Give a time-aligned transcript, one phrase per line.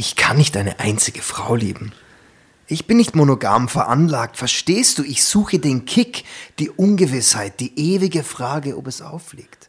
[0.00, 1.92] Ich kann nicht eine einzige Frau lieben.
[2.66, 5.02] Ich bin nicht monogam veranlagt, verstehst du?
[5.02, 6.24] Ich suche den Kick,
[6.58, 9.68] die Ungewissheit, die ewige Frage, ob es aufliegt.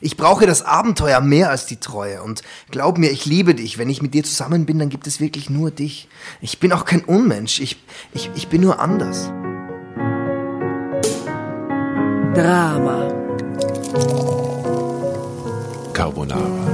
[0.00, 3.76] Ich brauche das Abenteuer mehr als die Treue und glaub mir, ich liebe dich.
[3.76, 6.06] Wenn ich mit dir zusammen bin, dann gibt es wirklich nur dich.
[6.40, 7.76] Ich bin auch kein Unmensch, ich,
[8.12, 9.32] ich, ich bin nur anders.
[12.32, 13.12] Drama.
[15.92, 16.73] Carbonara.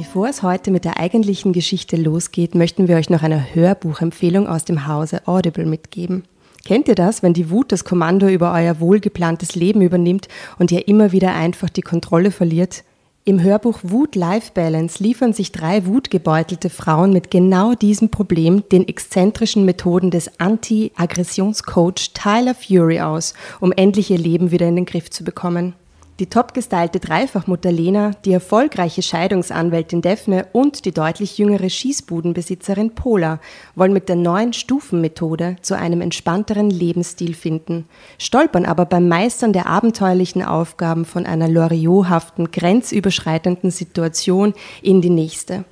[0.00, 4.64] Bevor es heute mit der eigentlichen Geschichte losgeht, möchten wir euch noch eine Hörbuchempfehlung aus
[4.64, 6.24] dem Hause Audible mitgeben.
[6.64, 10.88] Kennt ihr das, wenn die Wut das Kommando über euer wohlgeplantes Leben übernimmt und ihr
[10.88, 12.82] immer wieder einfach die Kontrolle verliert?
[13.26, 18.88] Im Hörbuch Wut Life Balance liefern sich drei wutgebeutelte Frauen mit genau diesem Problem den
[18.88, 25.10] exzentrischen Methoden des Anti-Aggressionscoach Tyler Fury aus, um endlich ihr Leben wieder in den Griff
[25.10, 25.74] zu bekommen.
[26.20, 33.40] Die topgestylte Dreifachmutter Lena, die erfolgreiche Scheidungsanwältin Daphne und die deutlich jüngere Schießbudenbesitzerin Pola
[33.74, 37.86] wollen mit der neuen Stufenmethode zu einem entspannteren Lebensstil finden,
[38.18, 45.64] stolpern aber beim Meistern der abenteuerlichen Aufgaben von einer Loriothaften, grenzüberschreitenden Situation in die nächste.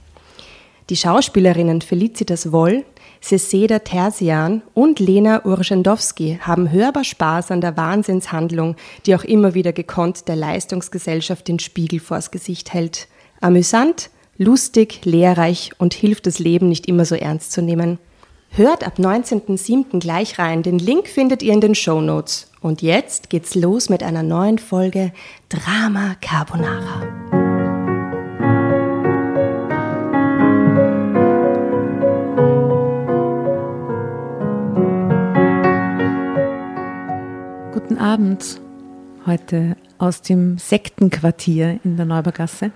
[0.88, 2.86] Die Schauspielerinnen Felicitas Woll,
[3.20, 9.72] Seseda Terzian und Lena Urschendowski haben hörbar Spaß an der Wahnsinnshandlung, die auch immer wieder
[9.72, 13.08] gekonnt der Leistungsgesellschaft den Spiegel vors Gesicht hält.
[13.40, 17.98] Amüsant, lustig, lehrreich und hilft das Leben nicht immer so ernst zu nehmen.
[18.50, 20.00] Hört ab 19.07.
[20.00, 20.62] gleich rein.
[20.62, 22.50] Den Link findet ihr in den Show Notes.
[22.60, 25.12] Und jetzt geht's los mit einer neuen Folge
[25.48, 27.37] Drama Carbonara.
[37.88, 38.60] Guten Abend.
[39.24, 42.70] Heute aus dem Sektenquartier in der Neubergasse.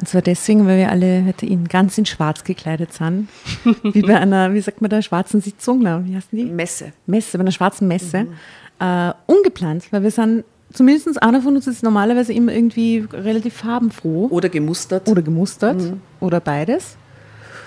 [0.00, 3.28] Und zwar deswegen, weil wir alle heute in ganz in schwarz gekleidet sind.
[3.82, 5.82] Wie bei einer, wie sagt man da, schwarzen Sitzung?
[5.82, 6.46] Wie heißen die?
[6.46, 6.94] Messe.
[7.04, 8.24] Messe, bei einer schwarzen Messe.
[8.24, 8.32] Mhm.
[8.80, 14.28] Äh, ungeplant, weil wir sind, zumindest einer von uns ist normalerweise immer irgendwie relativ farbenfroh.
[14.30, 15.10] Oder gemustert.
[15.10, 15.76] Oder gemustert.
[15.76, 16.00] Mhm.
[16.20, 16.96] Oder beides.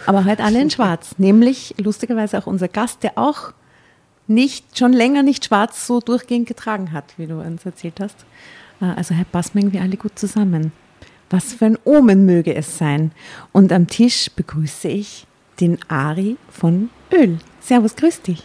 [0.07, 1.13] Aber halt alle in schwarz.
[1.19, 3.53] Nämlich lustigerweise auch unser Gast, der auch
[4.33, 8.25] nicht, schon länger nicht schwarz so durchgehend getragen hat, wie du uns erzählt hast.
[8.81, 10.71] Äh, also Herr passen wir irgendwie alle gut zusammen.
[11.29, 13.11] Was für ein Omen möge es sein.
[13.51, 15.27] Und am Tisch begrüße ich
[15.59, 17.37] den Ari von Öl.
[17.61, 18.43] Servus, grüß dich.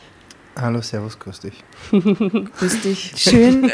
[0.58, 1.64] Hallo, servus, grüß dich.
[1.90, 3.12] grüß dich.
[3.16, 3.70] Schön,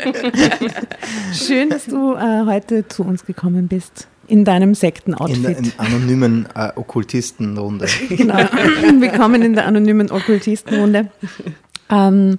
[1.33, 4.09] schön dass du äh, heute zu uns gekommen bist.
[4.27, 5.37] In deinem Sektenoutfit.
[5.37, 7.87] In der in anonymen äh, Okkultistenrunde.
[8.09, 8.34] genau.
[9.00, 11.11] Willkommen in der anonymen Okkultistenrunde.
[11.91, 12.38] Ähm,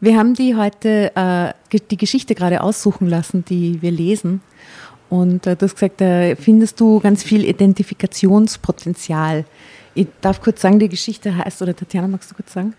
[0.00, 4.40] wir haben die heute äh, die Geschichte gerade aussuchen lassen, die wir lesen.
[5.08, 9.44] Und äh, du hast gesagt, da findest du ganz viel Identifikationspotenzial.
[9.94, 12.74] Ich darf kurz sagen, die Geschichte heißt, oder Tatjana, magst du kurz sagen?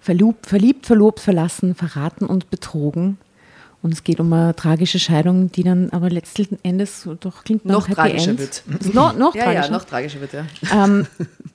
[0.00, 3.18] Verliebt, verliebt, verlobt, verlassen, verraten und betrogen.
[3.82, 7.88] Und es geht um eine tragische Scheidung, die dann aber letzten Endes doch klingt noch
[7.88, 8.40] tragischer End.
[8.40, 8.62] wird.
[8.94, 9.66] No, noch ja, tragischer.
[9.66, 10.46] Ja, noch tragischer wird, ja.
[10.72, 11.06] Ähm,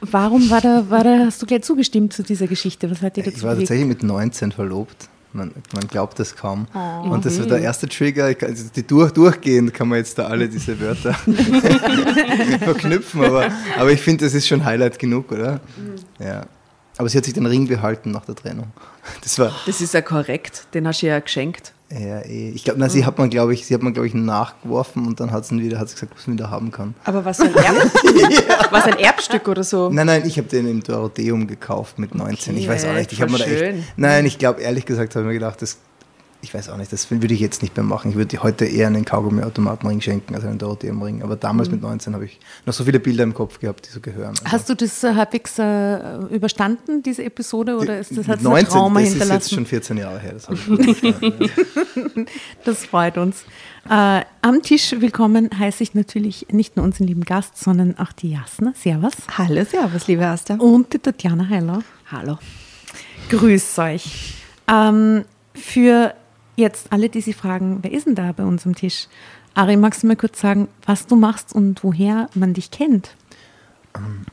[0.00, 2.90] Warum war da, war da, hast du gleich zugestimmt zu dieser Geschichte?
[2.90, 3.68] Was hat dir dazu Ich war bewegt?
[3.68, 5.08] tatsächlich mit 19 verlobt.
[5.32, 6.66] Man, man glaubt das kaum.
[6.74, 7.10] Oh.
[7.10, 8.34] Und das war der erste Trigger.
[8.42, 11.14] Also die durch, durchgehend kann man jetzt da alle diese Wörter
[12.64, 13.48] verknüpfen, aber,
[13.78, 15.60] aber ich finde, das ist schon Highlight genug, oder?
[15.76, 16.24] Mhm.
[16.24, 16.46] Ja.
[16.98, 18.72] Aber sie hat sich den Ring behalten nach der Trennung.
[19.22, 21.72] Das, war das ist ja korrekt, den hast du ja geschenkt.
[21.92, 22.50] Ja, eh.
[22.54, 25.32] Ich glaube, sie hat man, glaube ich, sie hat man, glaube ich, nachgeworfen und dann
[25.32, 26.94] hat sie wieder, hat sie gesagt, was man wieder haben kann.
[27.04, 28.56] Aber was ein, Erb ja.
[28.70, 29.90] was ein Erbstück oder so?
[29.90, 32.54] Nein, nein, ich habe den im Dorotheum gekauft mit 19.
[32.54, 33.12] Okay, ich weiß auch nicht.
[33.12, 33.78] Ich habe mir da echt.
[33.96, 35.78] Nein, ich glaube, ehrlich gesagt, habe ich mir gedacht, das
[36.42, 38.10] ich weiß auch nicht, das würde ich jetzt nicht mehr machen.
[38.10, 41.22] Ich würde heute eher einen Kaugummi-Automatenring schenken als einen Dorotheum-Ring.
[41.22, 41.76] Aber damals mhm.
[41.76, 44.30] mit 19 habe ich noch so viele Bilder im Kopf gehabt, die so gehören.
[44.30, 48.68] Also Hast du das äh, halbwegs äh, überstanden, diese Episode, oder ist das, hat 19,
[48.68, 49.34] Trauma das hinterlassen?
[49.34, 50.32] Das ist jetzt schon 14 Jahre her.
[50.32, 50.46] Das,
[52.64, 53.44] das freut uns.
[53.88, 58.30] Äh, am Tisch willkommen heiße ich natürlich nicht nur unseren lieben Gast, sondern auch die
[58.30, 58.72] Jasna.
[58.76, 59.12] Servus.
[59.36, 60.54] Hallo, servus, liebe Asta.
[60.54, 61.82] Und die Tatjana Heiler.
[62.10, 62.38] Hallo.
[63.28, 64.34] Grüß euch.
[64.68, 66.14] Ähm, für
[66.60, 69.08] jetzt alle, die sich fragen, wer ist denn da bei uns am Tisch?
[69.54, 73.16] Ari, magst du mir kurz sagen, was du machst und woher man dich kennt?
[73.96, 74.26] Ähm,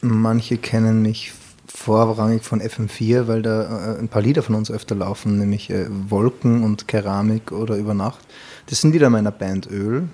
[0.00, 1.32] manche kennen mich
[1.66, 5.86] vorrangig von FM4, weil da äh, ein paar Lieder von uns öfter laufen, nämlich äh,
[6.08, 8.20] Wolken und Keramik oder Über Nacht.
[8.66, 10.08] Das sind Lieder meiner Band Öl.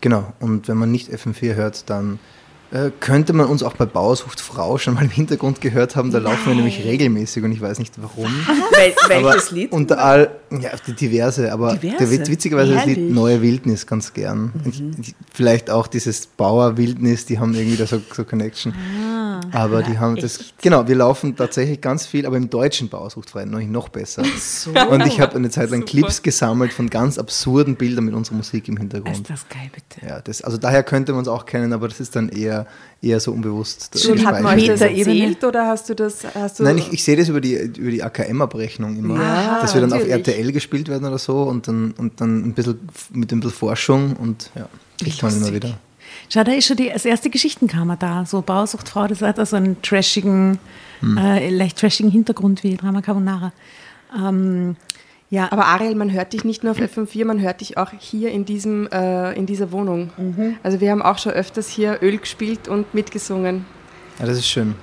[0.00, 2.18] Genau, und wenn man nicht FM4 hört, dann
[2.74, 6.10] äh, könnte man uns auch bei Bauer sucht Frau schon mal im Hintergrund gehört haben.
[6.10, 8.26] Da laufen wir nämlich regelmäßig und ich weiß nicht warum.
[9.08, 9.72] Wel welches Lied?
[9.72, 11.96] Unter all, ja, die diverse, aber Diverse?
[11.98, 13.14] Der, wit- witzigerweise das Lied Herrlich.
[13.14, 14.52] Neue Wildnis ganz gern.
[14.68, 18.74] Ich, ich, vielleicht auch dieses Bauer Wildnis, die haben irgendwie da so, so Connection.
[19.52, 23.30] aber die haben das, genau, wir laufen tatsächlich ganz viel, aber im deutschen Bauer sucht
[23.30, 24.22] Frau noch, noch besser.
[24.90, 28.68] Und ich habe eine Zeit lang Clips gesammelt von ganz absurden Bildern mit unserer Musik
[28.68, 29.16] im Hintergrund.
[29.16, 30.06] Ist das geil, bitte.
[30.06, 32.63] Ja, das, also daher könnte man es auch kennen, aber das ist dann eher,
[33.02, 33.94] eher so unbewusst.
[34.08, 36.24] Und hat man euch das erzählt oder hast du das?
[36.34, 39.74] Hast du Nein, ich, ich sehe das über die, über die AKM-Abrechnung immer, Ja, dass
[39.74, 40.12] wir dann natürlich.
[40.12, 42.78] auf RTL gespielt werden oder so und dann, und dann ein bisschen
[43.12, 44.68] mit ein bisschen Forschung und ja,
[45.02, 45.78] kriegt man immer wieder.
[46.28, 48.24] Schau, da ist schon die, das erste Geschichtenkammer da.
[48.24, 50.58] So Bauersuchtfrau, das hat also einen trashigen,
[51.00, 51.16] Hm.
[51.18, 53.52] äh, leicht trashigen Hintergrund wie Drama Carbonara.
[54.16, 54.76] Ähm,
[55.34, 58.30] ja, Aber Ariel, man hört dich nicht nur auf FM4, man hört dich auch hier
[58.30, 60.10] in, diesem, äh, in dieser Wohnung.
[60.62, 63.66] Also wir haben auch schon öfters hier Öl gespielt und mitgesungen.
[64.18, 64.74] Ja, das ist schön.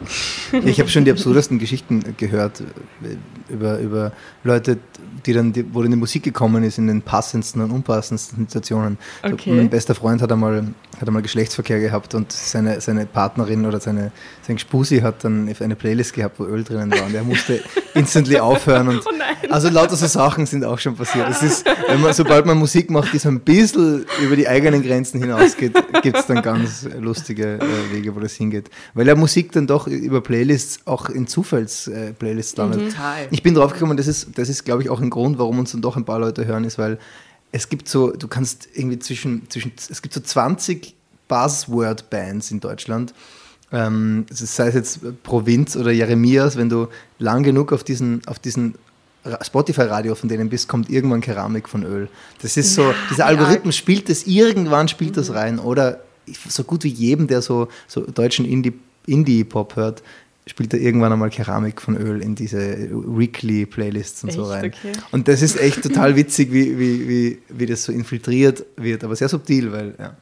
[0.66, 4.12] Ich habe schon die absurdesten Geschichten gehört äh, über, über
[4.44, 4.78] Leute,
[5.26, 8.98] die dann, die, wo dann die Musik gekommen ist in den passendsten und unpassendsten Situationen.
[9.24, 9.54] So, Okay.
[9.54, 10.66] mein bester Freund hat einmal,
[11.00, 14.12] hat einmal Geschlechtsverkehr gehabt und seine, seine Partnerin oder seine,
[14.42, 17.62] sein Spusi hat dann eine Playlist gehabt, wo Öl drinnen war und er musste
[17.94, 18.88] instantly aufhören.
[18.90, 19.04] Und
[19.50, 21.28] Also lauter so Sachen sind auch schon passiert.
[21.30, 21.66] Es ist,
[22.02, 26.18] man, sobald man Musik macht, die so ein bisschen über die eigenen Grenzen hinausgeht, gibt
[26.18, 28.70] es dann ganz lustige äh, Wege, wo das hingeht.
[28.94, 32.90] Weil ja Musik dann doch über Playlists auch in Zufalls-Playlists landet.
[32.92, 33.28] Total.
[33.32, 35.72] Ich bin drauf gekommen, das ist, das ist glaube ich, auch ein Grund, warum uns
[35.72, 37.00] dann doch ein paar Leute hören, ist, weil
[37.54, 40.96] es gibt so, du kannst irgendwie zwischen, zwischen es gibt so 20
[41.28, 43.14] Buzzword-Bands in Deutschland.
[43.72, 46.88] Ähm, es ist- sei es jetzt Provinz oder Jeremias, wenn du
[47.20, 48.76] lang genug auf diesen, auf diesen
[49.24, 52.10] Ra- Spotify-Radio von denen bist, kommt irgendwann Keramik von Öl.
[52.42, 55.60] Das ist so, dieser Algorithmus spielt das, irgendwann spielt das rein.
[55.60, 56.02] Oder
[56.50, 58.74] so gut wie jedem, der so, so deutschen Indie-
[59.06, 60.04] Indie-Pop hört,
[60.48, 64.52] spielt er irgendwann einmal Keramik von Öl in diese Weekly-Playlists und so Echt?
[64.52, 64.66] rein.
[64.66, 64.92] Okay.
[65.12, 69.16] Und das ist echt total witzig, wie, wie, wie, wie das so infiltriert wird, aber
[69.16, 70.14] sehr subtil, weil, ja.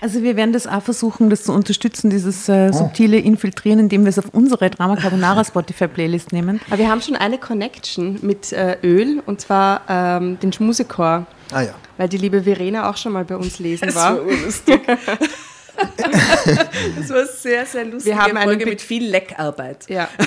[0.00, 2.52] also wir werden das auch versuchen, das zu unterstützen, dieses Oh.
[2.52, 6.60] äh, subtile Infiltrieren, indem wir es auf unsere Drama Carbonara Spotify-Playlist nehmen.
[6.68, 11.62] Aber wir haben schon eine Connection mit äh, Öl und zwar ähm, den Schmusechor, Ah
[11.62, 11.74] ja.
[11.96, 14.16] weil die liebe Verena auch schon mal bei uns lesen Das war.
[14.18, 14.22] war.
[16.98, 18.12] das war sehr, sehr lustig.
[18.12, 19.88] Wir haben einen Folge mit viel Leckarbeit.
[19.88, 20.08] Ja.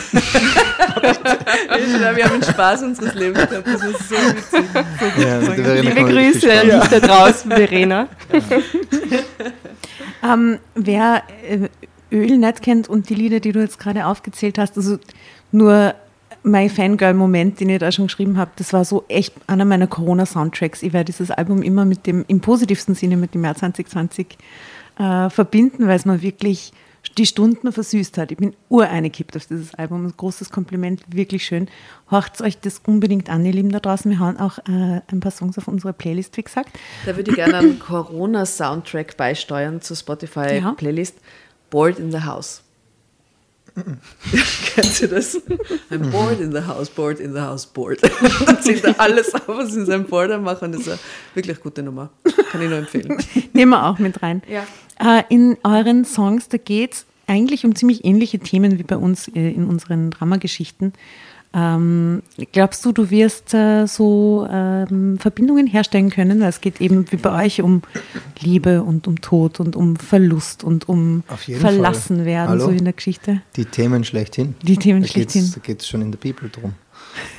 [2.15, 3.67] Wir haben den Spaß unseres Lebens gehabt.
[3.67, 4.65] Das war so witzig.
[5.17, 5.39] ja
[5.81, 8.07] Liebe Grüße an dich da draußen, Verena.
[10.23, 11.69] Ähm, wer äh,
[12.15, 14.99] Öl nicht kennt und die Lieder, die du jetzt gerade aufgezählt hast, also
[15.51, 15.95] nur
[16.43, 20.83] mein Fangirl-Moment, den ich da schon geschrieben habe, das war so echt einer meiner Corona-Soundtracks.
[20.83, 24.37] Ich werde dieses Album immer mit dem, im positivsten Sinne mit dem Jahr 2020
[24.97, 26.73] äh, verbinden, weil es mir wirklich
[27.17, 28.31] die Stunden versüßt hat.
[28.31, 30.05] Ich bin ureingekippt auf dieses Album.
[30.05, 31.67] Ein großes Kompliment, wirklich schön.
[32.09, 34.09] Horcht euch das unbedingt an, ihr Lieben da draußen.
[34.09, 36.69] Wir hauen auch äh, ein paar Songs auf unsere Playlist, wie gesagt.
[37.05, 41.17] Da würde ich gerne einen Corona-Soundtrack beisteuern zur Spotify-Playlist.
[41.69, 42.61] Bored in the House.
[44.75, 45.35] Kennst du das?
[45.89, 47.99] I'm bored in the house, bored in the house, bored.
[48.45, 50.71] Dann zählt er alles auf, was in seinem Border machen.
[50.71, 50.99] Das ist eine
[51.33, 52.11] wirklich gute Nummer.
[52.51, 53.17] Kann ich nur empfehlen.
[53.53, 54.43] Nehmen wir auch mit rein.
[54.47, 54.67] Ja.
[54.99, 59.27] Äh, in euren Songs, da geht es eigentlich um ziemlich ähnliche Themen wie bei uns
[59.29, 60.93] äh, in unseren Dramageschichten.
[61.55, 66.41] Ähm, glaubst du, du wirst äh, so ähm, Verbindungen herstellen können?
[66.41, 67.83] Es geht eben wie bei euch um
[68.39, 72.25] Liebe und um Tod und um Verlust und um verlassen Fall.
[72.25, 72.65] werden, Hallo?
[72.65, 73.41] so in der Geschichte.
[73.55, 74.55] Die Themen schlechthin.
[74.63, 75.51] Die Themen da schlechthin.
[75.53, 76.73] Da geht es schon in der Bibel drum.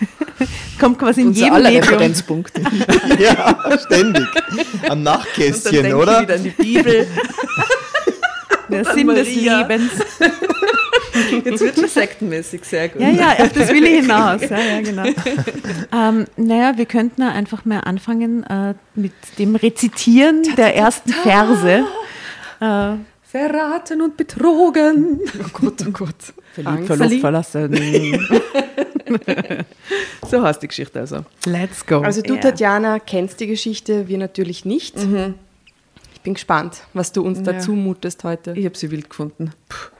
[0.78, 1.84] Kommt quasi in jedem aller Medium.
[1.84, 2.60] Referenzpunkte.
[3.18, 4.26] ja, ständig.
[4.26, 6.22] Am Und dann Nachtkästchen, denke ich oder?
[6.22, 7.06] wieder an die Bibel.
[8.68, 9.60] Der Sinn des Maria.
[9.60, 9.92] Lebens.
[11.44, 13.00] Jetzt wird schon sektenmäßig, sehr gut.
[13.00, 14.40] Ja, ja, auf das will ich hinaus.
[14.42, 15.04] Ja, ja, genau.
[15.92, 21.84] ähm, naja, wir könnten ja einfach mal anfangen äh, mit dem Rezitieren der ersten Verse.
[22.60, 25.20] Äh, Verraten und betrogen.
[25.38, 26.14] Oh Gott, oh Gott.
[26.54, 27.72] Verliebt, verlobt, verlassen.
[30.30, 31.24] so heißt die Geschichte also.
[31.46, 32.00] let's go.
[32.00, 32.40] Also du, Ja.
[32.40, 34.96] Tatjana, kennst die Geschichte, wir natürlich nicht.
[36.14, 37.44] Ich bin gespannt, was du uns Ja.
[37.52, 38.52] dazu mutest heute.
[38.56, 39.50] Ich habe sie wild gefunden.
[39.68, 39.90] Puh.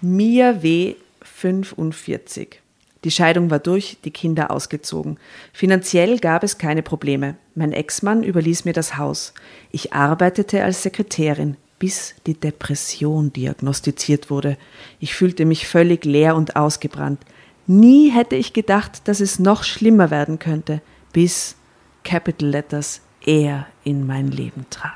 [0.00, 0.94] Mia W.
[1.22, 2.60] 45.
[3.04, 5.18] Die Scheidung war durch, die Kinder ausgezogen.
[5.52, 7.36] Finanziell gab es keine Probleme.
[7.54, 9.34] Mein Ex-Mann überließ mir das Haus.
[9.70, 14.56] Ich arbeitete als Sekretärin, bis die Depression diagnostiziert wurde.
[14.98, 17.20] Ich fühlte mich völlig leer und ausgebrannt.
[17.68, 20.80] Nie hätte ich gedacht, dass es noch schlimmer werden könnte,
[21.12, 21.54] bis
[22.02, 24.94] Capital Letters er in mein Leben trat.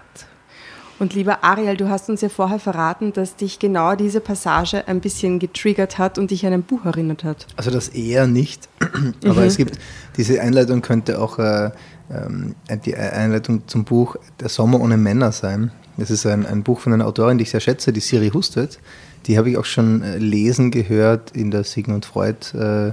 [0.98, 5.00] Und lieber Ariel, du hast uns ja vorher verraten, dass dich genau diese Passage ein
[5.00, 7.46] bisschen getriggert hat und dich an ein Buch erinnert hat.
[7.56, 8.70] Also das eher nicht,
[9.26, 9.78] aber es gibt,
[10.16, 11.72] diese Einleitung könnte auch äh,
[12.10, 12.54] ähm,
[12.86, 15.72] die Einleitung zum Buch Der Sommer ohne Männer sein.
[15.98, 18.78] Das ist ein, ein Buch von einer Autorin, die ich sehr schätze, die Siri Hustet.
[19.26, 22.92] Die habe ich auch schon äh, lesen gehört in der Sigmund Freud äh,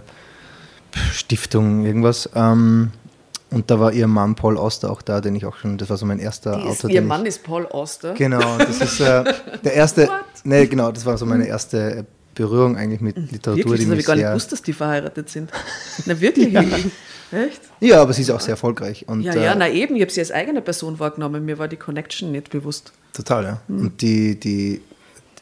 [1.13, 2.29] Stiftung, irgendwas.
[2.35, 2.91] Ähm,
[3.51, 5.97] und da war ihr Mann Paul Auster auch da, den ich auch schon, das war
[5.97, 6.89] so mein erster Die ist, Autor.
[6.91, 8.13] ihr Mann ich, ist Paul Auster.
[8.13, 9.23] Genau, das ist äh,
[9.63, 10.09] der erste,
[10.43, 12.05] nee, genau, das war so meine erste
[12.35, 15.51] Berührung eigentlich mit Literatur, Wirklich, das habe ich gar nicht gewusst, dass die verheiratet sind.
[16.05, 16.55] Na wirklich?
[17.31, 17.61] Echt?
[17.79, 19.05] Ja, aber sie ist auch sehr erfolgreich.
[19.07, 21.45] Und, Ja, ja, äh, na eben, ich habe sie als eigene Person wahrgenommen.
[21.45, 22.91] Mir war die Connection nicht bewusst.
[23.13, 23.61] Total, ja.
[23.67, 23.81] Mhm.
[23.81, 24.81] Und die, die,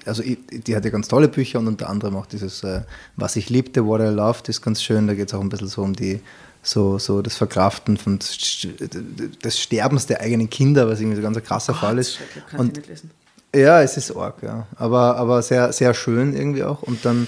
[0.07, 2.81] also ich- die hat ja ganz tolle Bücher und unter anderem auch dieses äh,
[3.15, 5.07] Was ich liebte, What I Loved ist ganz schön.
[5.07, 6.19] Da geht es auch ein bisschen so um die,
[6.63, 11.43] so, so das Verkraften von des Sterbens der eigenen Kinder, was irgendwie so ganz ein
[11.43, 12.17] krasser Fall ist.
[12.17, 13.11] Kann ich Und nicht lesen.
[13.55, 14.67] ja, es ist arg, ja.
[14.75, 16.81] Aber, aber sehr, sehr schön irgendwie auch.
[16.83, 17.27] Und dann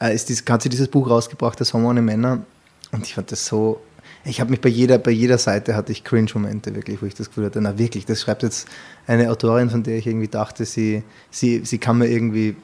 [0.00, 2.40] äh, ist dies, hat sie dieses Buch rausgebracht, Sommer ohne Männer.
[2.90, 3.80] Und ich fand das so.
[4.24, 7.28] Ich habe mich bei jeder, bei jeder Seite hatte ich Cringe-Momente wirklich, wo ich das
[7.28, 8.68] Gefühl hatte, na wirklich, das schreibt jetzt
[9.06, 12.54] eine Autorin, von der ich irgendwie dachte, sie, sie, sie kann mir irgendwie,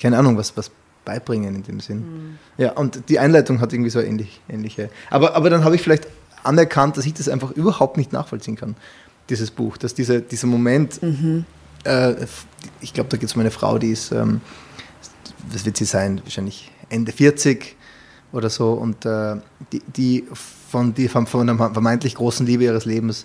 [0.00, 0.70] keine Ahnung, was, was
[1.04, 2.38] beibringen in dem Sinn.
[2.56, 4.90] Ja, und die Einleitung hat irgendwie so ähnlich, ähnliche.
[5.10, 6.08] Aber, aber dann habe ich vielleicht
[6.42, 8.76] anerkannt, dass ich das einfach überhaupt nicht nachvollziehen kann,
[9.28, 11.00] dieses Buch, dass dieser, dieser Moment,
[11.84, 12.14] äh,
[12.80, 14.40] ich glaube, da geht es um eine Frau, die ist, ähm,
[15.52, 17.76] was wird sie sein, wahrscheinlich Ende 40
[18.32, 19.36] oder so, und äh,
[19.72, 20.24] die, die
[20.68, 23.24] von, die von, von einer vermeintlich großen Liebe ihres Lebens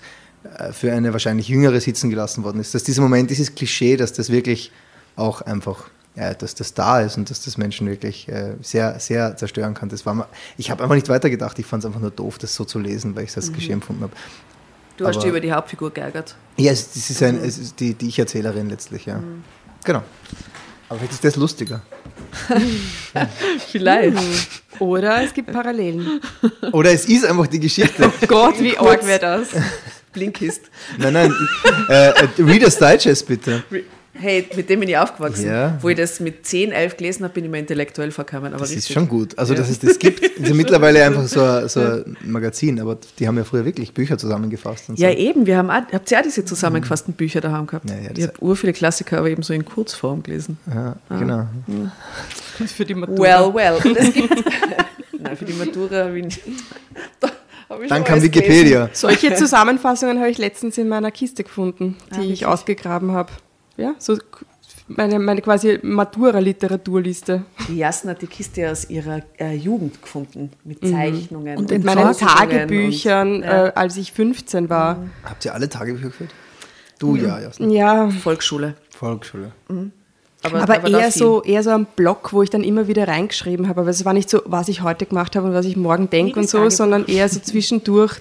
[0.58, 2.74] äh, für eine wahrscheinlich jüngere sitzen gelassen worden ist.
[2.74, 4.72] Dass dieser Moment, dieses Klischee, dass das wirklich
[5.16, 9.36] auch einfach, ja, dass das da ist und dass das Menschen wirklich äh, sehr, sehr
[9.38, 9.90] zerstören kann.
[9.90, 12.56] Das war mal, ich habe einfach nicht weitergedacht, ich fand es einfach nur doof, das
[12.56, 14.14] so zu lesen, weil ich es als Klischee empfunden habe.
[14.98, 16.36] Du hast Aber- dich über die Hauptfigur geärgert.
[16.58, 19.20] Ja, es, das ist, ein, es ist die, die Ich-Erzählerin letztlich, ja.
[19.84, 20.04] Genau.
[20.90, 21.82] Aber vielleicht ist das lustiger.
[23.72, 24.18] Vielleicht.
[24.80, 26.22] Oder es gibt Parallelen.
[26.72, 28.12] Oder es ist einfach die Geschichte.
[28.28, 29.50] Gott, wie arg wäre das?
[30.12, 30.64] Blinkist.
[30.98, 31.34] Nein, nein.
[31.90, 33.64] Äh, äh, Reader's Digest bitte.
[34.14, 35.46] Hey, mit dem bin ich aufgewachsen.
[35.48, 35.78] Ja.
[35.82, 38.48] Wo ich das mit 10, 11 gelesen habe, bin ich mir intellektuell verkommen.
[38.54, 38.94] Aber Das ist richtig.
[38.94, 39.38] schon gut.
[39.40, 40.22] Also, dass es das gibt.
[40.42, 43.64] Es ist ja mittlerweile einfach so, ein- so ein Magazin, aber die haben ja früher
[43.64, 44.90] wirklich Bücher zusammengefasst.
[44.90, 45.04] Und so.
[45.04, 45.46] Ja, eben.
[45.46, 47.90] Wir haben auch, habt ihr auch diese zusammengefassten Bücher daheim gehabt?
[47.90, 50.58] Ja, ja, das- ich habe ur viele Klassiker, aber eben so in Kurzform gelesen.
[50.74, 51.48] Ja, genau.
[52.68, 53.20] Für die Matura.
[53.20, 53.80] Well, well.
[53.86, 54.34] Und es gibt.
[55.20, 56.40] Nein, für die Matura habe ich
[57.88, 58.90] Dann kam Wikipedia.
[58.94, 63.32] Solche Zusammenfassungen habe ich letztens in meiner Kiste gefunden, die Ah, ich ausgegraben habe.
[63.78, 64.18] Ja, so
[64.88, 67.44] meine, meine quasi Matura-Literaturliste.
[67.68, 70.52] Die Jasna hat die Kiste aus ihrer äh, Jugend gefunden.
[70.64, 71.58] Mit Zeichnungen.
[71.58, 73.68] Und Mit in meinen Tagebüchern, und- ja.
[73.68, 74.98] äh, als ich 15 war.
[75.24, 76.32] Habt ihr alle Tagebücher geführt?
[77.00, 77.68] Du ja, Jasna.
[77.68, 78.76] Ja, Volksschule.
[78.90, 79.52] Volksschule.
[80.44, 83.68] Aber, aber, da eher so, eher so ein Blog, wo ich dann immer wieder reingeschrieben
[83.68, 83.82] habe.
[83.82, 86.40] Aber es war nicht so, was ich heute gemacht habe und was ich morgen denke
[86.40, 86.76] und so, Tagebuch.
[86.76, 88.20] sondern eher so zwischendurch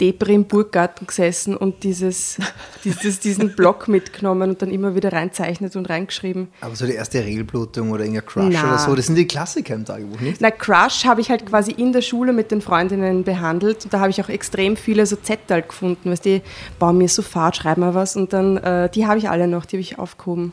[0.00, 2.36] Depri im Burggarten gesessen und dieses,
[2.84, 6.48] dieses, diesen Blog mitgenommen und dann immer wieder reinzeichnet und reingeschrieben.
[6.60, 8.68] Aber so die erste Regelblutung oder irgendein Crush Na.
[8.68, 10.40] oder so, das sind die Klassiker im Tagebuch, nicht?
[10.40, 13.84] Na, Crush habe ich halt quasi in der Schule mit den Freundinnen behandelt.
[13.84, 16.42] Und da habe ich auch extrem viele so Zettel gefunden, weißt die
[16.78, 18.16] bauen mir so fad, schreiben wir was.
[18.16, 20.52] Und dann, äh, die habe ich alle noch, die habe ich aufgehoben.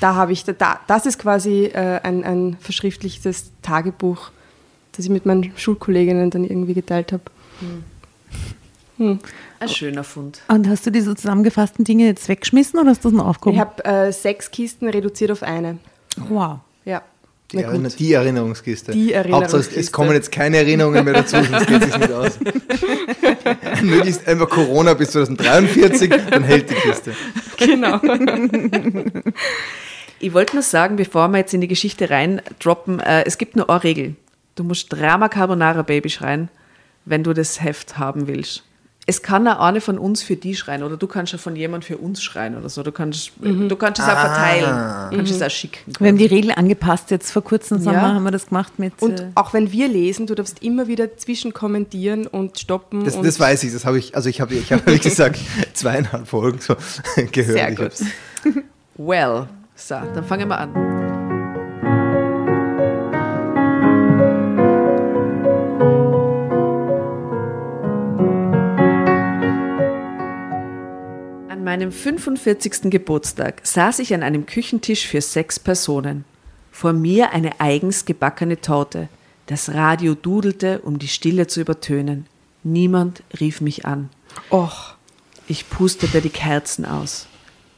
[0.00, 4.30] Da habe ich, da, das ist quasi äh, ein, ein verschriftlichtes Tagebuch,
[4.92, 7.24] das ich mit meinen Schulkolleginnen dann irgendwie geteilt habe.
[8.98, 10.40] Ein schöner Fund.
[10.48, 13.60] Und hast du diese zusammengefassten Dinge jetzt weggeschmissen oder hast du das noch Ich aufgehoben?
[13.60, 15.78] habe äh, sechs Kisten reduziert auf eine.
[16.28, 16.58] Wow.
[16.84, 17.02] Ja.
[17.52, 18.92] Die, Na Erinner die Erinnerungskiste.
[18.92, 19.80] Die Hauptsache, Erinnerungskiste.
[19.80, 22.38] es kommen jetzt keine Erinnerungen mehr dazu, sonst geht es nicht aus.
[23.82, 27.14] Möglichst einfach Corona bis 2043, dann hält die Kiste.
[27.56, 28.00] Genau.
[30.20, 33.70] Ich wollte nur sagen, bevor wir jetzt in die Geschichte reindroppen, äh, es gibt nur
[33.70, 34.16] eine Regel.
[34.56, 36.48] Du musst Drama Carbonara Baby schreien,
[37.04, 38.64] wenn du das Heft haben willst.
[39.10, 41.82] Es kann auch eine von uns für die schreien oder du kannst ja von jemand
[41.86, 42.82] für uns schreien oder so.
[42.82, 45.10] Du kannst, du kannst es auch verteilen.
[45.10, 45.78] Du kannst es auch schicken.
[45.98, 47.10] Wir haben die Regel angepasst.
[47.10, 48.14] Jetzt vor kurzem Sommer Ja.
[48.14, 48.92] haben wir das gemacht mit.
[49.00, 53.04] Und äh, auch wenn wir lesen, du darfst immer wieder zwischenkommentieren und stoppen.
[53.04, 55.40] Das, und das weiß ich, das habe ich, also ich habe, ich habe, wie gesagt,
[55.72, 56.76] zweieinhalb Folgen so
[57.32, 57.56] gehört.
[57.56, 57.92] Sehr Ich gut.
[58.98, 60.97] Well, so, dann fangen wir an.
[71.68, 72.90] Meinem 45.
[72.90, 76.24] Geburtstag saß ich an einem Küchentisch für sechs Personen.
[76.72, 79.10] Vor mir eine eigens gebackene Torte.
[79.48, 82.24] Das Radio dudelte, um die Stille zu übertönen.
[82.64, 84.08] Niemand rief mich an.
[84.50, 84.94] Och,
[85.46, 87.27] Ich pustete die Kerzen aus.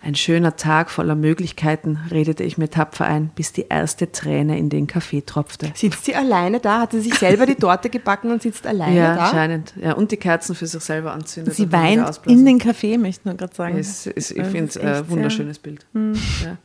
[0.02, 4.70] Ein schöner Tag voller Möglichkeiten, redete ich mir tapfer ein, bis die erste Träne in
[4.70, 5.70] den Kaffee tropfte.
[5.74, 6.80] Sitzt sie alleine da?
[6.80, 9.24] Hat sie sich selber die Torte gebacken und sitzt alleine Ja, da?
[9.26, 9.74] anscheinend.
[9.80, 11.54] Ja, und die Kerzen für sich selber anzündet.
[11.54, 13.76] Sie weint in den Kaffee, möchte ich nur gerade sagen.
[13.78, 15.84] Es ist, ich Das finde es ein wunderschönes Bild.
[15.94, 16.56] Ja.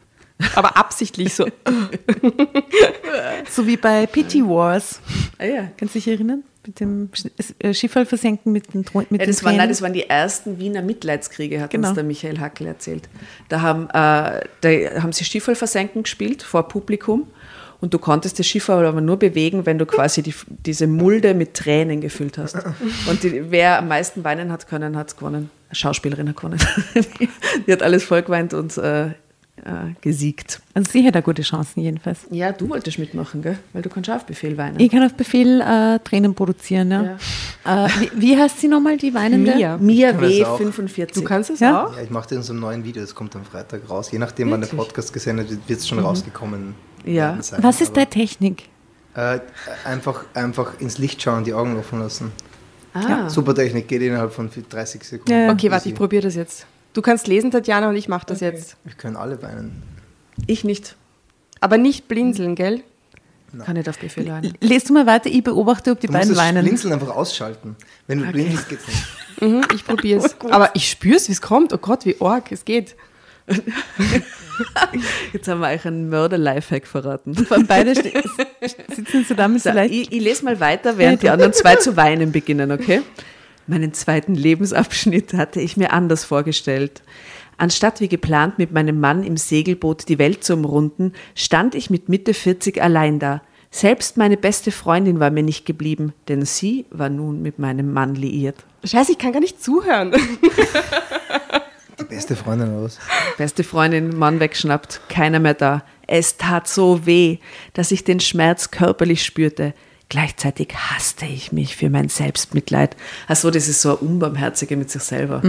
[0.56, 1.46] Aber absichtlich so.
[3.50, 5.00] So wie bei Pity Wars.
[5.38, 5.68] Ah, ja.
[5.78, 6.44] Kannst du dich erinnern?
[6.66, 7.10] Mit dem
[7.60, 10.60] äh, Schifferl versenken mit den, Thron- mit Ja, das, waren, nein, das waren die ersten
[10.60, 11.90] Wiener Mitleidskriege, hat Genau.
[11.90, 13.08] uns der Michael Hackel erzählt.
[13.50, 17.28] Da haben, äh, da haben sie Schifferl versenken gespielt vor Publikum
[17.82, 20.34] und du konntest das Schifferl aber nur bewegen, wenn du quasi die,
[20.66, 22.56] diese Mulde mit Tränen gefüllt hast.
[23.08, 25.50] Und die, wer am meisten weinen hat können, hat gewonnen.
[25.72, 26.60] Schauspielerin hat gewonnen.
[27.20, 27.30] die,
[27.68, 29.10] die hat alles voll geweint und äh,
[29.64, 30.62] äh, gesiegt.
[30.74, 32.20] Also sie hätte da gute Chancen jedenfalls.
[32.30, 33.58] Ja, du wolltest mitmachen, gell?
[33.74, 34.80] Weil du kannst auf Befehl weinen.
[34.80, 37.18] Ich kann auf Befehl äh, Tränen produzieren, ja.
[37.86, 39.56] Äh, wie, wie heißt sie nochmal, die weinende?
[39.56, 39.78] Mia.
[39.78, 40.46] Mia kann das W.
[40.46, 40.58] auch.
[40.58, 41.16] 45.
[41.16, 41.86] Du kannst es Ja?
[41.86, 41.96] auch?
[41.96, 44.12] Ja, ich mache das in so einem neuen Video, das kommt am Freitag raus.
[44.12, 47.42] Je nachdem, wann der Podcast gesendet wird, wird es schon rausgekommen Ja.
[47.42, 47.64] sein.
[47.64, 48.70] Was ist deine Technik?
[49.16, 49.40] Äh,
[49.86, 52.34] einfach, einfach ins Licht schauen, die Augen offen lassen.
[52.94, 53.30] Ah.
[53.30, 55.32] Super Technik, geht innerhalb von 30 Sekunden.
[55.32, 55.52] Ja, ja.
[55.54, 56.66] Okay, warte, ich probiere das jetzt.
[56.96, 58.78] Du kannst lesen, Tatjana, und ich mache das jetzt.
[58.86, 59.84] Wir können alle weinen.
[60.48, 60.96] Ich nicht.
[61.60, 62.82] Aber nicht blinzeln, gell?
[63.66, 64.54] Kann nicht auf Befehl weinen.
[64.62, 66.64] Lest du mal weiter, ich beobachte, ob die Du musst beiden das weinen.
[66.66, 67.76] Blinzeln einfach ausschalten.
[68.08, 69.04] Wenn du blinzelst, geht's nicht.
[69.42, 70.34] Mhm, ich probiere es.
[70.50, 71.74] Aber ich spüre es, wie es kommt.
[71.74, 72.96] Oh Gott, wie arg, es geht.
[75.34, 77.36] Jetzt haben wir euch einen Mörder-Lifehack verraten.
[77.36, 79.94] Von beide sitzen so damit So, vielleicht.
[79.94, 83.02] ich, ich lese mal weiter, während die anderen zwei zu weinen beginnen, okay?
[83.68, 87.02] Meinen zweiten Lebensabschnitt hatte ich mir anders vorgestellt.
[87.58, 92.10] Anstatt wie geplant mit meinem Mann im Segelboot die Welt zu umrunden, stand ich mit
[92.10, 93.42] Mitte 40 allein da.
[93.72, 98.16] Selbst meine beste Freundin war mir nicht geblieben, denn sie war nun mit meinem Mann
[98.16, 98.56] liiert.
[98.84, 100.14] Scheiße, ich kann gar nicht zuhören.
[102.00, 103.00] Die beste Freundin aus.
[103.38, 105.84] Beste Freundin, Mann wegschnappt, keiner mehr da.
[106.08, 107.40] Es tat so weh,
[107.74, 109.74] dass ich den Schmerz körperlich spürte.
[110.10, 112.96] Gleichzeitig hasste ich mich für mein Selbstmitleid.
[113.28, 115.42] Also das ist so ein Unbarmherzige mit sich selber.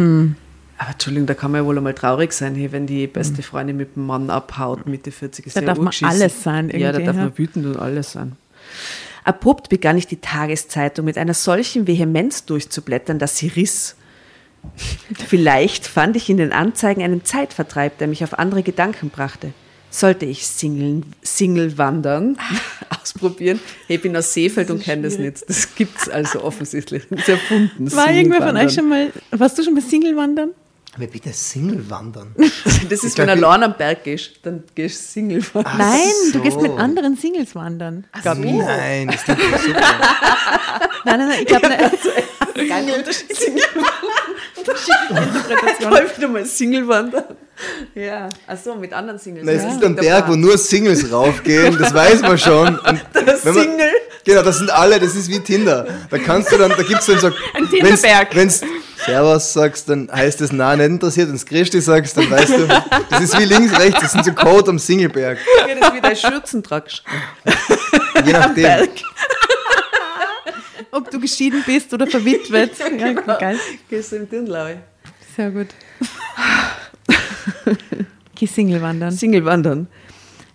[0.78, 3.76] Aber Entschuldigung, da kann man ja wohl einmal traurig sein, hey, wenn die beste Freundin
[3.76, 6.98] mit dem Mann abhaut, Mitte 40 ist Da ja darf man alles sein Ja, da
[6.98, 7.25] darf ja.
[7.25, 8.36] man wütend und alles sein.
[9.25, 13.97] Abrupt begann ich die Tageszeitung mit einer solchen Vehemenz durchzublättern, dass sie riss.
[15.28, 19.52] Vielleicht fand ich in den Anzeigen einen Zeitvertreib, der mich auf andere Gedanken brachte.
[19.97, 22.37] Sollte ich Single, Single wandern,
[23.02, 23.59] ausprobieren?
[23.87, 25.49] Hey, ich bin aus Seefeld und kenne das nicht.
[25.49, 27.04] Das gibt es also offensichtlich.
[27.09, 27.91] Das ist erfunden.
[27.97, 30.50] War irgendwer von euch schon mal, warst du schon mal Single wandern?
[30.95, 32.35] Aber bitte Single wandern.
[32.91, 35.73] Das ist, wenn du allein am Berg gehst, dann gehst du Single wandern.
[35.75, 36.41] Ach Nein, du so.
[36.43, 38.04] gehst mit anderen Singles wandern.
[38.21, 38.52] Glaub ich.
[38.52, 39.80] Nein, das doch super.
[41.06, 41.69] Nein, nein, nein, ich glaube,
[42.69, 43.37] Kein Unterschied.
[45.08, 45.90] Interpretation.
[45.90, 47.24] Läuft wieder mal Single wandern.
[47.94, 49.44] Ja, achso, mit anderen Singles.
[49.46, 49.68] Na, es ja.
[49.70, 52.78] ist ein Der Berg, wo nur Singles raufgehen, das weiß man schon.
[52.78, 53.92] Und Der wenn man- Single.
[54.24, 55.86] Genau, das sind alle, das ist wie Tinder.
[56.10, 58.34] Da kannst du dann, da gibt's dann so, Ein Tinderberg.
[58.34, 58.54] Wenn du
[59.04, 62.66] Servus sagst, dann heißt es na nicht interessiert, wenn du Christi sagst, dann weißt du,
[63.08, 65.38] das ist wie links, rechts, das sind so Code am Singleberg.
[65.68, 67.04] Ja, das ist wie dein Schürzen tragst.
[68.24, 68.88] Je nachdem.
[70.97, 72.73] Ob du geschieden bist oder verwitwet.
[72.99, 73.59] Ja, geil.
[73.89, 74.78] Gehst du im Dirndl
[75.37, 75.69] Sehr gut.
[78.35, 79.13] Geh Single wandern.
[79.13, 79.89] Single wandern.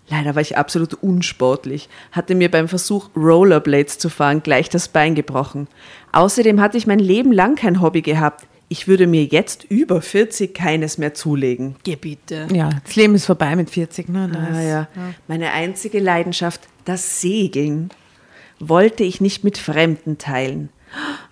[0.08, 5.14] Leider war ich absolut unsportlich, hatte mir beim Versuch, Rollerblades zu fahren, gleich das Bein
[5.14, 5.68] gebrochen.
[6.12, 8.46] Außerdem hatte ich mein Leben lang kein Hobby gehabt.
[8.68, 11.76] Ich würde mir jetzt über 40 keines mehr zulegen.
[11.82, 12.46] Geh bitte.
[12.52, 14.08] Ja, das Leben ist vorbei mit 40.
[14.08, 14.30] Ne?
[14.32, 14.88] Da Ah, ist- ja.
[15.28, 17.90] Meine einzige Leidenschaft, das Segeln,
[18.68, 20.70] wollte ich nicht mit Fremden teilen.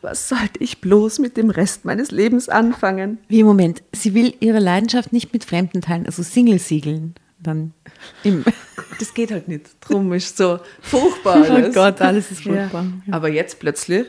[0.00, 3.18] Was sollte ich bloß mit dem Rest meines Lebens anfangen?
[3.28, 7.14] Wie, Moment, sie will ihre Leidenschaft nicht mit Fremden teilen, also Single segeln.
[7.42, 7.72] Dann
[8.22, 8.44] im
[8.98, 9.66] Das geht halt nicht.
[9.80, 11.74] Drum ist so furchtbar Oh alles.
[11.74, 12.84] Gott, alles ist furchtbar.
[13.06, 13.14] Ja.
[13.14, 14.06] Aber jetzt plötzlich,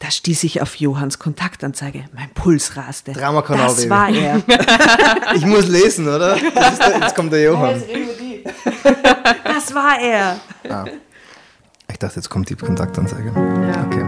[0.00, 2.04] da stieß ich auf Johanns Kontaktanzeige.
[2.14, 3.12] Mein Puls raste.
[3.12, 3.90] Dramakanal, Das Baby.
[3.90, 4.42] war er.
[5.36, 6.36] Ich muss lesen, oder?
[6.54, 7.82] Das ist der, jetzt kommt der Johann.
[9.44, 10.40] Das war er.
[10.68, 10.84] Ah.
[12.02, 13.30] Ich dachte, jetzt kommt die Kontaktanzeige.
[13.32, 13.86] Ja.
[13.86, 14.04] Okay.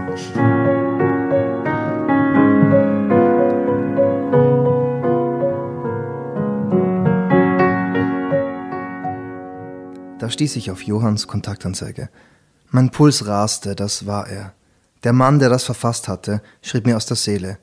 [10.18, 12.08] Da stieß ich auf Johanns Kontaktanzeige.
[12.70, 14.54] Mein Puls raste, das war er.
[15.04, 17.58] Der Mann, der das verfasst hatte, schrieb mir aus der Seele.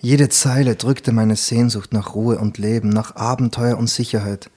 [0.00, 4.50] Jede Zeile drückte meine Sehnsucht nach Ruhe und Leben, nach Abenteuer und Sicherheit,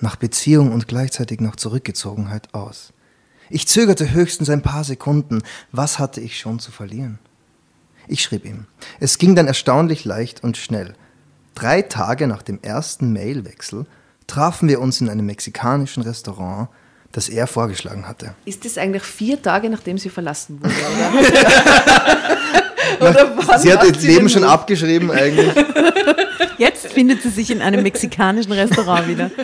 [0.00, 2.92] nach Beziehung und gleichzeitig nach Zurückgezogenheit aus.
[3.50, 5.42] Ich zögerte höchstens ein paar Sekunden.
[5.72, 7.18] Was hatte ich schon zu verlieren?
[8.06, 8.66] Ich schrieb ihm.
[9.00, 10.94] Es ging dann erstaunlich leicht und schnell.
[11.56, 13.86] Drei Tage nach dem ersten Mailwechsel
[14.28, 16.68] trafen wir uns in einem mexikanischen Restaurant,
[17.10, 18.34] das er vorgeschlagen hatte.
[18.44, 20.74] Ist das eigentlich vier Tage, nachdem sie verlassen wurde,
[23.00, 23.36] oder?
[23.36, 25.52] Oder sie hat ihr Leben schon abgeschrieben eigentlich.
[26.58, 29.32] Jetzt findet sie sich in einem mexikanischen Restaurant wieder.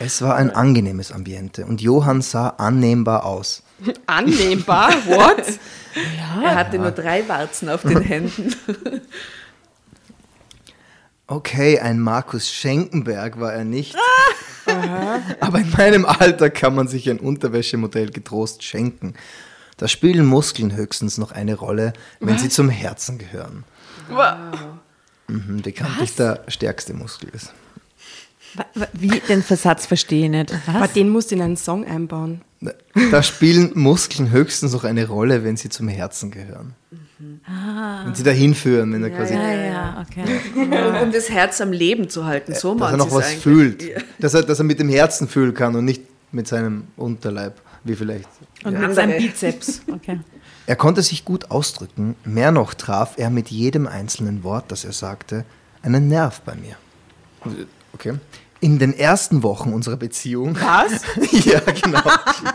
[0.00, 3.62] Es war ein angenehmes Ambiente und Johann sah annehmbar aus.
[4.06, 4.90] Annehmbar?
[5.06, 5.44] What?
[6.42, 8.54] er hatte nur drei Warzen auf den Händen.
[11.30, 13.94] Okay, ein Markus Schenkenberg war er nicht.
[15.40, 19.12] Aber in meinem Alter kann man sich ein Unterwäschemodell getrost schenken.
[19.76, 23.64] Da spielen Muskeln höchstens noch eine Rolle, wenn sie zum Herzen gehören.
[25.26, 27.52] Mhm, bekanntlich der stärkste Muskel ist.
[28.94, 30.54] Wie den Versatz verstehe ich nicht.
[30.66, 30.92] Aber Was?
[30.92, 32.40] den musst du in einen Song einbauen.
[33.12, 36.74] Da spielen Muskeln höchstens noch eine Rolle, wenn sie zum Herzen gehören.
[38.04, 40.24] Wenn sie dahin führen, wenn er quasi, Ja, ja, okay.
[40.56, 42.54] Um, um das Herz am Leben zu halten.
[42.54, 43.42] So dass macht er noch was eigentlich.
[43.42, 43.82] fühlt.
[43.82, 43.98] Ja.
[44.18, 47.94] Dass er, dass er mit dem Herzen fühlen kann und nicht mit seinem Unterleib, wie
[47.94, 48.28] vielleicht.
[48.64, 48.80] Und Ja.
[48.80, 49.18] mit seinem.
[49.18, 49.82] Bizeps.
[49.92, 50.20] Okay.
[50.66, 54.92] Er konnte sich gut ausdrücken, mehr noch traf er mit jedem einzelnen Wort, das er
[54.92, 55.44] sagte,
[55.82, 56.76] einen Nerv bei mir.
[57.92, 58.14] Okay.
[58.60, 60.56] In den ersten Wochen unserer Beziehung.
[60.60, 61.02] Was?
[61.44, 62.02] ja, genau.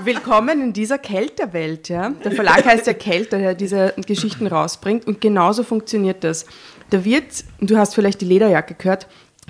[0.04, 2.10] Willkommen in dieser Kälterwelt, ja.
[2.10, 6.46] Der Verlag heißt ja Kälter, der diese Geschichten rausbringt und genauso funktioniert das.
[6.89, 9.08] Da wird, du hast vielleicht die Lederjacke gehört,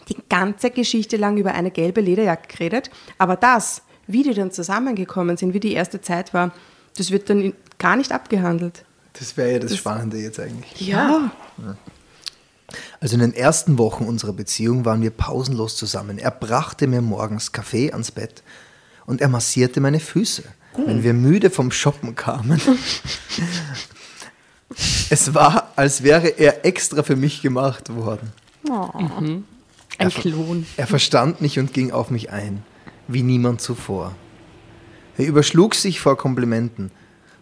[0.10, 5.38] die ganze Geschichte lang über eine gelbe Lederjacke geredet, aber das, wie die dann zusammengekommen
[5.38, 6.52] sind, wie die erste Zeit war,
[6.98, 8.86] das wird dann gar nicht abgehandelt.
[9.14, 10.82] Das wäre ja das Spannende jetzt eigentlich.
[10.82, 11.32] Ja.
[13.00, 16.18] Also in den ersten Wochen unserer Beziehung waren wir pausenlos zusammen.
[16.18, 18.44] Er brachte mir morgens Kaffee ans Bett
[19.06, 20.44] und er massierte meine Füße,
[20.86, 22.62] wenn wir müde vom Shoppen kamen.
[25.10, 28.32] es war, als wäre er extra für mich gemacht worden.
[29.98, 30.66] Ein Klon.
[30.78, 32.64] Er verstand mich und ging auf mich ein,
[33.08, 34.16] wie niemand zuvor.
[35.18, 36.92] Er überschlug sich vor Komplimenten.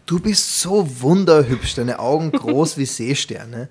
[0.05, 3.69] Du bist so wunderhübsch, deine Augen groß wie Seesterne.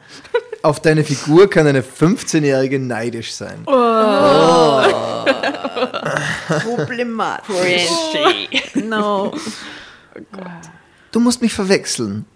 [0.62, 3.64] Auf deine Figur kann eine 15-Jährige neidisch sein.
[6.64, 7.88] Problematisch.
[8.74, 9.32] No.
[11.12, 12.26] Du musst mich verwechseln,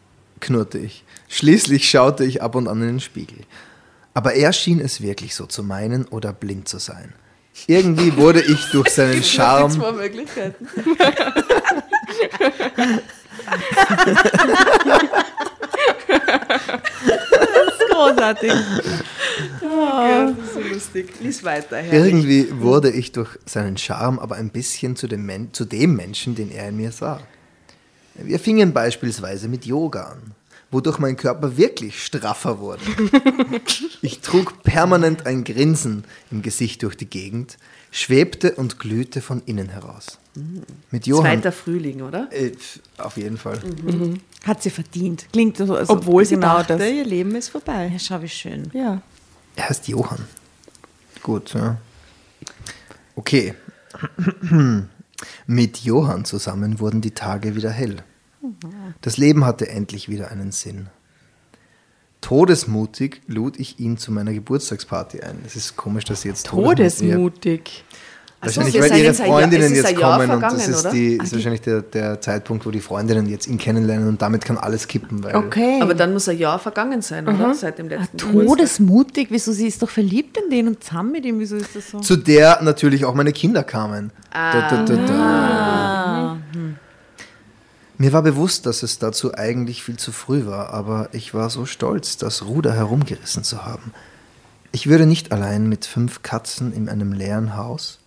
[0.41, 1.05] knurrte ich.
[1.29, 3.39] Schließlich schaute ich ab und an in den Spiegel.
[4.15, 7.13] Aber er schien es wirklich so zu meinen oder blind zu sein.
[7.67, 10.67] Irgendwie wurde ich durch seinen Die Charme zwei Möglichkeiten.
[18.11, 18.53] Großartig.
[19.63, 21.09] Ja, das ist so lustig.
[21.21, 21.93] Lies weiter, Herr.
[22.07, 26.37] Irgendwie wurde ich durch seinen Charme aber ein bisschen zu dem, Men zu dem Menschen,
[26.37, 27.21] den er in mir sah.
[28.15, 30.35] Wir fingen beispielsweise mit Yoga an,
[30.71, 32.83] wodurch mein Körper wirklich straffer wurde.
[34.03, 37.57] Ich trug permanent ein Grinsen im Gesicht durch die Gegend,
[37.91, 40.19] schwebte und glühte von innen heraus.
[40.91, 41.25] Mit Johann.
[41.25, 42.29] Zweiter Frühling, oder?
[42.31, 42.53] Äh,
[42.99, 43.61] auf jeden Fall.
[44.45, 45.27] Hat sie verdient.
[45.33, 45.75] Klingt so.
[45.75, 46.89] Also Obwohl sie genau dachte, das.
[46.91, 47.91] ihr Leben ist vorbei.
[47.93, 48.71] Ja, schau, wie schön.
[48.73, 49.01] Ja.
[49.57, 50.25] Er heißt Johann.
[51.23, 51.79] Gut, ja.
[53.17, 53.55] Okay.
[55.47, 58.03] Mit Johann zusammen wurden die Tage wieder hell.
[59.01, 60.89] Das Leben hatte endlich wieder einen Sinn.
[62.21, 65.39] Todesmutig lud ich ihn zu meiner Geburtstagsparty ein.
[65.47, 67.85] Es ist komisch, dass sie jetzt Todesmutig.
[67.87, 68.04] Ach
[68.49, 71.83] so, Wahrscheinlich, weil ihre Freundinnen jetzt kommen und das vergangen, ist, die, ist wahrscheinlich der,
[71.83, 75.23] der Zeitpunkt, wo die Freundinnen jetzt ihn kennenlernen und damit kann alles kippen.
[75.23, 75.81] Weil Okay.
[75.83, 77.55] Aber dann muss ein Jahr vergangen sein, oder?
[77.55, 78.47] Seit dem letzten Geburtstag.
[78.47, 79.29] Todesmutig.
[79.31, 79.53] Wieso?
[79.53, 81.39] Sie ist doch verliebt in den und zusammen mit ihm.
[81.39, 82.01] Wieso ist das so?
[82.01, 84.11] Zu der natürlich auch meine Kinder kamen.
[84.33, 85.15] Da, da, da, da.
[85.15, 86.37] Ah.
[87.97, 91.65] Mir war bewusst, dass es dazu eigentlich viel zu früh war, aber ich war so
[91.65, 93.93] stolz, das Ruder herumgerissen zu haben.
[94.73, 98.01] Ich würde nicht allein mit fünf Katzen in einem leeren Haus,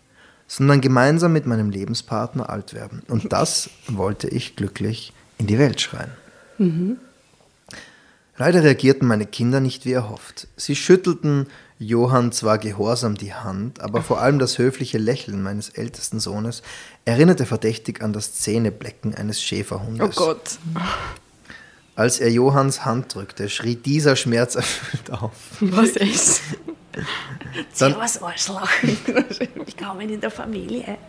[0.48, 3.04] sondern gemeinsam mit meinem Lebenspartner alt werden.
[3.08, 6.12] Und das wollte ich glücklich in die Welt schreien.
[8.38, 10.48] Leider reagierten meine Kinder nicht wie erhofft.
[10.56, 11.48] Sie schüttelten
[11.80, 16.64] Johann zwar gehorsam die Hand, aber vor allem das höfliche Lächeln meines ältesten Sohnes
[17.06, 20.16] erinnerte verdächtig an das Zähneblecken eines oh Schäferhundes.
[20.16, 20.58] Gott.
[21.98, 25.32] Als er Johanns Hand drückte, schrie dieser schmerzerfüllt auf.
[25.62, 26.42] Was echt?
[27.80, 28.70] Dann, Was Arschloch.
[28.84, 31.00] Willkommen in der Familie.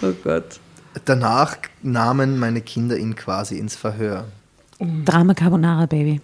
[0.00, 0.60] Oh Gott.
[1.04, 4.24] danach nahmen meine Kinder ihn quasi ins Verhör.
[4.78, 6.22] Drama Carbonara, Baby.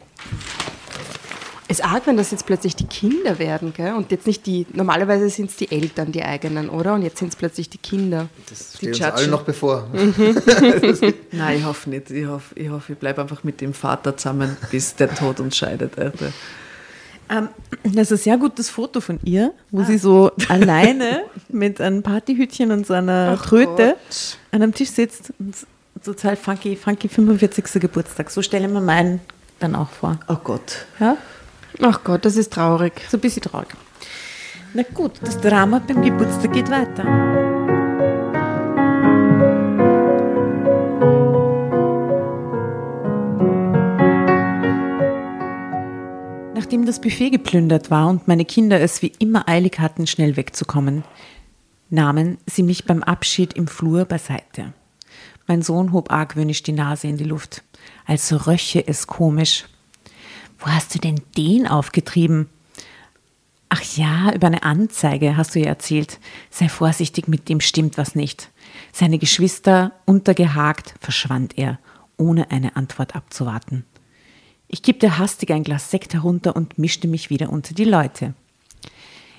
[1.66, 3.94] Es ist arg, wenn das jetzt plötzlich die Kinder werden, gell?
[3.94, 6.94] Und jetzt nicht die, normalerweise sind es die Eltern, die eigenen, oder?
[6.94, 8.28] Und jetzt sind es plötzlich die Kinder.
[8.50, 9.88] Das Die steht uns allen noch bevor.
[11.32, 12.10] Nein, ich hoffe nicht.
[12.10, 15.56] Ich hoffe, ich, hoffe, ich bleibe einfach mit dem Vater zusammen, bis der Tod uns
[15.56, 15.98] scheidet.
[15.98, 16.32] Alter.
[17.30, 17.48] Ähm,
[17.82, 22.70] das ist ein sehr gutes Foto von ihr, wo sie so alleine mit einem Partyhütchen
[22.70, 23.96] und so einer Tröte
[24.50, 25.54] an einem Tisch sitzt und
[26.04, 27.80] total funky, funky 45.
[27.80, 28.30] Geburtstag.
[28.30, 29.20] So stelle ich mir meinen
[29.60, 30.18] dann auch vor.
[30.28, 30.84] Oh Gott.
[31.00, 31.16] Ja?
[31.82, 32.92] Ach Gott, das ist traurig.
[33.08, 33.68] So ein bisschen traurig.
[34.74, 37.04] Na gut, das Drama beim Geburtstag geht weiter.
[46.54, 51.04] Nachdem das Buffet geplündert war und meine Kinder es wie immer eilig hatten, schnell wegzukommen,
[51.90, 54.72] nahmen sie mich beim Abschied im Flur beiseite.
[55.46, 57.62] Mein Sohn hob argwöhnisch die Nase in die Luft,
[58.06, 59.66] als röche es komisch.
[60.64, 62.48] Wo hast du denn den aufgetrieben?
[63.68, 66.18] Ach ja, über eine Anzeige hast du ja erzählt.
[66.50, 68.50] Sei vorsichtig, mit dem stimmt was nicht.
[68.90, 71.78] Seine Geschwister untergehakt verschwand er,
[72.16, 73.84] ohne eine Antwort abzuwarten.
[74.68, 78.32] Ich kippte hastig ein Glas Sekt herunter und mischte mich wieder unter die Leute.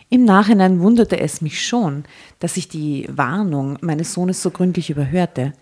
[0.09, 2.03] Im Nachhinein wunderte es mich schon,
[2.38, 5.53] dass ich die Warnung meines Sohnes so gründlich überhörte.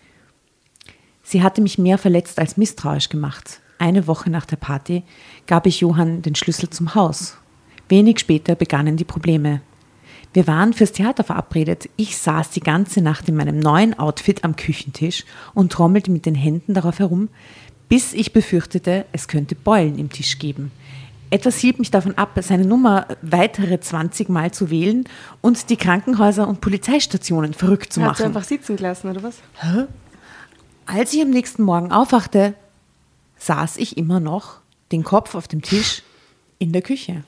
[1.24, 3.62] Sie hatte mich mehr verletzt als misstrauisch gemacht.
[3.84, 5.04] Eine Woche nach der Party
[5.46, 7.36] gab ich Johann den Schlüssel zum Haus.
[7.90, 9.60] Wenig später begannen die Probleme.
[10.32, 11.90] Wir waren fürs Theater verabredet.
[11.98, 16.34] Ich saß die ganze Nacht in meinem neuen Outfit am Küchentisch und trommelte mit den
[16.34, 17.28] Händen darauf herum,
[17.90, 20.72] bis ich befürchtete, es könnte Beulen im Tisch geben.
[21.30, 25.04] Etwas hielt mich davon ab, seine Nummer weitere 20 Mal zu wählen
[25.42, 28.28] und die Krankenhäuser und Polizeistationen verrückt zu Hat sie machen.
[28.28, 29.40] einfach sitzen gelassen, oder was?
[30.86, 32.56] Als ich am nächsten Morgen aufwachte,
[33.46, 34.60] saß ich immer noch,
[34.92, 36.04] den Kopf auf dem Tisch,
[36.60, 37.24] in der Küche.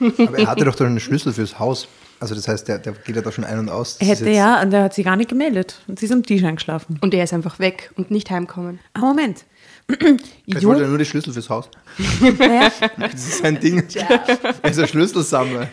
[0.00, 1.86] Aber er hatte doch dann einen Schlüssel fürs Haus.
[2.20, 3.98] Also das heißt, der, der geht ja da schon ein und aus.
[3.98, 5.80] Das Er hätte ja, und er hat sich gar nicht gemeldet.
[5.86, 6.98] Und sie ist am Tisch eingeschlafen.
[7.02, 8.80] Und er ist einfach weg und nicht heimkommen.
[8.94, 9.44] Ah, Moment.
[9.86, 11.68] Vielleicht Jo, wollte er nur die Schlüssel fürs Haus.
[12.38, 13.84] naja, Das ist sein Ding.
[14.62, 15.68] Er ist ein Schlüsselsammler.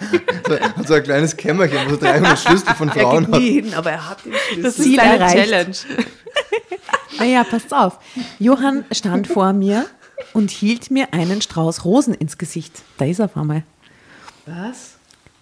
[0.48, 3.40] So, hat so ein kleines Kämmerchen, wo so 300 Schlüssel von Er Frauen geht hat.
[3.42, 4.64] nie hin, aber er hat den Schlüssel.
[4.64, 5.36] Das ist eine erreicht.
[5.50, 5.76] Challenge.
[7.22, 8.00] naja, passt auf.
[8.40, 9.86] Johann stand vor mir
[10.34, 12.84] und hielt mir einen Strauß Rosen ins Gesicht.
[12.98, 13.64] Da ist er auf einmal.
[14.46, 14.98] Was?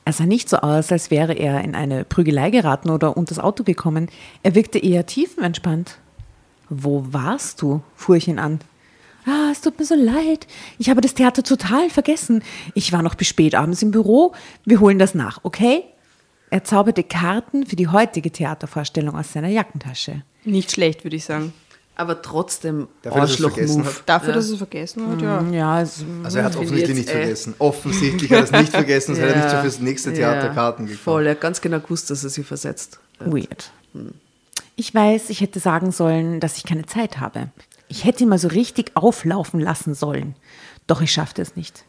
[0.05, 3.43] Er sah nicht so aus, als wäre er in eine Prügelei geraten oder unter das
[3.43, 4.09] Auto gekommen.
[4.41, 5.99] Er wirkte eher tiefenentspannt.
[6.69, 7.81] Wo warst du?
[7.95, 8.59] fuhr ich ihn an.
[9.25, 10.47] Ah, es tut mir so leid.
[10.77, 12.43] Ich habe das Theater total vergessen.
[12.73, 14.33] Ich war noch bis spät abends im Büro.
[14.65, 15.83] Wir holen das nach, okay?
[16.49, 20.23] Er zauberte Karten für die heutige Theatervorstellung aus seiner Jackentasche.
[20.45, 21.53] Nicht schlecht, würde ich sagen.
[21.99, 23.85] Aber trotzdem Dafür, dass er es vergessen Arschloch-Move.
[23.99, 24.03] hat.
[24.05, 25.41] Dafür, dass er es vergessen hat, ja.
[25.51, 27.55] Ja, es, Also er hat offensichtlich nicht äh, vergessen.
[27.59, 29.61] Offensichtlich hat er es nicht vergessen, sonst hätte er nicht so Ja.
[29.61, 31.03] fürs nächste Theater Ja, Karten gekauft.
[31.03, 32.99] Voll, er hat ganz genau gewusst, dass er sie versetzt.
[33.19, 33.71] weird.
[34.77, 37.49] Ich weiß, ich hätte sagen sollen, dass ich keine Zeit habe.
[37.89, 40.35] Ich hätte ihn mal so richtig auflaufen lassen sollen.
[40.87, 41.83] Doch ich schaffte es nicht.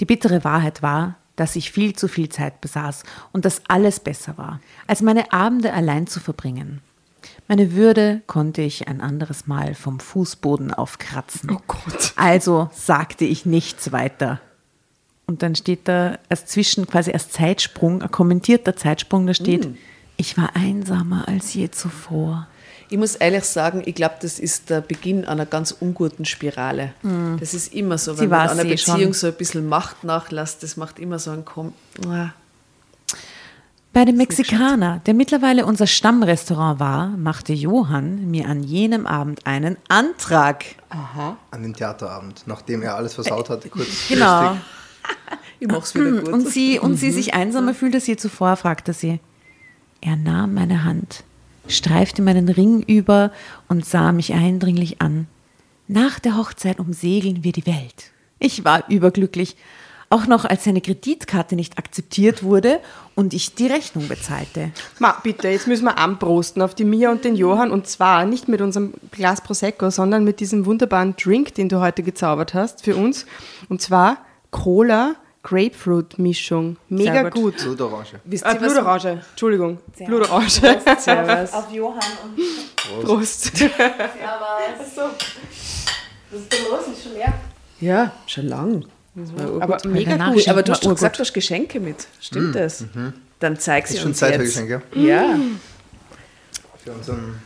[0.00, 3.02] Die bittere Wahrheit war, dass ich viel zu viel Zeit besaß
[3.32, 6.80] und dass alles besser war, als meine Abende allein zu verbringen.
[7.48, 11.50] Meine Würde konnte ich ein anderes Mal vom Fußboden aufkratzen.
[11.50, 12.12] Oh Gott.
[12.16, 14.40] Also sagte ich nichts weiter.
[15.26, 19.74] Und dann steht da als Zwischen, quasi als Zeitsprung, ein kommentierter Zeitsprung, da steht, Mm.
[20.16, 22.46] ich war einsamer als je zuvor.
[22.90, 26.92] Ich muss ehrlich sagen, ich glaube, das ist der Beginn einer ganz unguten Spirale.
[27.40, 29.12] Das ist immer so, Sie wenn man war's an einer eh Beziehung schon.
[29.14, 31.72] so ein bisschen Macht nachlässt, das macht immer so einen Kom
[32.06, 32.30] Ah,
[33.94, 39.76] Bei dem Mexikaner, der mittlerweile unser Stammrestaurant war, machte Johann mir an jenem Abend einen
[39.86, 40.64] Antrag.
[41.52, 44.08] An den Theaterabend, nachdem er alles versaut hatte, kurz.
[44.08, 44.56] Genau.
[45.60, 46.28] Ich mach's wieder gut.
[46.28, 49.20] Und sie, und sie sich einsamer fühlte als je zuvor, fragte sie.
[50.00, 51.24] Er nahm meine Hand,
[51.68, 53.30] streifte meinen Ring über
[53.68, 55.26] und sah mich eindringlich an.
[55.86, 58.12] Nach der Hochzeit umsegeln wir die Welt.
[58.38, 59.56] Ich war überglücklich,
[60.14, 62.78] auch noch als seine Kreditkarte nicht akzeptiert wurde
[63.16, 64.70] und ich die Rechnung bezahlte.
[65.00, 68.46] Ma, bitte, jetzt müssen wir anprosten auf die Mia und den Johann und zwar nicht
[68.48, 72.94] mit unserem Glas Prosecco, sondern mit diesem wunderbaren Drink, den du heute gezaubert hast für
[72.96, 73.26] uns.
[73.68, 74.18] Und zwar
[74.50, 76.76] Cola Grapefruit Mischung.
[76.88, 77.34] Mega Sehr gut.
[77.34, 77.56] gut.
[77.58, 78.06] Blutorange.
[78.24, 79.78] Wisst Ah, ihr, was- Blutorange, Entschuldigung.
[80.06, 80.48] Blutorange.
[80.98, 81.52] Servus.
[81.52, 83.52] Auf Johann und Prost.
[87.80, 88.84] Ja, schon lang.
[89.60, 92.06] Aber mega schenkt Aber du hast doch gesagt, du hast Geschenke mit.
[92.20, 92.84] Stimmt das?
[93.40, 94.44] Dann zeig sie Ist schon uns Zeit für.
[94.44, 94.82] Geschenke.
[94.94, 95.38] Ja.
[96.82, 97.36] Für unseren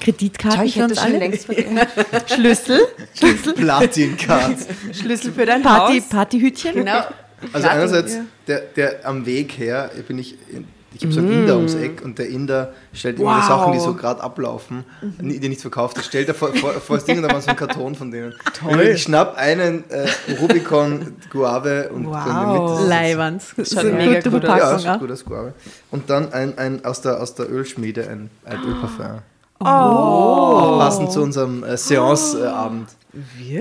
[0.00, 1.18] Kreditkarten ich uns schon alle.
[1.18, 1.78] längst vergessen.
[2.26, 2.80] Schlüssel.
[3.56, 4.58] Platin-Card.
[4.92, 6.08] Schlüssel für dein Party, Haus.
[6.08, 6.74] Partyhütchen.
[6.74, 7.04] Genau.
[7.52, 8.24] Also Klar, einerseits, ja.
[8.46, 12.02] der, der am Weg her bin ich in, Ich habe so einen Inder ums Eck
[12.04, 13.48] und der Inder stellt immer die Wow.
[13.48, 14.84] Sachen, die so gerade ablaufen,
[15.20, 17.50] die nicht verkauft, das stellt er vor, vor, vor das Ding und da war so
[17.50, 18.34] ein Karton von denen.
[18.58, 18.80] Toll.
[18.80, 20.06] Ich schnapp einen äh,
[20.40, 22.24] Rubicon Guave und Wow.
[22.52, 23.42] Mitte sitzt- Leiwand.
[23.56, 24.48] Das ist Schaut eine mega gute gut aus.
[24.48, 24.84] Ja, Verpackung.
[24.86, 25.54] Ja, gut aus, Guave.
[25.90, 29.18] Und dann ein, ein aus, der, aus der Ölschmiede ein, ein Ölparfum.
[29.60, 29.64] Oh.
[29.64, 32.88] Auch passend zu unserem äh, Seance-Abend.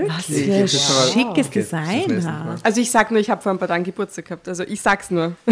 [0.08, 2.24] Was Ich für ein schickes Okay, das Design.
[2.24, 2.56] Mal.
[2.64, 4.48] Also ich sag nur, ich habe vor ein paar Tagen Geburtstag gehabt.
[4.50, 5.34] Also ich sag's nur.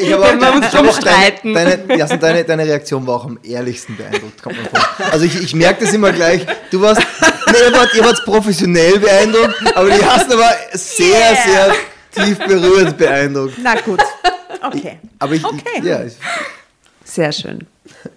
[0.00, 1.54] Ich habe Wenn wir uns ich drum deine, streiten.
[1.54, 4.42] deine, ja, also deine, deine Reaktion war auch am ehrlichsten beeindruckt.
[4.42, 4.80] Kommt vor.
[5.12, 6.44] Also ich, ich merke das immer gleich.
[6.70, 11.74] Du warst, nee, ihr wart, ihr wart professionell beeindruckt, aber die Hassen war sehr, sehr
[12.14, 13.54] tief berührt beeindruckt.
[13.62, 14.00] Na gut.
[14.62, 14.98] Okay.
[15.18, 15.62] Aber ich, Okay.
[15.78, 16.12] ich ja, ich,
[17.04, 17.66] Sehr schön.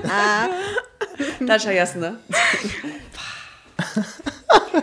[1.46, 2.18] da schau ich ne?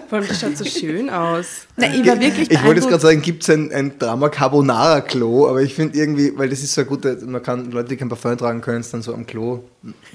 [0.10, 1.68] Vor allem, das schaut so schön aus.
[1.76, 5.02] Na, ich war wirklich ich wollte jetzt gerade sagen, gibt es ein, ein Drama Carbonara
[5.02, 7.98] Klo, aber ich finde irgendwie, weil das ist so eine gute, man kann Leute, die
[7.98, 9.64] kein Parfum tragen können, es dann so am Klo.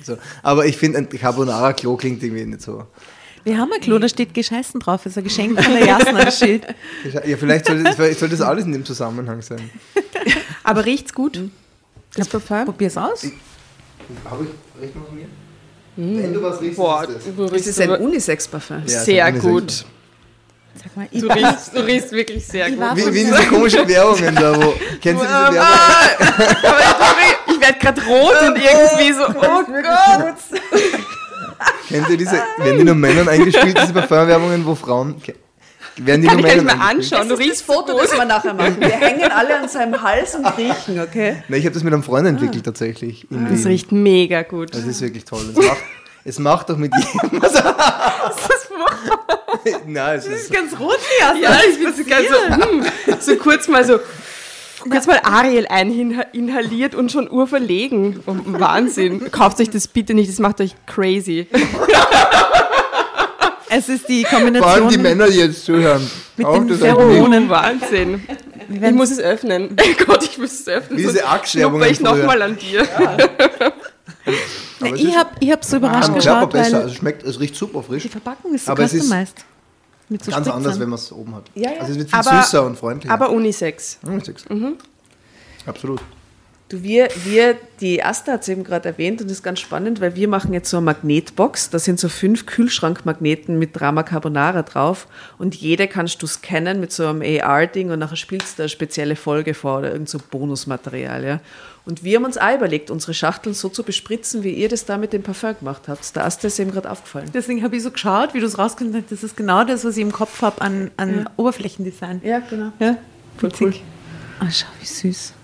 [0.03, 0.17] So.
[0.43, 2.87] Aber ich finde, ein Carbonara Klo klingt irgendwie nicht so.
[3.45, 5.05] Wir haben ein Klo, da steht Gescheißen drauf.
[5.05, 6.65] Ist ein Geschenk von der Jasna, das Schild.
[7.27, 9.71] Ja, vielleicht soll, das- soll das alles in dem Zusammenhang sein.
[10.65, 11.41] Aber riecht's gut?
[12.15, 12.65] Das Parfum?
[12.67, 13.25] Probier's aus.
[14.25, 15.27] Habe ich recht noch mir?
[15.97, 17.25] Wenn du was riechst, Boah, ist das.
[17.37, 18.83] du Das riechst, ist ein Unisex-Parfum.
[18.87, 19.85] Ja, sehr eine gut.
[20.75, 22.97] Sag mal, ich Du riechst, du riechst wirklich sehr Ich gut.
[22.97, 24.75] Wie, wie diese komischen Werbungen da, wo.
[25.03, 25.59] Kennst du diese Werbung?
[26.63, 26.79] Aber
[27.47, 30.37] ich, ich werde gerade rot und irgendwie so, oh Gott.
[31.89, 32.43] Kennt ihr diese.
[32.59, 35.17] Werden die nur Männern eingespielt, diese Parfumwerbungen, wo Frauen.
[35.97, 37.29] Werden die Kann ich Männern mal anschauen.
[37.29, 38.77] Du Das riechst Foto, das wir nachher machen.
[38.81, 41.43] Wir hängen alle an seinem Hals und riechen, okay?
[41.49, 43.31] Nein, ich habe das mit einem Freund entwickelt tatsächlich.
[43.31, 44.75] in Das riecht mega gut.
[44.75, 45.43] Das ist wirklich toll.
[45.55, 45.77] Es macht,
[46.25, 47.53] es macht doch mit jedem was.
[49.87, 50.53] Nein, es ist.
[50.53, 52.85] ganz rot, Ja, ich bin so ganz so, hm,
[53.21, 54.01] so kurz mal so,
[54.89, 58.21] kurz mal Ariel eininhaliert und schon urverlegen.
[58.27, 59.31] Oh, Wahnsinn.
[59.31, 61.47] Kauft euch das bitte nicht, das macht euch crazy.
[63.75, 64.89] Es ist die Vor allem Kombination.
[64.91, 66.09] die Männer, die jetzt zuhören.
[66.37, 67.47] Mit Auch den das Pheromonen.
[67.47, 68.23] Oh, Wahnsinn.
[68.69, 69.77] Ich muss es öffnen.
[70.07, 70.99] Gott, ich muss es öffnen.
[70.99, 72.87] Wie diese schnupper ich nochmal an dir.
[72.99, 73.17] Na,
[74.89, 76.73] Aber es ich habe ich hab so überrascht Körper geschaut, besser.
[76.77, 78.03] weil Also schmeckt, es riecht super frisch.
[78.03, 79.45] die Verpackung ist so Aber es ist customized.
[80.09, 80.57] Mit so Ganz Spritzern.
[80.65, 81.45] anders, wenn man es oben hat.
[81.55, 81.81] Ja, ja.
[81.81, 83.15] Also es wird viel Aber- süßer und freundlicher.
[83.15, 83.99] Aber Unisex.
[84.07, 84.45] Ja, ich sag's.
[85.67, 86.01] Absolut.
[86.73, 90.01] Du, wir, wir, die Asta hat es eben gerade erwähnt und das ist ganz spannend,
[90.01, 91.69] weil wir machen jetzt so eine Magnetbox.
[91.69, 95.07] Da sind so fünf Kühlschrankmagneten mit Drama Carbonara drauf
[95.37, 99.17] und jede kannst du scannen mit so einem AR-Ding und nachher spielst du eine spezielle
[99.17, 101.23] Folge vor oder irgend so Bonusmaterial.
[101.23, 101.41] Ja.
[101.85, 104.97] Und wir haben uns auch überlegt, unsere Schachteln so zu bespritzen, wie ihr das da
[104.97, 106.17] mit dem Parfum gemacht habt.
[106.17, 107.29] Der Asta ist eben gerade aufgefallen.
[107.35, 109.13] Deswegen habe ich so geschaut, wie du es rausgefunden hast.
[109.13, 112.23] Das ist genau das, was ich im Kopf habe an, an Oberflächendesign.
[112.25, 112.73] Ja, genau.
[112.79, 112.97] Ja,
[113.37, 113.75] voll cool.
[114.41, 115.35] Ah, schau, wie süß.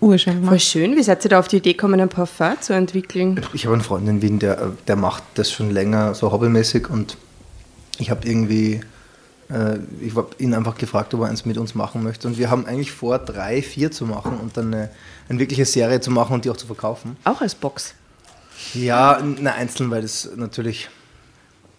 [0.00, 0.96] Urschön Voll schön.
[0.96, 3.40] Wie seid ihr da auf die Idee gekommen, ein Parfum zu entwickeln?
[3.52, 7.18] Ich habe einen Freund in Wien, der, der macht das schon länger so hobbymäßig und
[7.98, 8.80] ich habe irgendwie,
[9.50, 12.50] äh, ich habe ihn einfach gefragt, ob er eins mit uns machen möchte und wir
[12.50, 14.90] haben eigentlich vor, drei, vier zu machen und dann eine,
[15.28, 17.16] eine wirkliche Serie zu machen und die auch zu verkaufen.
[17.24, 17.94] Auch als Box.
[18.72, 20.88] Ja, na, einzeln, weil das natürlich,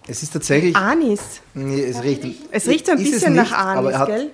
[0.08, 1.42] es ist tatsächlich, Anis.
[1.56, 4.30] nee, es riecht, Es riecht so ein bisschen nach nicht, aber Anis, hat- gell?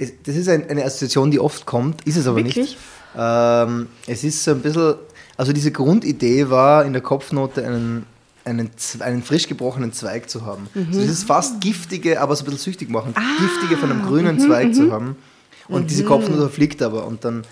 [0.00, 2.56] Es, das ist ein, eine Assoziation, die oft kommt, ist es aber Wirklich?
[2.56, 2.78] nicht.
[3.16, 4.94] Ähm, es ist so ein bisschen,
[5.36, 8.06] also diese Grundidee war in der Kopfnote einen,
[8.44, 10.68] einen, einen frisch gebrochenen Zweig zu haben.
[10.74, 10.92] Mhm.
[10.92, 13.12] So dieses fast giftige, aber so ein bisschen süchtig machen.
[13.14, 13.20] Ah.
[13.40, 15.16] Giftige von einem grünen Mhm, Zweig zu haben.
[15.68, 17.44] Und diese Kopfnote fliegt aber und dann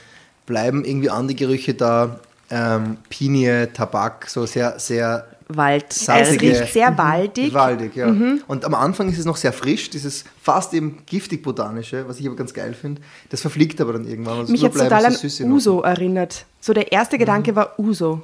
[0.47, 2.21] bleiben irgendwie andere Gerüche da.
[2.49, 5.87] Ähm, Pinie, Tabak, so sehr, sehr Wald.
[5.91, 7.55] Es riecht sehr waldig.
[7.55, 8.09] Waldig, ja.
[8.09, 8.43] Mhm.
[8.49, 12.35] Und am Anfang ist es noch sehr frisch, dieses fast eben giftig-botanische, was ich aber
[12.35, 13.01] ganz geil finde.
[13.31, 14.41] Das verfliegt aber dann irgendwann.
[14.41, 15.55] und Mich so hat total so an süße Noten.
[15.55, 16.47] Uso erinnert.
[16.61, 18.23] So der erste Gedanke war Uso.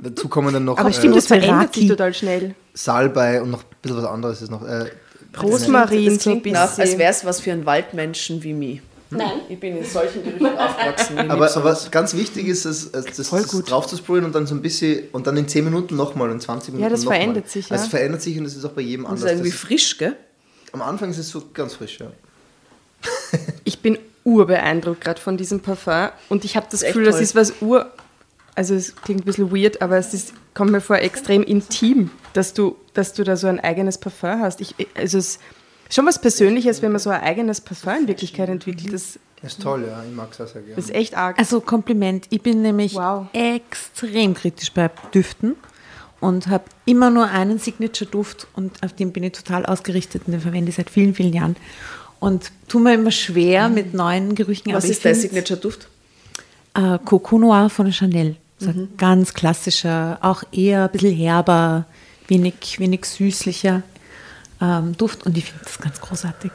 [0.00, 2.54] Dazu kommen dann noch Aber äh, stimmt, das verändert sich total schnell.
[2.74, 4.62] Salbei und noch ein bisschen was anderes ist noch.
[4.62, 4.90] Äh,
[5.40, 6.98] Rosmarin, Das so ein klingt nach, als bisschen.
[6.98, 8.82] wäre es was für einen Waldmenschen wie mich.
[9.16, 9.40] Nein.
[9.48, 11.30] Ich bin in solchen Gerüchen aufgewachsen.
[11.30, 11.90] Aber, sowas.
[11.90, 13.70] ganz wichtig ist es, es das, Voll das gut.
[13.70, 16.40] drauf zu sprühen und dann so ein bisschen und dann in 10 Minuten nochmal und
[16.40, 17.18] 20 Minuten Ja, das nochmal.
[17.18, 17.72] verändert sich, ja.
[17.72, 19.32] Also es verändert sich und es ist auch bei jedem Das ist anders.
[19.32, 20.16] irgendwie Das frisch, gell?
[20.72, 22.06] am Anfang ist es so ganz frisch, ja.
[23.64, 27.20] Ich bin urbeeindruckt gerade von diesem Parfum und ich habe das Ist echt Gefühl, das
[27.20, 27.90] ist was ur...
[28.54, 32.52] Also es klingt ein bisschen weird, aber es ist, kommt mir vor extrem intim, dass
[32.52, 34.60] du, dass du da so ein eigenes Parfum hast.
[34.60, 35.40] Ich, also es ist
[35.90, 38.92] schon was Persönliches, wenn man so ein eigenes Parfum in Wirklichkeit entwickelt.
[38.92, 40.02] Das Ist toll, ja.
[40.08, 40.78] Ich mag es auch sehr gerne.
[40.78, 41.38] ist echt arg.
[41.38, 42.26] Also Kompliment.
[42.30, 43.26] Ich bin nämlich Wow.
[43.32, 45.56] extrem kritisch bei Düften
[46.20, 50.40] und habe immer nur einen Signature-Duft und auf den bin ich total ausgerichtet und den
[50.40, 51.56] verwende ich seit vielen, vielen Jahren.
[52.20, 54.72] Und tun mir immer schwer mit neuen Gerüchen.
[54.72, 55.88] Was ist dein Signature-Duft?
[56.74, 58.36] Äh, Coco Noir von Chanel.
[58.58, 61.86] So ein ganz klassischer, auch eher ein bisschen herber,
[62.28, 63.82] wenig, wenig süßlicher
[64.62, 65.26] ähm, Duft.
[65.26, 66.52] Und ich finde das ganz großartig.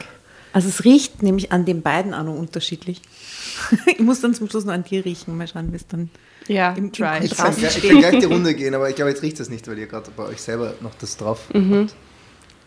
[0.52, 3.00] Also es riecht nämlich an den beiden auch noch unterschiedlich.
[3.86, 5.36] ich muss dann zum Schluss noch an dir riechen.
[5.36, 6.08] Mal schauen, wie es dann
[6.48, 7.18] Ja, im, im try.
[7.22, 9.38] Ich Kontrast kann, gleich- ich kann gleich die Runde gehen, aber ich glaube, jetzt riecht
[9.38, 11.94] das nicht, weil ihr gerade bei euch selber noch das drauf habt.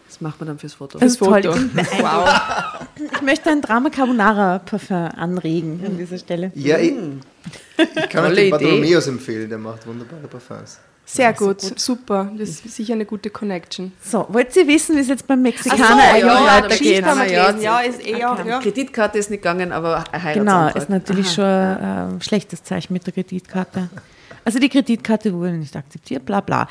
[0.07, 0.99] Das macht man dann fürs Foto.
[0.99, 1.41] Das ist toll.
[1.41, 1.57] Foto.
[1.57, 1.87] Ich,
[3.15, 6.51] ich möchte ein Drama Carbonara Parfum anregen an dieser Stelle.
[6.53, 6.93] Ja, ich,
[7.77, 8.49] ich kann euch den.
[8.51, 10.79] Bartholomeus empfehlen, der macht wunderbare Parfums.
[11.05, 12.31] Sehr gut, super.
[12.37, 13.91] Das ist sicher eine gute Connection.
[14.01, 17.05] So, wollt ihr wissen, wie es jetzt beim Mexikaner so, eigentlich ja, ja, weitergeht?
[17.05, 17.61] Ja, gelesen.
[17.61, 18.59] ja, ist eher, ja.
[18.59, 20.75] Kreditkarte ist nicht gegangen, aber ein Genau, Heiratsantrag.
[20.75, 23.89] ist natürlich schon ein äh, schlechtes Zeichen mit der Kreditkarte.
[24.45, 26.67] Also die Kreditkarte wurde nicht akzeptiert, bla bla.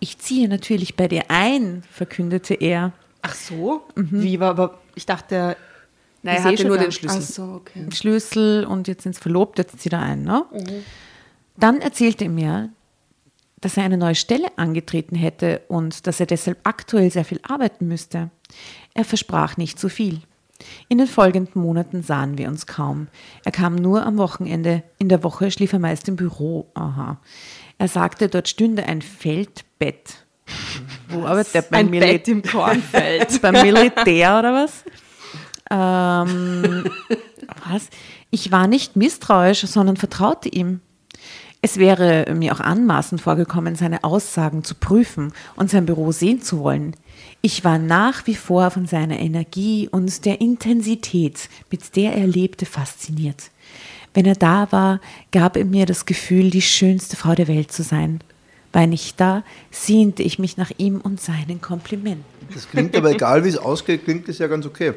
[0.00, 2.92] Ich ziehe natürlich bei dir ein, verkündete er.
[3.22, 3.84] Ach so?
[3.94, 5.56] Wie war aber, ich dachte,
[6.22, 7.20] Nein, er eh hatte schon nur den Schlüssel.
[7.22, 7.80] Ach so, okay.
[7.84, 10.22] den Schlüssel und jetzt sind sie verlobt, jetzt zieht er ein.
[10.22, 10.44] Ne?
[11.56, 12.70] Dann erzählte er mir,
[13.64, 17.88] dass er eine neue Stelle angetreten hätte und dass er deshalb aktuell sehr viel arbeiten
[17.88, 18.30] müsste.
[18.92, 20.20] Er versprach nicht so viel.
[20.88, 23.08] In den folgenden Monaten sahen wir uns kaum.
[23.44, 24.82] Er kam nur am Wochenende.
[24.98, 26.70] In der Woche schlief er meist im Büro.
[26.74, 27.18] Aha.
[27.78, 30.24] Er sagte, dort stünde ein Feldbett.
[31.08, 31.62] Wo arbeitet er?
[31.62, 33.40] Beim Ein Mili- Bett im Kornfeld.
[33.42, 34.84] beim Militär oder was?
[35.70, 36.84] Ähm,
[37.66, 37.88] was?
[38.30, 40.80] Ich war nicht misstrauisch, sondern vertraute ihm.
[41.64, 46.58] Es wäre mir auch anmaßend vorgekommen, seine Aussagen zu prüfen und sein Büro sehen zu
[46.58, 46.94] wollen.
[47.40, 52.66] Ich war nach wie vor von seiner Energie und der Intensität, mit der er lebte,
[52.66, 53.44] fasziniert.
[54.12, 55.00] Wenn er da war,
[55.32, 58.20] gab er mir das Gefühl, die schönste Frau der Welt zu sein.
[58.74, 62.26] War er nicht da, sehnte ich mich nach ihm und seinen Komplimenten.
[62.52, 64.92] Das klingt aber, egal wie es ausgeht, klingt das ja ganz okay.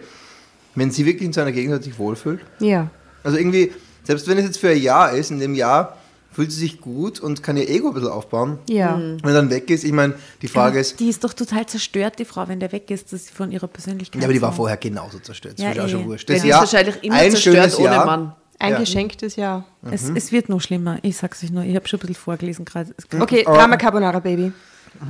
[0.75, 2.41] Wenn sie wirklich in seiner Gegenwart sich wohlfühlt.
[2.59, 2.89] Ja.
[3.23, 3.71] Also irgendwie,
[4.03, 5.95] selbst wenn es jetzt für ein Jahr ist, in dem Jahr
[6.31, 8.59] fühlt sie sich gut und kann ihr Ego ein bisschen aufbauen.
[8.69, 8.95] Ja.
[8.97, 12.19] Wenn er dann weg ist, ich meine, die Frage ist, Die ist doch total zerstört,
[12.19, 14.21] die Frau, wenn der weg ist, dass sie von ihrer Persönlichkeit.
[14.21, 15.55] ja, aber die war vorher genauso zerstört.
[15.57, 15.89] Das Ja, ist auch eh.
[15.89, 16.29] schon wurscht.
[16.29, 18.05] Der Das ist Jahr, wahrscheinlich immer ein zerstört schönes ohne Jahr.
[18.05, 18.35] Mann.
[18.59, 18.79] Ein Ja.
[18.79, 19.65] geschenktes Jahr.
[19.91, 20.97] Es, es wird noch schlimmer.
[21.03, 21.63] Ich sag's euch nur.
[21.63, 22.91] Ich habe schon ein bisschen vorgelesen gerade.
[22.97, 24.51] Es- Okay, Drama Carbonara Baby.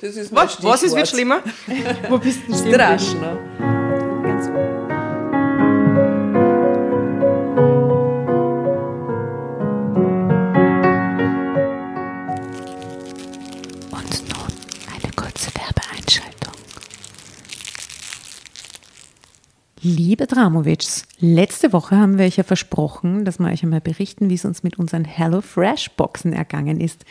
[0.00, 1.40] Das ist Was, was ist wird schlimmer?
[2.08, 3.14] Wo bist du denn Strasch,
[19.82, 24.34] Liebe Dramovics, letzte Woche haben wir euch ja versprochen, dass wir euch einmal berichten, wie
[24.34, 27.06] es uns mit unseren HelloFresh-Boxen ergangen ist.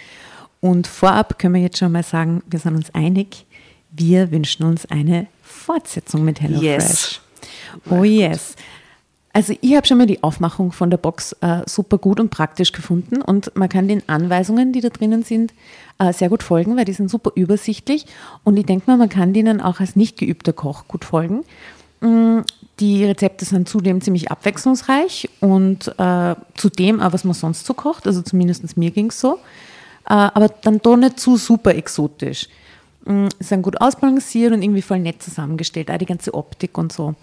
[0.61, 3.47] Und vorab können wir jetzt schon mal sagen, wir sind uns einig,
[3.91, 6.63] wir wünschen uns eine Fortsetzung mit HelloFresh.
[6.63, 7.21] Yes.
[7.89, 8.55] Oh yes.
[9.33, 12.71] Also ich habe schon mal die Aufmachung von der Box äh, super gut und praktisch
[12.71, 15.53] gefunden und man kann den Anweisungen, die da drinnen sind,
[15.97, 18.05] äh, sehr gut folgen, weil die sind super übersichtlich
[18.43, 21.43] und ich denke mal, man kann denen auch als nicht geübter Koch gut folgen.
[22.79, 28.07] Die Rezepte sind zudem ziemlich abwechslungsreich und äh, zudem auch, was man sonst so kocht,
[28.07, 29.35] also zumindest mir ging es so,
[30.05, 32.47] äh, aber dann doch nicht zu super exotisch.
[33.05, 37.15] Mm, sind gut ausbalanciert und irgendwie voll nett zusammengestellt, auch die ganze Optik und so.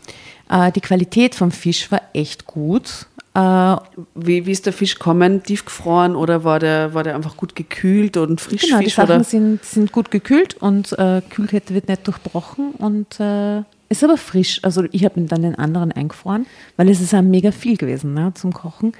[0.50, 3.06] Äh, die Qualität vom Fisch war echt gut.
[3.34, 3.76] Äh,
[4.14, 5.42] Wie, wie ist der Fisch gekommen?
[5.42, 8.70] Tiefgefroren oder war der, war der einfach gut gekühlt und Frischfisch?
[8.70, 9.24] genau, die Sachen oder?
[9.24, 14.60] sind, sind gut gekühlt und äh, Kühlkette wird nicht durchbrochen und äh, ist aber frisch.
[14.62, 18.32] Also ich habe dann den anderen eingefroren, weil es ist ja mega viel gewesen ne,
[18.34, 18.92] zum Kochen.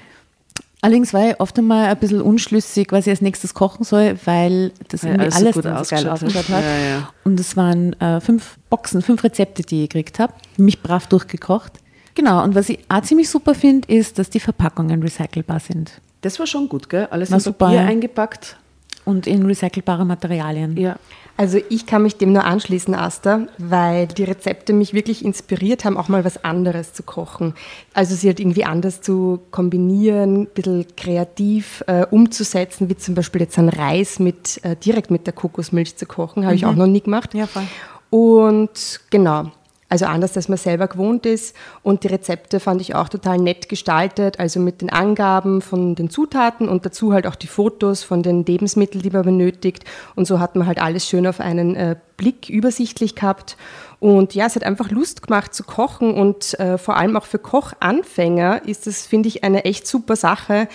[0.81, 4.71] Allerdings war ich oft einmal ein bisschen unschlüssig, was ich als nächstes kochen soll, weil
[4.89, 6.63] das Weil irgendwie alles so alles, geil ausgeschaut hat.
[6.63, 7.09] Ja, ja.
[7.23, 11.73] Und es waren äh, fünf Boxen, fünf Rezepte, die ich gekriegt habe, mich brav durchgekocht.
[12.13, 16.39] Genau, und was ich auch ziemlich super finde, ist, dass die Verpackungen recycelbar sind Das
[16.39, 17.07] war schon gut, gell?
[17.11, 17.87] Alles War in super, Papier ja.
[17.87, 18.57] eingepackt.
[19.05, 20.77] und in recycelbare Materialien.
[20.77, 20.97] Ja.
[21.37, 25.95] Also ich kann mich dem nur anschließen, Asta, weil die Rezepte mich wirklich inspiriert haben,
[25.95, 27.53] auch mal was anderes zu kochen.
[27.93, 33.41] Also sie halt irgendwie anders zu kombinieren, ein bisschen kreativ äh, umzusetzen, wie zum Beispiel
[33.41, 36.87] jetzt einen Reis mit, äh, direkt mit der Kokosmilch zu kochen, habe ich auch noch
[36.87, 37.35] nie gemacht.
[37.35, 37.67] Ja, voll.
[38.09, 39.51] Und genau,
[39.89, 41.55] also anders, als man selber gewohnt ist.
[41.83, 46.09] Und die Rezepte fand ich auch total nett gestaltet, also mit den Angaben von den
[46.09, 49.85] Zutaten und dazu halt auch die Fotos von den Lebensmitteln, die man benötigt.
[50.15, 53.57] Und so hat man halt alles schön auf einen äh, Blick übersichtlich gehabt.
[53.99, 57.39] Und ja, es hat einfach Lust gemacht zu kochen und äh, vor allem auch für
[57.39, 60.67] Kochanfänger ist das, finde ich, eine echt super Sache.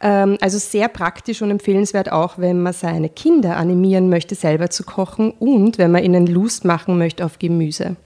[0.00, 4.84] Ähm, also sehr praktisch und empfehlenswert auch, wenn man seine Kinder animieren möchte, selber zu
[4.84, 7.96] kochen und wenn man ihnen Lust machen möchte auf Gemüse.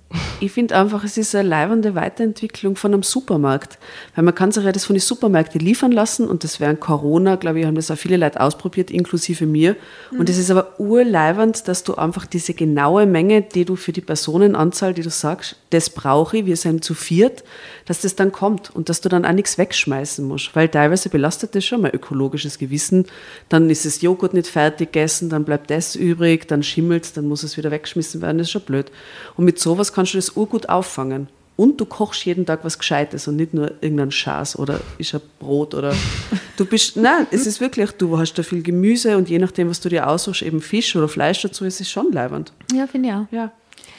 [0.41, 3.79] Ich finde einfach, es ist eine leibende Weiterentwicklung von einem Supermarkt.
[4.15, 7.37] Weil man kann sich ja das von den Supermärkten liefern lassen und das während Corona,
[7.37, 9.77] glaube ich, haben das auch viele Leute ausprobiert, inklusive mir.
[10.17, 12.55] Und es ist aber urleibend, dass du einfach diese
[12.85, 16.85] genaue Menge, die du für die Personenanzahl, die du sagst, das brauche ich, wir sind
[16.85, 17.43] zu viert,
[17.87, 20.55] dass das dann kommt und dass du dann auch nichts wegschmeißen musst.
[20.55, 23.07] Weil teilweise belastet das schon mal ökologisches Gewissen.
[23.49, 27.43] Dann ist das Joghurt nicht fertig gegessen, dann bleibt das übrig, dann schimmelt dann muss
[27.43, 28.93] es wieder weggeschmissen werden, das ist schon blöd.
[29.37, 31.29] Und mit sowas kannst du das urgut auffangen.
[31.57, 35.21] Und du kochst jeden Tag was Gescheites und nicht nur irgendein Schaß oder ist ein
[35.39, 35.95] Brot oder
[36.57, 39.81] du bist, nein, es ist wirklich, du hast da viel Gemüse und je nachdem, was
[39.81, 42.53] du dir aussuchst, eben Fisch oder Fleisch dazu, ist es schon leibend.
[42.73, 43.27] Ja, finde ich auch.
[43.31, 43.53] Ja.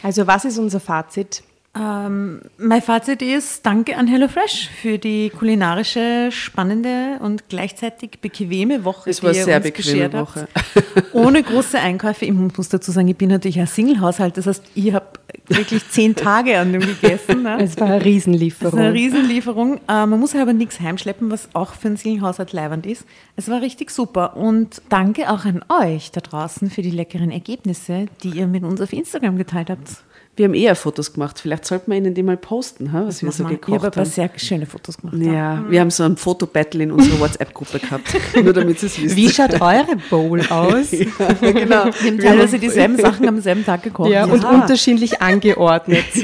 [0.03, 1.43] Also was ist unser Fazit?
[1.78, 9.09] Ähm, mein Fazit ist, danke an HelloFresh für die kulinarische, spannende und gleichzeitig bequeme Woche,
[9.09, 10.47] Es war die ihr sehr uns bequeme Woche.
[11.13, 12.23] Ohne große Einkäufe.
[12.26, 14.38] Ich muss dazu sagen, ich bin natürlich ein Single-Haushalt.
[14.38, 15.05] Das heißt, ich habe
[15.47, 17.43] wirklich zehn Tage an dem gegessen.
[17.43, 17.57] Ne?
[17.61, 18.80] Es war eine Das ist Riesenlieferung.
[18.80, 19.76] eine Riesenlieferung.
[19.89, 23.05] Äh, man muss aber nichts heimschleppen, was auch für einen Single-Haushalt leibend ist.
[23.36, 24.38] Es war richtig super.
[24.38, 28.80] Und danke auch an euch da draußen für die leckeren Ergebnisse, die ihr mit uns
[28.80, 30.05] auf Instagram geteilt habt.
[30.38, 31.40] Wir haben eher Fotos gemacht.
[31.40, 33.56] Vielleicht sollten wir ihnen die mal posten, ha, was wir so Machen wir.
[33.56, 34.06] Ich gekocht habe aber haben.
[34.10, 35.16] sehr schöne Fotos gemacht.
[35.18, 38.14] Ja, wir haben so ein Fotobattle in unserer WhatsApp-Gruppe gehabt.
[38.44, 39.16] Nur damit Sie es wissen.
[39.16, 40.92] Wie schaut eure Bowl aus?
[40.92, 41.16] genau.
[41.40, 44.10] Wir haben teilweise dieselben Sachen am selben Tag gekocht.
[44.10, 46.04] Ja, und unterschiedlich angeordnet.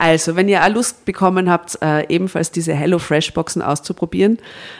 [0.00, 4.38] Also, wenn ihr auch Lust bekommen habt, äh, ebenfalls diese HelloFresh-Boxen auszuprobieren,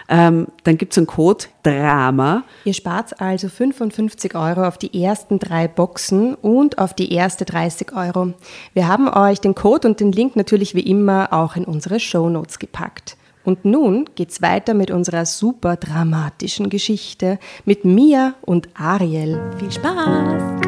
[0.09, 2.45] ähm, dann gibt es einen Code DRAMA.
[2.65, 7.93] Ihr spart also 55 Euro auf die ersten drei Boxen und auf die erste 30
[7.93, 8.33] Euro.
[8.73, 12.59] Wir haben euch den Code und den Link natürlich wie immer auch in unsere Shownotes
[12.59, 13.19] gepackt.
[13.45, 19.39] Und nun geht's weiter mit unserer super dramatischen Geschichte mit Mia und Ariel.
[19.59, 20.63] Viel Spaß!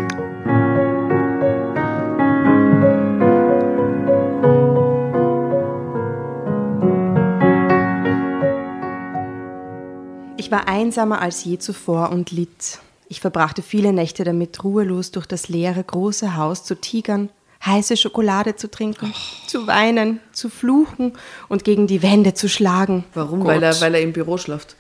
[10.36, 12.80] Ich war einsamer als je zuvor und litt.
[13.10, 17.28] Ich verbrachte viele Nächte damit, ruhelos durch das leere große Haus zu tigern,
[17.66, 19.12] heiße Schokolade zu trinken,
[19.48, 21.14] zu weinen, zu fluchen
[21.48, 23.02] und gegen die Wände zu schlagen.
[23.14, 23.40] Warum?
[23.40, 23.48] Gott.
[23.48, 24.76] Weil er, weil er im Büro schlaft.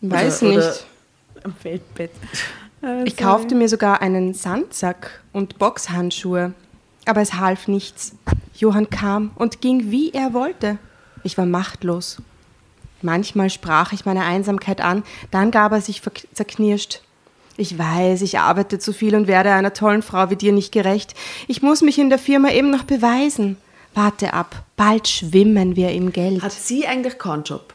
[0.00, 0.86] Weiß oder- oder- nicht.
[1.44, 2.10] Am Feldbett.
[3.06, 6.52] Ich kaufte mir sogar einen Sandsack und Boxhandschuhe.
[7.06, 8.12] Aber es half nichts.
[8.56, 10.76] Johann kam und ging, wie er wollte.
[11.22, 12.18] Ich war machtlos.
[13.04, 16.02] Manchmal sprach ich meine Einsamkeit an, dann gab er sich
[16.32, 17.00] zerknirscht.
[17.56, 21.14] Ich weiß, ich arbeite zu viel und werde einer tollen Frau wie dir nicht gerecht.
[21.46, 23.56] Ich muss mich in der Firma eben noch beweisen.
[23.94, 26.42] Warte ab, bald schwimmen wir im Geld.
[26.42, 27.72] Hat sie eigentlich keinen Job?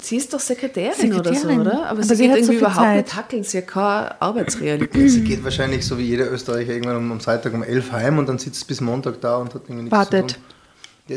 [0.00, 1.20] Sie ist doch Sekretärin, Sekretärin.
[1.20, 1.72] oder so, oder?
[1.72, 3.04] Aber, Aber sie, sie geht hat so irgendwie viel überhaupt Zeit.
[3.06, 3.42] nicht hackeln.
[3.42, 5.10] Sie hat keine Arbeitsrealität.
[5.10, 8.28] Sie geht wahrscheinlich so wie jeder Österreicher irgendwann um, am Freitag um 11 heim und
[8.28, 10.30] dann sitzt bis Montag da und hat irgendwie nichts Wartet.
[10.30, 10.44] zu tun.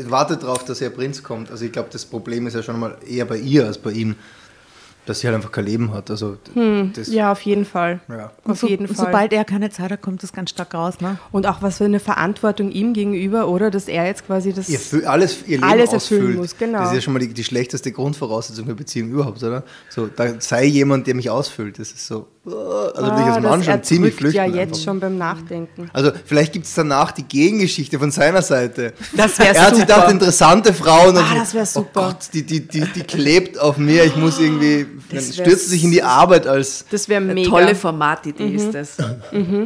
[0.08, 1.50] Wartet darauf, dass ihr Prinz kommt.
[1.50, 4.16] Also ich glaube, das Problem ist ja schon mal eher bei ihr als bei ihm,
[5.04, 6.10] dass sie halt einfach kein Leben hat.
[6.10, 6.36] Also
[6.94, 8.00] das, Ja, auf jeden Fall.
[8.08, 8.30] Ja.
[8.44, 9.06] Auf so, jeden Fall.
[9.06, 11.00] Sobald er keine Zeit hat, kommt das ganz stark raus.
[11.00, 11.18] Ne?
[11.32, 13.72] Und auch was für eine Verantwortung ihm gegenüber, oder?
[13.72, 14.68] Dass er jetzt quasi das.
[14.68, 16.36] ihr alles ihr Leben Alles erfüllen ausfüllt.
[16.38, 16.78] muss, genau.
[16.78, 19.64] Das ist ja schon mal die, die schlechteste Grundvoraussetzung für Beziehung überhaupt, oder?
[19.90, 21.80] So, da sei jemand, der mich ausfüllt.
[21.80, 24.58] Das ist so, also bin ich Ah, als das Mann schon ziemlich erdrückt ja flüchten.
[24.58, 24.84] jetzt einfach.
[24.84, 25.90] schon beim Nachdenken.
[25.92, 28.94] Also vielleicht gibt es danach die Gegengeschichte von seiner Seite.
[29.16, 29.94] Das wär Er hat sich super.
[29.94, 31.16] gedacht, interessante Frauen.
[31.16, 31.88] Ah, das wär super.
[31.94, 34.04] Oh Gott, die, die, die, die klebt auf mir.
[34.04, 36.84] Ich muss irgendwie, dann stürzt sich in die Arbeit als...
[36.90, 37.48] Das wäre Eine mega.
[37.50, 38.96] tolle Formatidee ist das.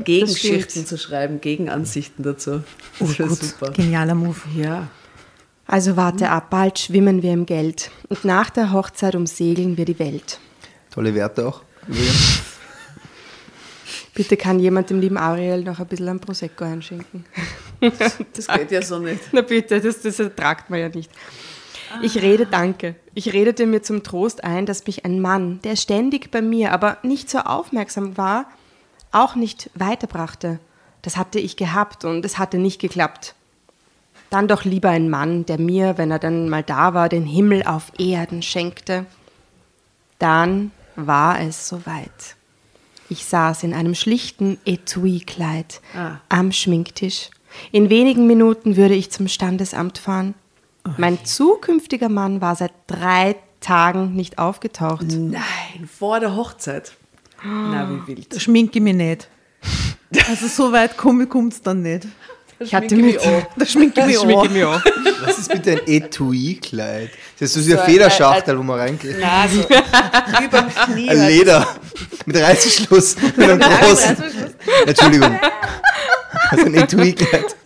[0.04, 0.88] Gegengeschichten das stimmt.
[0.88, 2.62] zu schreiben, Gegenansichten dazu.
[3.00, 3.70] Das wäre super.
[3.70, 4.36] Genialer Move.
[4.54, 4.88] Ja.
[5.66, 7.90] Also warte ab, bald schwimmen wir im Geld.
[8.08, 10.38] Und nach der Hochzeit umsegeln wir die Welt.
[10.92, 11.62] Tolle Werte auch.
[11.88, 12.40] übrigens.
[14.16, 17.26] Bitte kann jemand dem lieben Ariel noch ein bisschen an Prosecco einschenken.
[18.32, 19.20] Das geht ja so nicht.
[19.32, 21.10] Na bitte, das, das ertragt man ja nicht.
[22.00, 22.94] Ich rede Danke.
[23.12, 26.96] Ich redete mir zum Trost ein, dass mich ein Mann, der ständig bei mir, aber
[27.02, 28.46] nicht so aufmerksam war,
[29.12, 30.60] auch nicht weiterbrachte.
[31.02, 33.34] Das hatte ich gehabt und es hatte nicht geklappt.
[34.30, 37.64] Dann doch lieber ein Mann, der mir, wenn er dann mal da war, den Himmel
[37.64, 39.04] auf Erden schenkte.
[40.18, 42.35] Dann war es soweit.
[43.08, 46.16] Ich saß in einem schlichten Etui-Kleid Ah.
[46.28, 47.30] am Schminktisch.
[47.72, 50.34] In wenigen Minuten würde ich zum Standesamt fahren.
[50.98, 55.04] Mein zukünftiger Mann war seit drei Tagen nicht aufgetaucht.
[55.08, 56.92] Nein, vor der Hochzeit.
[57.44, 58.34] Na, wie wild.
[58.34, 59.28] Da schminke ich mich nicht.
[60.28, 62.06] Also so weit kommt es dann nicht.
[62.58, 63.18] Ich hatte mit,
[63.56, 64.82] Da schminke ich mich mich an.
[65.24, 67.10] Was ist bitte ein Etui-Kleid?
[67.38, 69.16] Das ist so wie ein Federschachtel, wo man reingeht.
[69.20, 69.60] Na, so
[70.44, 71.08] über dem Knie.
[71.10, 71.30] Ein halt.
[71.30, 71.66] Leder
[72.26, 74.16] mit Reißverschluss, mit einem großen.
[74.86, 75.38] Entschuldigung.
[76.50, 77.56] Das ist ein Etui-Kleid.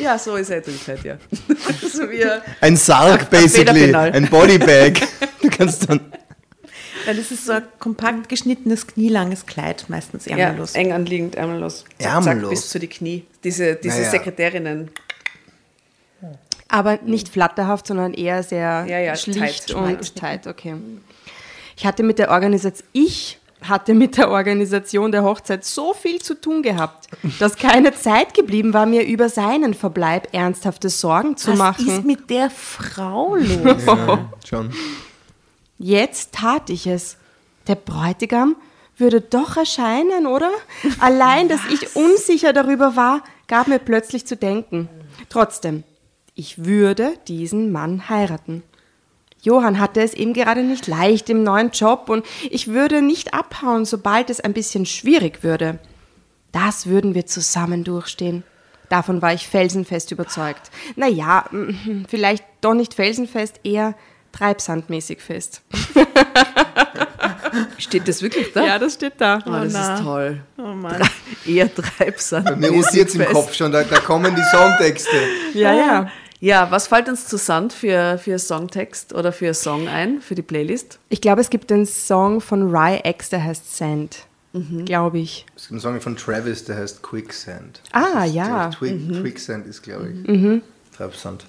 [0.00, 1.16] Ja, so ist er Durchheit, ja.
[1.92, 3.94] so wie ein Ein Sarg, basically.
[3.94, 4.94] Ein Bodybag.
[5.40, 6.00] Du kannst dann.
[7.06, 10.74] Weil das ist so ein kompakt geschnittenes, knielanges Kleid, meistens ja, ärmellos.
[10.74, 11.84] eng anliegend, ärmellos.
[11.98, 12.42] Zack, Ärmellos.
[12.42, 13.24] Zack, bis zu die Knie.
[13.44, 14.10] Diese, diese Naja.
[14.10, 14.90] Sekretärinnen.
[16.70, 19.74] Aber nicht flatterhaft, sondern eher sehr Ja, ja, schlicht tight.
[19.74, 20.76] und tight, okay.
[21.76, 26.34] Ich hatte mit der Organisation, ich hatte mit der Organisation der Hochzeit so viel zu
[26.40, 27.08] tun gehabt,
[27.38, 31.88] dass keine Zeit geblieben war, mir über seinen Verbleib ernsthafte Sorgen zu Was machen.
[31.88, 33.82] ist mit der Frau los?
[34.48, 34.72] Schon.
[35.78, 37.16] Jetzt tat ich es.
[37.66, 38.56] Der Bräutigam
[38.96, 40.50] würde doch erscheinen, oder?
[40.98, 44.88] Allein, dass ich unsicher darüber war, gab mir plötzlich zu denken.
[45.28, 45.84] Trotzdem,
[46.40, 48.62] ich würde diesen Mann heiraten.
[49.42, 53.84] Johann hatte es eben gerade nicht leicht im neuen Job und ich würde nicht abhauen,
[53.84, 55.78] sobald es ein bisschen schwierig würde.
[56.50, 58.42] Das würden wir zusammen durchstehen.
[58.88, 60.70] Davon war ich felsenfest überzeugt.
[60.96, 63.94] Naja, mm, vielleicht doch nicht felsenfest, eher
[64.32, 65.60] treibsandmäßig fest.
[67.78, 68.64] Steht das wirklich da?
[68.64, 69.40] Ja, das steht da.
[69.44, 69.94] Oh, das na.
[69.94, 70.40] ist toll.
[70.56, 71.02] Oh Mann.
[71.46, 72.58] Eher Treibsand.
[72.58, 75.16] Mir es im Kopf schon, da, da kommen die Songtexte.
[75.54, 76.10] Ja, ja.
[76.40, 80.42] Ja, was fällt uns zu Sand für, für Songtext oder für Song ein, für die
[80.42, 80.98] Playlist?
[81.10, 84.26] Ich glaube, es gibt einen Song von Rye X, der heißt Sand.
[84.84, 85.46] Glaube ich.
[85.54, 87.82] Es gibt einen Song von Travis, der heißt Quicksand.
[87.92, 88.70] Ah, ist, ja.
[88.70, 90.62] Twi Quicksand ist, glaube ich.
[90.96, 91.44] Treibsand.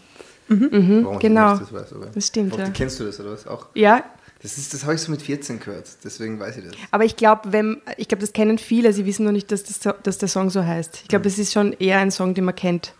[0.47, 1.53] Warum genau.
[1.53, 2.07] ich das weiß, aber.
[2.07, 2.69] Das stimmt, Auch, ja.
[2.69, 3.47] Kennst du das oder was?
[3.47, 3.67] Auch?
[3.73, 4.03] Ja,
[4.43, 6.73] Das, ist- das habe ich so mit 14 gehört, deswegen weiß ich das.
[6.91, 9.79] aber ich glaube, wenn ich glaube, das kennen viele, sie wissen nur nicht, dass, das,
[10.03, 10.99] dass der Song so heißt.
[11.03, 12.93] Ich glaube, das ist schon eher ein Song, den man kennt.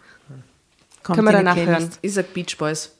[1.04, 1.80] Kommt Können wir danach Playlist.
[1.80, 1.90] hören.
[2.02, 2.92] Ich sag Beach Boys.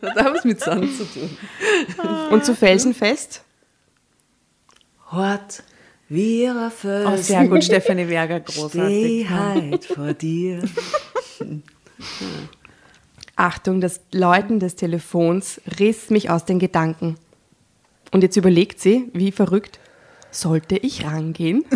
[0.00, 1.36] da haben es mit Sand zu tun.
[2.30, 3.42] Und zu Felsenfest?
[5.12, 5.62] Hort,
[6.08, 9.26] wir Oh, Felsen, sehr gut, Stefanie Werger, großartig.
[9.26, 10.62] Stehheit vor dir.
[13.36, 17.16] Achtung, das Läuten des Telefons riss mich aus den Gedanken.
[18.12, 19.78] Und jetzt überlegt sie, wie verrückt,
[20.30, 21.64] sollte ich rangehen?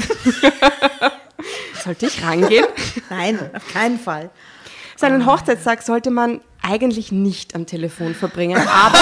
[1.82, 2.66] sollte ich rangehen?
[3.10, 4.30] Nein, auf keinen Fall.
[4.96, 8.98] Seinen Hochzeitstag sollte man eigentlich nicht am Telefon verbringen, aber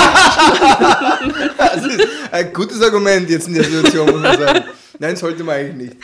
[1.56, 4.64] Das ist ein gutes Argument jetzt in der Situation, muss man sagen.
[5.00, 5.96] Nein, sollte man eigentlich nicht.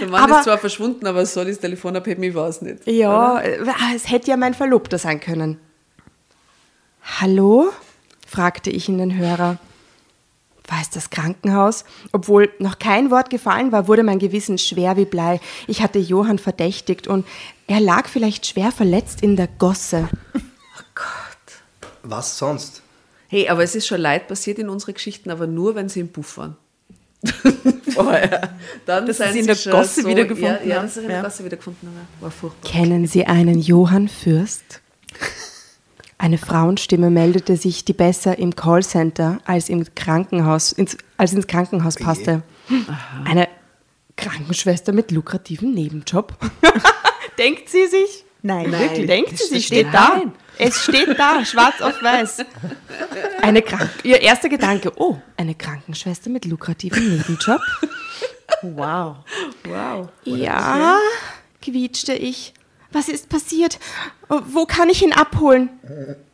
[0.00, 2.86] Der Mann Aber- ist zwar verschwunden, aber soll das Telefon abheben, ich weiß nicht.
[2.86, 3.58] ja, äh,
[3.94, 5.60] es hätte ja mein Verlobter sein können.
[7.20, 7.72] Hallo?
[8.26, 9.58] fragte ich in den Hörer.
[10.70, 11.84] War es das Krankenhaus?
[12.12, 15.40] Obwohl noch kein Wort gefallen war, wurde mein Gewissen schwer wie Blei.
[15.66, 17.26] Ich hatte Johann verdächtigt und
[17.66, 20.08] er lag vielleicht schwer verletzt in der Gosse.
[22.02, 22.82] Was sonst?
[23.28, 26.08] Hey, aber es ist schon Leid passiert in unsere Geschichten, aber nur, wenn sie im
[26.08, 26.56] Puff waren.
[27.94, 28.54] Vorher.
[28.86, 30.84] Dann Dass sie sind sie in der Gosse wiedergefunden ja, ja, haben.
[30.84, 31.22] dass sie in der Ja.
[31.22, 32.08] Gosse wiedergefunden haben.
[32.20, 32.70] War furchtbar.
[32.70, 34.80] Kennen Sie einen Johann Fürst?
[36.20, 41.94] Eine Frauenstimme meldete sich, die besser im Callcenter als im Krankenhaus, ins, als ins Krankenhaus
[41.94, 42.42] passte.
[43.24, 43.48] Eine
[44.16, 46.36] Krankenschwester mit lukrativem Nebenjob.
[47.38, 48.26] Denkt sie sich?
[48.42, 48.80] Nein, Nein.
[48.82, 49.06] wirklich.
[49.06, 49.66] Denkt sie sich?
[49.66, 50.16] steht Steht da.
[50.18, 50.32] Nein.
[50.58, 52.44] Es steht da, schwarz auf weiß.
[53.40, 57.62] Eine Krank Ihr erster Gedanke, oh, eine Krankenschwester mit lukrativem Nebenjob?
[58.60, 59.16] Wow.
[59.64, 60.08] Wow.
[60.24, 60.98] Ja,
[61.62, 62.52] quietschte ich.
[62.92, 63.78] Was ist passiert?
[64.28, 65.68] Oh, Wo kann ich ihn abholen?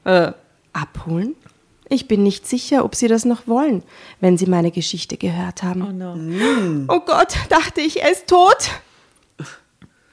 [0.04, 0.32] Äh,
[0.72, 1.34] abholen?
[1.88, 3.82] Ich bin nicht sicher, ob Sie das noch wollen,
[4.20, 5.82] wenn Sie meine Geschichte gehört haben.
[5.82, 6.86] Oh no.
[6.88, 8.70] Oh Gott, dachte ich, er ist tot.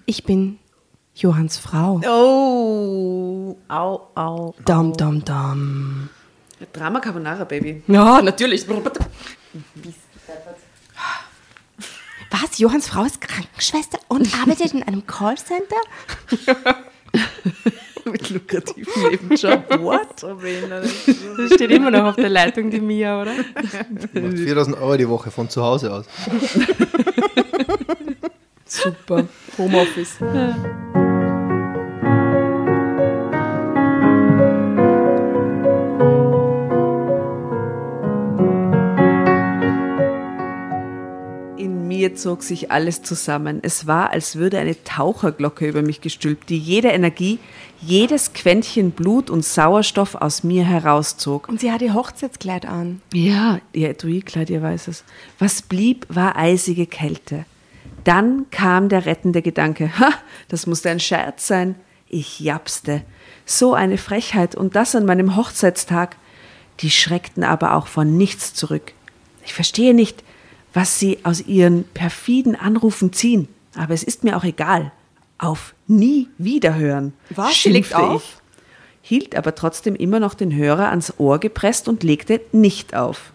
[0.05, 0.59] Ich bin
[1.15, 2.01] Johanns Frau.
[2.05, 4.53] Oh, au, au.
[4.65, 6.09] Dom, dom, dom.
[6.71, 7.83] Drama Carbonara, Baby.
[7.87, 8.65] Ja, natürlich.
[12.33, 12.57] Was?
[12.57, 15.75] Johanns Frau ist Krankenschwester und arbeitet in einem Callcenter?
[18.05, 19.79] Mit lukrativen Nebenjob.
[19.79, 20.23] What?
[20.23, 23.33] Das steht immer noch auf der Leitung, die Mia, oder?
[23.33, 26.05] Macht 4000 Euro die Woche von zu Hause aus.
[28.65, 29.25] Super.
[29.57, 30.19] Homeoffice.
[30.19, 31.02] In
[41.93, 43.59] mir zog sich alles zusammen.
[43.61, 47.37] Es war, als würde eine Taucherglocke über mich gestülpt, die jede Energie,
[47.81, 51.47] jedes Quäntchen Blut und Sauerstoff aus mir herauszog.
[51.49, 53.01] Und sie hat ihr Hochzeitskleid an.
[53.13, 55.03] Ja, ihr Etui-Kleid, ihr weiß es.
[55.37, 57.45] Was blieb, war eisige Kälte.
[58.03, 59.97] Dann kam der rettende Gedanke.
[59.99, 60.09] Ha,
[60.47, 61.75] das musste ein Scherz sein.
[62.09, 63.03] Ich japste.
[63.45, 66.15] So eine Frechheit und das an meinem Hochzeitstag.
[66.79, 68.93] Die schreckten aber auch von nichts zurück.
[69.45, 70.23] Ich verstehe nicht,
[70.73, 74.91] was sie aus ihren perfiden Anrufen ziehen, aber es ist mir auch egal.
[75.37, 77.13] Auf nie wiederhören.
[77.29, 77.61] Was?
[77.61, 78.41] Sie legt auf?
[79.01, 83.33] Ich, hielt aber trotzdem immer noch den Hörer ans Ohr gepresst und legte nicht auf.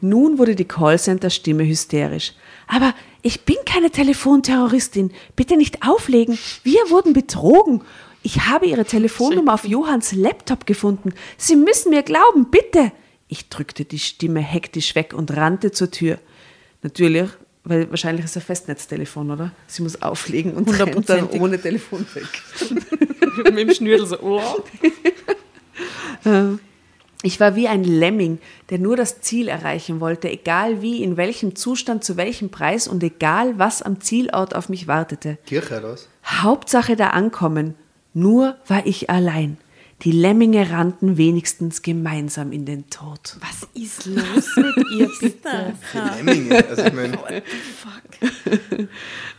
[0.00, 2.32] Nun wurde die Callcenter-Stimme hysterisch.
[2.66, 2.92] Aber
[3.22, 5.12] ich bin keine Telefonterroristin.
[5.36, 6.36] Bitte nicht auflegen.
[6.64, 7.82] Wir wurden betrogen.
[8.24, 11.12] Ich habe Ihre Telefonnummer auf Johanns Laptop gefunden.
[11.36, 12.90] Sie müssen mir glauben, bitte.
[13.28, 16.18] Ich drückte die Stimme hektisch weg und rannte zur Tür.
[16.82, 17.30] Natürlich,
[17.64, 19.52] weil wahrscheinlich ist ein Festnetztelefon, oder?
[19.66, 22.26] Sie muss auflegen und rennt dann ohne Telefon weg.
[23.44, 24.40] Mit dem Schnürl so, oh.
[27.24, 31.54] Ich war wie ein Lemming, der nur das Ziel erreichen wollte, egal wie, in welchem
[31.54, 35.38] Zustand, zu welchem Preis und egal was am Zielort auf mich wartete.
[35.46, 36.08] Kirche, oder was?
[36.24, 37.76] Hauptsache da ankommen.
[38.12, 39.56] Nur war ich allein.
[40.02, 43.36] Die Lemminge rannten wenigstens gemeinsam in den Tod.
[43.40, 45.74] Was ist los mit ihr, bitte?
[46.16, 46.64] Lemminge.
[46.68, 47.18] Also ich meine,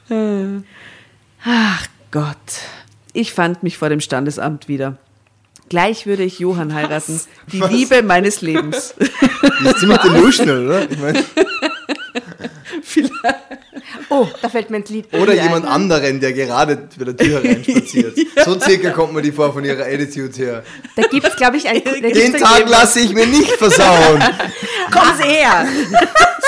[1.43, 2.37] Ach Gott.
[3.11, 4.97] Ich fand mich vor dem Standesamt wieder.
[5.67, 7.19] Gleich würde ich Johann heiraten.
[7.51, 7.71] Die Was?
[7.71, 8.93] Liebe meines Lebens.
[8.99, 10.91] die ist ziemlich delusional, oder?
[10.91, 11.23] Ich meine,
[14.09, 15.13] Oh, da fällt mir ein Lied.
[15.13, 15.43] oder ein.
[15.43, 18.17] jemand anderen, der gerade bei der Tür hereinspaziert.
[18.45, 20.63] So circa kommt mir die vor von ihrer Attitude her.
[20.95, 21.83] Da gibt es, glaube ich, ein...
[21.83, 24.19] Den ein Tag lasse ich mir nicht versauen.
[24.91, 25.67] Kommen Sie her!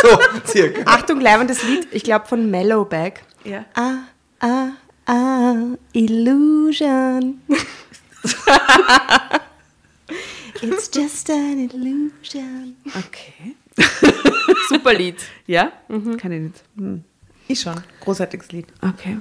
[0.02, 0.82] So circa.
[0.86, 3.22] Achtung, leibendes Lied, ich glaube von Mellowbag.
[3.44, 3.66] Ja.
[3.74, 4.04] Ah,
[4.40, 4.70] ah,
[5.06, 5.56] ah,
[5.94, 7.42] Illusion.
[10.62, 12.76] It's just an illusion.
[12.88, 13.56] Okay.
[14.70, 15.18] Super Lied.
[15.48, 15.72] Ja?
[16.18, 16.64] Kann ich nicht.
[16.78, 17.04] Hm.
[17.48, 17.82] Ich schon.
[18.02, 18.68] Großartiges Lied.
[18.82, 19.20] Okay.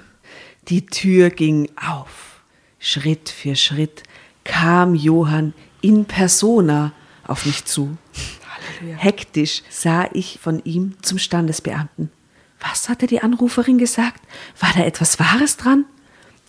[0.68, 2.42] Die Tür ging auf.
[2.78, 4.02] Schritt für Schritt
[4.44, 6.92] kam Johann in persona
[7.26, 7.96] auf mich zu.
[8.96, 12.10] Hektisch sah ich von ihm zum Standesbeamten.
[12.60, 14.22] Was hatte die Anruferin gesagt?
[14.58, 15.84] War da etwas Wahres dran?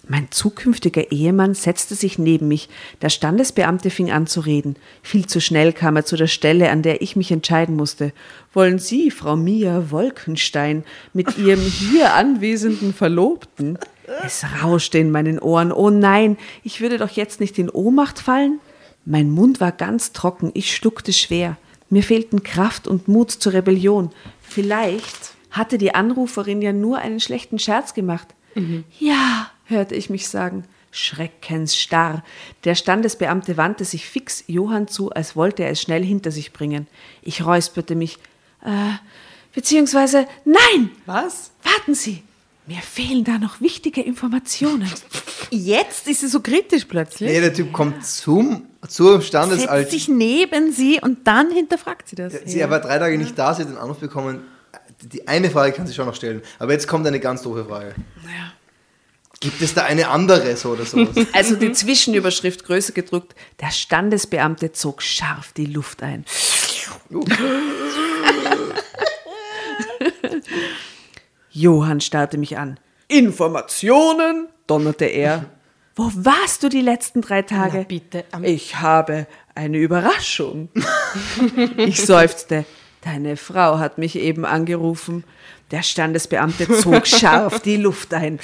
[0.08, 2.70] Mein zukünftiger Ehemann setzte sich neben mich.
[3.02, 4.76] Der Standesbeamte fing an zu reden.
[5.02, 8.14] Viel zu schnell kam er zu der Stelle, an der ich mich entscheiden musste.
[8.54, 10.84] Wollen Sie, Frau Mia Wolkenstein,
[11.14, 13.80] mit Ihrem hier anwesenden Verlobten?
[14.24, 15.72] Es rauschte in meinen Ohren.
[15.72, 18.60] Oh nein, ich würde doch jetzt nicht in Ohnmacht fallen?
[19.06, 21.58] Mein Mund war ganz trocken, ich schluckte schwer.
[21.90, 24.12] Mir fehlten Kraft und Mut zur Rebellion.
[24.42, 28.28] Vielleicht hatte die Anruferin ja nur einen schlechten Scherz gemacht.
[29.00, 30.64] Ja, hörte ich mich sagen.
[30.92, 32.24] Schreckensstarr.
[32.64, 36.88] Der Standesbeamte wandte sich fix Johann zu, als wollte er es schnell hinter sich bringen.
[37.22, 38.18] Ich räusperte mich.
[38.64, 38.70] Äh,
[39.54, 40.92] beziehungsweise, nein!
[41.06, 41.52] Was?
[41.64, 42.24] Warten Sie!
[42.68, 44.92] Mir fehlen da noch wichtige Informationen.
[45.52, 47.32] Jetzt ist sie so kritisch plötzlich.
[47.32, 49.92] Nee, der Typ kommt zum, zur Setzt Standesalter.
[49.92, 52.34] sich neben sie und dann hinterfragt sie das.
[52.46, 54.42] Sie war drei Tage nicht da, sie hat den Anruf bekommen.
[55.00, 56.42] Die eine Frage kann sie schon noch stellen.
[56.58, 57.94] Aber jetzt kommt eine ganz doofe Frage.
[59.46, 61.08] Gibt es da eine andere so oder so?
[61.34, 63.36] Also die Zwischenüberschrift größer gedruckt.
[63.62, 66.26] Der Standesbeamte zog scharf die Luft ein.
[71.52, 72.80] Johann starrte mich an.
[73.08, 74.48] Informationen?
[74.66, 75.46] donnerte er.
[75.96, 77.78] Wo warst du die letzten drei Tage?
[77.78, 80.70] Na bitte, ich habe eine Überraschung.
[81.78, 82.66] ich seufzte.
[83.06, 85.24] Deine Frau hat mich eben angerufen.
[85.70, 88.40] Der Standesbeamte zog scharf die Luft ein.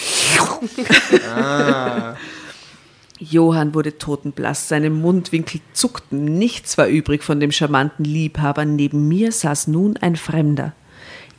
[3.20, 8.66] Johann wurde totenblass, seine Mundwinkel zuckten, nichts war übrig von dem charmanten Liebhaber.
[8.66, 10.74] Neben mir saß nun ein Fremder.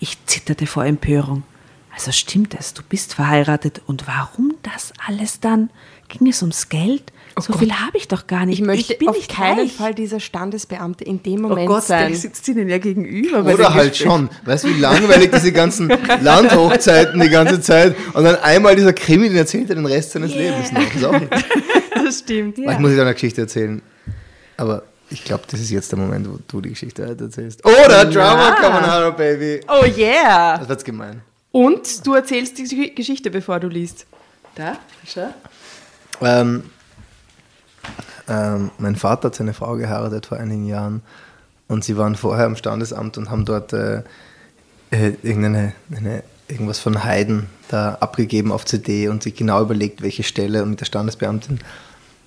[0.01, 1.45] Ich zitterte vor Empörung.
[1.95, 3.83] Also stimmt es, du bist verheiratet.
[3.87, 5.71] Und warum das alles dann?
[6.19, 7.05] Ging es ums Geld?
[7.41, 8.61] so viel habe ich doch gar nicht.
[8.61, 9.73] Ich möchte bin auf nicht keinen reich.
[9.73, 12.09] Fall dieser Standesbeamte in dem Oh Moment Gott, sein.
[12.11, 13.39] der sitzt ihnen ja gegenüber.
[13.43, 14.07] Oder halt Gespräch.
[14.13, 14.29] schon.
[14.45, 15.89] Weißt du, wie langweilig diese ganzen
[16.21, 20.35] Landhochzeiten die ganze Zeit und dann einmal dieser Krimi, den erzählt er den Rest seines
[20.35, 21.19] Lebens noch.
[21.31, 21.43] Das.
[22.05, 22.59] Das stimmt.
[22.59, 23.81] Ich muss dir eine Geschichte erzählen.
[24.57, 27.65] Aber ich glaube, das ist jetzt der Moment, wo du die Geschichte halt erzählst.
[27.65, 29.61] Oder Drama Carbonara, Baby.
[29.69, 30.59] Oh yeah!
[30.59, 31.23] Das wird's gemein.
[31.53, 34.07] Und du erzählst die Geschichte, bevor du liest.
[34.57, 35.33] Da, schau.
[36.23, 36.65] Ähm,
[38.29, 41.03] ähm, mein Vater hat seine Frau geheiratet vor einigen Jahren
[41.69, 44.03] und sie waren vorher im Standesamt und haben dort äh,
[44.91, 50.23] äh, irgendeine eine irgendwas von Haydn da abgegeben auf CD und sich genau überlegt, welche
[50.23, 51.61] Stelle und mit der Standesbeamtin.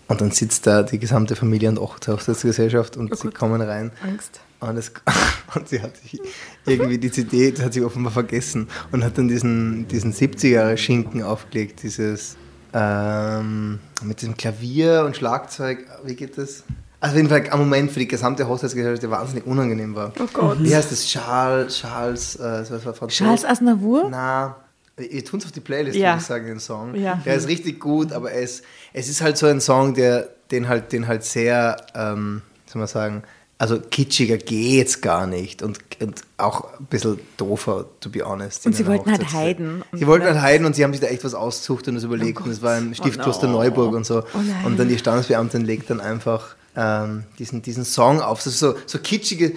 [0.08, 3.92] Und dann sitzt da die gesamte Familie und auch die Hochzeitsgesellschaft und sie kommen rein.
[4.04, 4.40] Angst.
[4.60, 4.92] Und, es,
[5.56, 6.20] und sie hat sich
[6.66, 11.84] irgendwie die CD, das hat sie offenbar vergessen und hat dann diesen, diesen 70er-Schinken aufgelegt,
[11.84, 12.38] dieses
[12.76, 16.64] ähm, mit dem Klavier und Schlagzeug, wie geht das?
[17.00, 20.12] Also auf jeden Fall ein Moment für die gesamte Hochzeitsgesellschaft, der wahnsinnig unangenehm war.
[20.20, 20.58] Oh Gott.
[20.62, 21.06] Wie heißt das?
[21.06, 23.08] Charles, Charles, äh, was war?
[23.08, 24.08] Charles Aznavour?
[24.10, 24.58] Na,
[24.98, 26.10] ihr tun es auf die Playlist, Ja.
[26.12, 26.96] würde ich sagen, den Song.
[26.96, 27.22] Ja.
[27.26, 28.62] Der ist richtig gut, aber es,
[28.94, 32.88] es ist halt so ein Song, der den halt, den halt sehr, ähm, soll man
[32.88, 33.24] sagen,
[33.58, 38.66] also kitschiger geht's gar nicht und, und auch ein bisschen doofer, to be honest.
[38.66, 39.58] Und sie wollten halt Hochzeitszeit.
[39.60, 39.84] Haydn.
[39.92, 42.04] Und Sie wollten halt Heiden und sie haben sich da echt was ausgesucht und es
[42.04, 44.24] Oh überlegt und es war im Stiftkloster Neuburg und so.
[44.66, 48.40] und dann die Standesbeamtin legt dann einfach ähm, diesen, diesen Song auf.
[48.44, 49.54] Das ist so, so kitschige.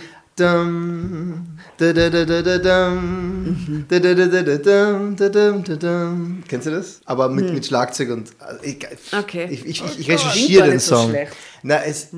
[6.48, 7.00] Kennst du das?
[7.04, 8.30] Aber mit, mit Schlagzeug und.
[8.38, 8.78] also Ich,
[9.16, 9.48] Okay.
[9.50, 11.10] ich, ich, ich, ich Klingt recherchiere gar den so Song.
[11.10, 11.32] schlecht.
[11.62, 12.08] Na, es,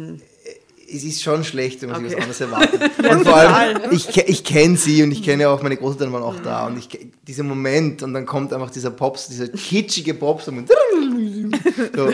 [0.92, 2.26] es ist schon schlecht, wenn man sich Okay.
[2.28, 2.98] was anderes erwartet.
[3.10, 6.22] Und vor allem, ich, ich kenne sie und ich kenne ja auch, meine Großeltern waren
[6.22, 6.88] auch da und ich
[7.26, 10.68] dieser Moment und dann kommt einfach dieser Pops, dieser kitschige Popsong und
[11.96, 12.12] so,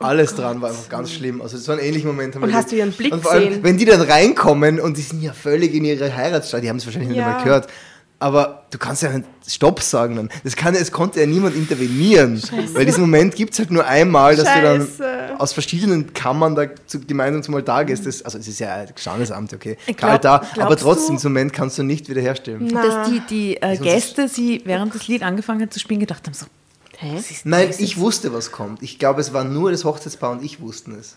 [0.00, 1.40] alles dran war einfach ganz schlimm.
[1.42, 2.72] Also so einen ähnlichen Moment haben Und wir hast erlebt.
[2.72, 3.64] du ihren Blick und vor allem, gesehen?
[3.64, 6.86] wenn die dann reinkommen und die sind ja völlig in ihre Heiratsstadt, die haben es
[6.86, 7.26] wahrscheinlich nicht Ja.
[7.28, 7.66] einmal gehört.
[8.20, 10.28] Aber du kannst ja nicht Stopp sagen dann.
[10.42, 12.42] Das kann, es konnte ja niemand intervenieren.
[12.72, 14.96] Weil diesen Moment gibt es halt nur einmal, dass du Scheiße.
[14.98, 18.06] dann aus verschiedenen Kammern da zu, gemeinsam zum Altar gehst.
[18.06, 19.76] Das, also es ist ja ein Standesamt, okay.
[19.96, 22.68] Glaub- da, aber trotzdem, du- diesen Moment kannst du nicht wiederherstellen.
[22.68, 26.34] dass die, die äh, Gäste, sie während das Lied angefangen hat zu spielen, gedacht haben
[26.34, 26.46] so,
[27.30, 28.82] ist Nein, ich wusste, was kommt.
[28.82, 31.14] Ich glaube, es war nur das Hochzeitspaar und ich wussten es.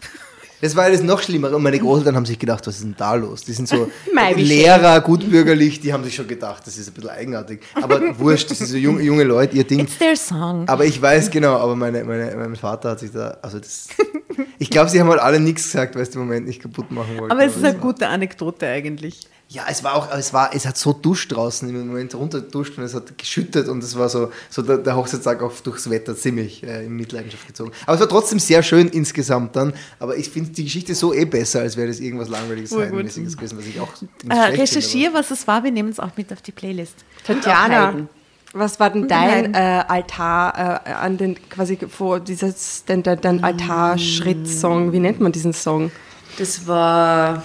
[0.61, 1.53] Das war alles noch schlimmer.
[1.53, 3.43] Und meine Großeltern haben sich gedacht, was ist denn da los?
[3.43, 3.89] Die sind so
[4.35, 7.61] Lehrer, gutbürgerlich, die haben sich schon gedacht, das ist ein bisschen eigenartig.
[7.73, 9.79] Aber wurscht, das sind so junge, junge Leute, ihr Ding.
[9.79, 10.67] It's their song.
[10.67, 13.87] Aber ich weiß genau, aber meine, meine, mein Vater hat sich da, also das,
[14.59, 17.17] ich glaube, sie haben halt alle nichts gesagt, weil sie den Moment nicht kaputt machen
[17.17, 17.31] wollten.
[17.31, 19.27] Aber es ist eine gute Anekdote eigentlich.
[19.53, 22.85] Ja, es war auch, es war, es hat so duscht draußen im Moment runterduscht und
[22.85, 26.63] es hat geschüttet und es war so, so der, der Hochzeitstag auch durchs Wetter ziemlich
[26.63, 27.73] äh, in Mitleidenschaft gezogen.
[27.85, 29.73] Aber es war trotzdem sehr schön insgesamt dann.
[29.99, 32.85] Aber ich finde die Geschichte so eh besser, als wäre das irgendwas langweiliges, Urgut.
[32.85, 36.15] Heidenmäßiges gewesen, was ich auch nicht Äh, recherchiere, was es war, wir nehmen es auch
[36.15, 36.95] mit auf die Playlist.
[37.27, 38.07] Tatjana,
[38.53, 43.43] was war denn dein äh, Altar äh, an den quasi vor dieses dein, dein, dein
[43.43, 44.93] Altarschritt-Song?
[44.93, 45.91] Wie nennt man diesen Song?
[46.37, 47.43] Das war.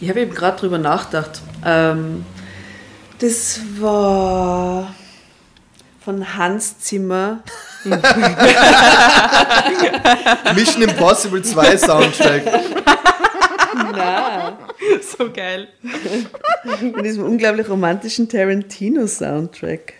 [0.00, 1.40] Ich habe eben gerade drüber nachgedacht.
[1.64, 2.24] Ähm,
[3.18, 4.94] das war
[6.00, 7.40] von Hans Zimmer.
[10.54, 12.44] Mission Impossible 2 Soundtrack.
[13.92, 14.52] Nein.
[15.18, 15.68] So geil.
[16.64, 19.94] Von diesem unglaublich romantischen Tarantino-Soundtrack.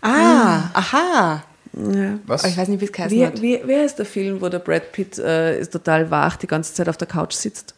[0.00, 1.44] Ah, aha.
[1.72, 2.18] Ja.
[2.26, 2.42] Was?
[2.42, 3.42] Aber ich weiß nicht, wie es geheißen Wie, hat.
[3.42, 6.72] wie, wer ist der Film, wo der Brad Pitt äh, ist total wach die ganze
[6.74, 7.74] Zeit auf der Couch sitzt?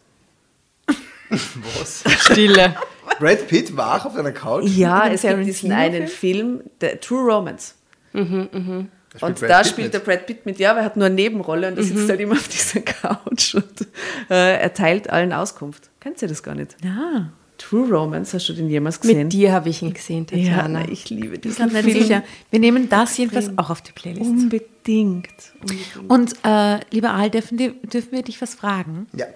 [1.31, 2.05] Was?
[2.21, 2.75] Stille.
[3.19, 4.65] Brad Pitt wach auf einer Couch?
[4.69, 7.75] Ja, es gibt diesen einen Film, der True Romance.
[8.13, 9.95] Da spielt Und Brad da Pitt spielt mit.
[9.95, 12.21] der Brad Pitt mit, ja, aber er hat nur eine Nebenrolle und er sitzt halt
[12.21, 13.87] immer auf dieser Couch und
[14.31, 15.91] äh, erteilt allen Auskunft.
[16.01, 16.77] Kennst du das gar nicht?
[16.85, 17.31] Ja.
[17.59, 19.19] True Romance, hast du den jemals gesehen?
[19.25, 20.81] Mit dir habe ich ihn gesehen, ja, Tatjana.
[20.81, 21.91] na, ich liebe diesen Film.
[21.91, 22.23] sicher.
[22.51, 24.29] Wir nehmen das jedenfalls auch auf die Playlist.
[24.29, 25.29] Unbedingt.
[25.61, 26.11] Unbedingt.
[26.11, 29.07] Und äh, lieber Al, dürfen, dürfen wir dich was fragen?
[29.15, 29.27] Ja.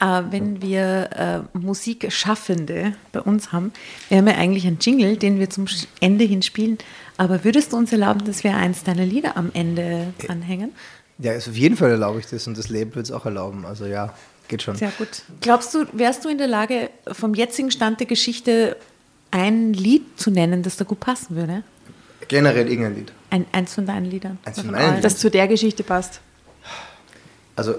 [0.00, 3.72] Äh, wenn wir äh, Musikschaffende bei uns haben,
[4.08, 5.66] wir haben ja eigentlich einen Jingle, den wir zum
[6.00, 6.78] Ende hin spielen,
[7.16, 10.72] aber würdest du uns erlauben, dass wir eins deiner Lieder am Ende dranhängen?
[11.18, 13.66] Ja, also auf jeden Fall erlaube ich das und das Leben wird es auch erlauben.
[13.66, 14.14] Also ja,
[14.50, 14.76] geht schon.
[14.76, 15.22] Sehr gut.
[15.40, 18.76] Glaubst du, wärst du in der Lage, vom jetzigen Stand der Geschichte
[19.30, 21.62] ein Lied zu nennen, das da gut passen würde?
[22.28, 23.12] Generell irgendein Lied.
[23.30, 24.38] Ein, eins von deinen Liedern?
[24.44, 24.86] Eins von meinen?
[24.86, 25.02] Liedern?
[25.02, 26.20] Das zu der Geschichte passt.
[27.56, 27.76] Also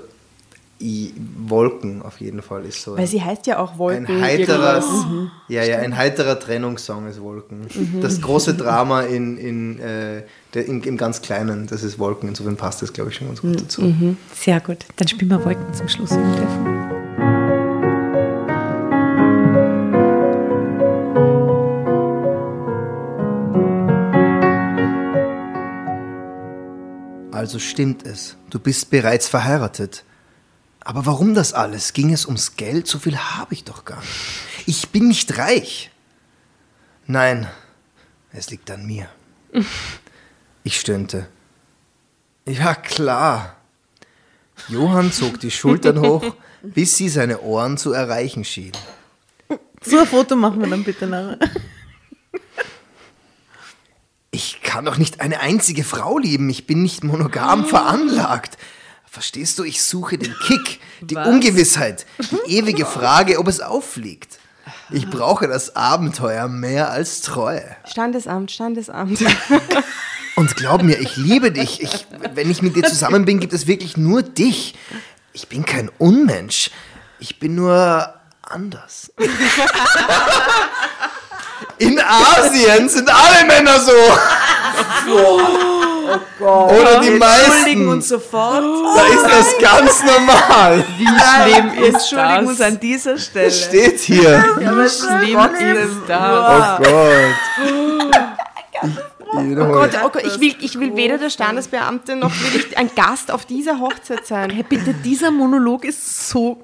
[0.81, 1.13] i,
[1.47, 2.97] Wolken auf jeden Fall ist so.
[2.97, 4.07] Weil sie heißt ja auch Wolken.
[4.07, 5.29] ein heiterer, irgendwas.
[5.47, 7.67] ja, ja, ein heiterer Trennungssong ist Wolken.
[8.01, 10.23] Das große Drama in, in, äh,
[10.53, 12.29] der, in, im ganz Kleinen, das ist Wolken.
[12.29, 13.93] Insofern passt das, glaube ich, schon ganz gut dazu.
[14.33, 14.85] Sehr gut.
[14.97, 16.91] Dann spielen wir Wolken zum Schluss im Telefon.
[27.41, 30.05] Also stimmt es, du bist bereits verheiratet.
[30.81, 31.93] Aber warum das alles?
[31.93, 32.87] Ging es ums Geld?
[32.87, 34.11] So viel habe ich doch gar nicht.
[34.65, 35.91] Ich bin nicht reich.
[37.05, 37.47] Nein,
[38.31, 39.07] es liegt an mir.
[40.63, 41.27] Ich stöhnte.
[42.47, 43.55] Ja, klar.
[44.67, 48.71] Johann zog die Schultern hoch, bis sie seine Ohren zu erreichen schien.
[49.83, 51.39] So ein Foto machen wir dann bitte nachher.
[54.29, 56.47] Ich kann doch nicht eine einzige Frau lieben.
[56.51, 58.59] Ich bin nicht monogam veranlagt.
[59.11, 59.65] Verstehst du?
[59.65, 64.39] Ich suche den Kick, die Ungewissheit, die ewige Frage, ob es auffliegt.
[64.89, 67.75] Ich brauche das Abenteuer mehr als Treue.
[67.83, 69.19] Standesamt, Standesamt.
[70.37, 71.83] Und glaub mir, ich liebe dich.
[71.83, 74.75] Ich, wenn ich mit dir zusammen bin, gibt es wirklich nur dich.
[75.33, 76.71] Ich bin kein Unmensch.
[77.19, 79.11] Ich bin nur anders.
[81.79, 83.91] In Asien sind alle Männer so.
[86.39, 87.87] Oder die Entschuldigen meisten.
[87.87, 88.63] uns sofort.
[88.63, 90.83] Da ist das ganz normal.
[90.97, 93.51] Wie schlimm ist Entschuldigen uns an dieser Stelle.
[93.51, 94.43] Steht hier.
[94.57, 95.39] Wie schlimm
[95.75, 96.79] ist das?
[96.79, 98.11] Oh Gott.
[99.33, 99.89] Ich wiederhole.
[99.89, 103.31] Gott, oh Gott, ich will, ich will weder der Standesbeamte noch will ich ein Gast
[103.31, 104.49] auf dieser Hochzeit sein.
[104.49, 106.61] Hey, bitte, dieser Monolog ist so.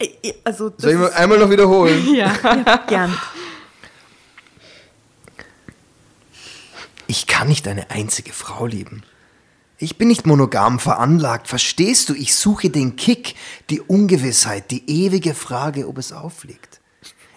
[0.00, 0.08] äh,
[0.42, 2.08] Also, das Soll ich mal einmal noch wiederholen?
[2.14, 2.32] ja,
[2.88, 3.16] gern.
[7.08, 9.02] Ich kann nicht eine einzige Frau lieben.
[9.78, 12.14] Ich bin nicht monogam veranlagt, verstehst du?
[12.14, 13.34] Ich suche den Kick,
[13.70, 16.80] die Ungewissheit, die ewige Frage, ob es auffliegt.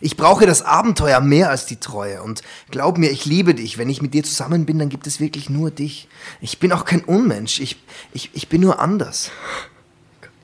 [0.01, 3.77] Ich brauche das Abenteuer mehr als die Treue und glaub mir, ich liebe dich.
[3.77, 6.09] Wenn ich mit dir zusammen bin, dann gibt es wirklich nur dich.
[6.41, 9.31] Ich bin auch kein Unmensch, ich, ich, ich bin nur anders.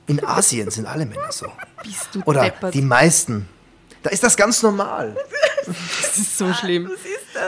[0.06, 1.46] In Asien sind alle Männer so.
[1.82, 2.72] Bist du Oder deppert.
[2.72, 3.46] die meisten.
[4.02, 5.16] Da ist das ganz normal.
[5.66, 6.88] Das ist so schlimm.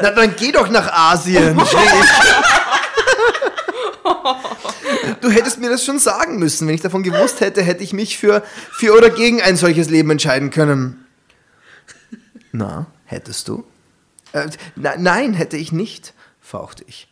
[0.03, 1.59] Na, dann geh doch nach Asien.
[1.59, 1.71] ich.
[5.21, 6.67] Du hättest mir das schon sagen müssen.
[6.67, 10.11] Wenn ich davon gewusst hätte, hätte ich mich für, für oder gegen ein solches Leben
[10.11, 11.07] entscheiden können.
[12.53, 13.65] Na, hättest du?
[14.33, 17.09] Äh, na, nein, hätte ich nicht, fauchte ich.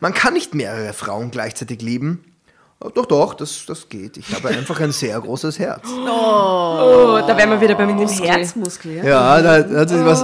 [0.00, 2.31] Man kann nicht mehrere Frauen gleichzeitig lieben.
[2.84, 4.16] Oh, Doch, doch, das, das geht.
[4.16, 5.86] Ich habe einfach ein sehr großes Herz.
[5.88, 8.26] Oh, da wären wir wieder beim Muskel.
[8.28, 9.04] Herzmuskel, ja?
[9.04, 10.22] Ja, da da hat sich was.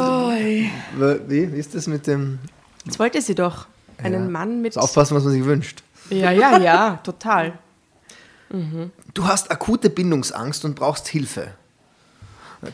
[1.28, 2.38] Wie, wie ist das mit dem.
[2.84, 3.66] Jetzt wollte sie doch
[4.02, 4.30] einen Ja.
[4.30, 4.74] Mann mit.
[4.76, 5.82] Das Aufpassen, was man sich wünscht.
[6.10, 7.52] Ja, ja, ja, total.
[9.14, 11.48] Du hast akute Bindungsangst und brauchst Hilfe.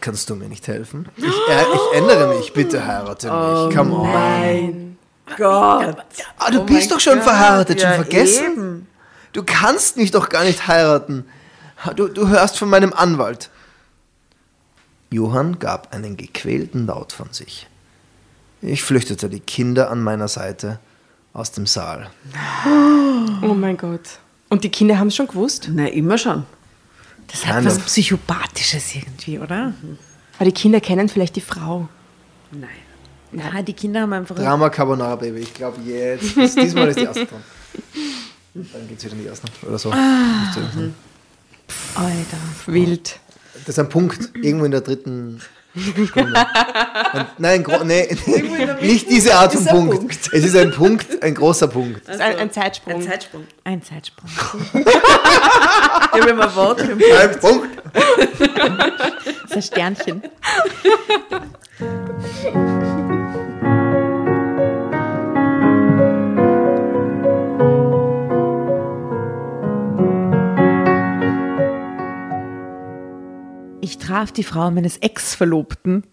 [0.00, 1.08] Kannst du mir nicht helfen?
[1.16, 1.28] Ich, äh,
[1.74, 3.76] ich ändere mich, bitte heirate mich.
[3.76, 4.12] Come on.
[4.12, 4.98] Mein
[5.36, 5.96] Gott.
[6.38, 8.44] Ah, du Oh bist doch schon Gott, verheiratet, schon ja, vergessen?
[8.52, 8.86] eben.
[9.34, 11.24] Du kannst mich doch gar nicht heiraten.
[11.96, 13.50] Du, du hörst von meinem Anwalt.
[15.10, 17.66] Johann gab einen gequälten Laut von sich.
[18.62, 20.78] Ich flüchtete die Kinder an meiner Seite
[21.32, 22.10] aus dem Saal.
[23.42, 24.20] Oh mein Gott.
[24.50, 25.68] Und die Kinder haben es schon gewusst?
[25.70, 26.46] Na, immer schon.
[27.26, 27.78] Das hat Kind was.
[27.80, 29.74] Psychopathisches irgendwie, oder?
[30.36, 31.88] Aber die Kinder kennen vielleicht die Frau.
[32.52, 32.70] Nein.
[33.32, 34.36] Ja, die Kinder haben einfach.
[34.36, 35.40] Drama Carbonara Baby.
[35.40, 36.36] Ich glaube jetzt.
[36.36, 37.42] Diesmal ist die erste dran.
[38.54, 39.48] Dann geht's wieder in die erste.
[39.66, 39.90] Oder so.
[39.90, 40.94] Das sein.
[41.94, 42.36] Alter.
[42.66, 43.18] Wild.
[43.66, 44.30] Das ist ein Punkt.
[44.36, 45.40] Irgendwo in der dritten
[46.06, 46.46] Stunde.
[47.14, 48.16] Und, nein, gro- nee,
[48.80, 49.96] nicht diese Art von Punkt.
[49.98, 50.18] Punkt.
[50.32, 52.06] Es ist ein Punkt, ein großer Punkt.
[52.06, 52.94] Das ist ein, ein Zeitsprung.
[52.94, 53.44] Ein Zeitsprung.
[53.64, 54.30] Ein Zeitsprung.
[54.74, 57.12] Ich habe immer Wort für mich.
[57.12, 57.70] Ein Punkt.
[57.92, 60.22] Das ist ein Sternchen.
[74.14, 76.04] traf die Frau meines Ex-Verlobten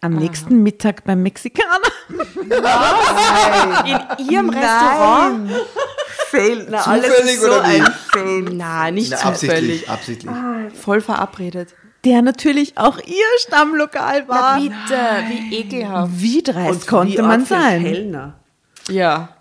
[0.00, 1.90] am nächsten Mittag beim Mexikaner.
[3.84, 5.50] In ihrem Restaurant?
[6.30, 6.66] Fail.
[6.70, 8.42] Na, alles Zufällig ist so oder ein Fail.
[8.52, 9.90] Na, nicht Na, zufällig.
[9.90, 10.80] absichtlich, absichtlich.
[10.80, 11.74] Voll verabredet.
[12.06, 14.58] Der natürlich auch ihr Stammlokal Na war.
[14.60, 14.72] bitte,
[15.28, 16.12] wie ekelhaft.
[16.14, 17.82] Wie dreist Und konnte wie man sein?
[17.82, 18.40] Kellner.
[18.88, 19.36] Ja.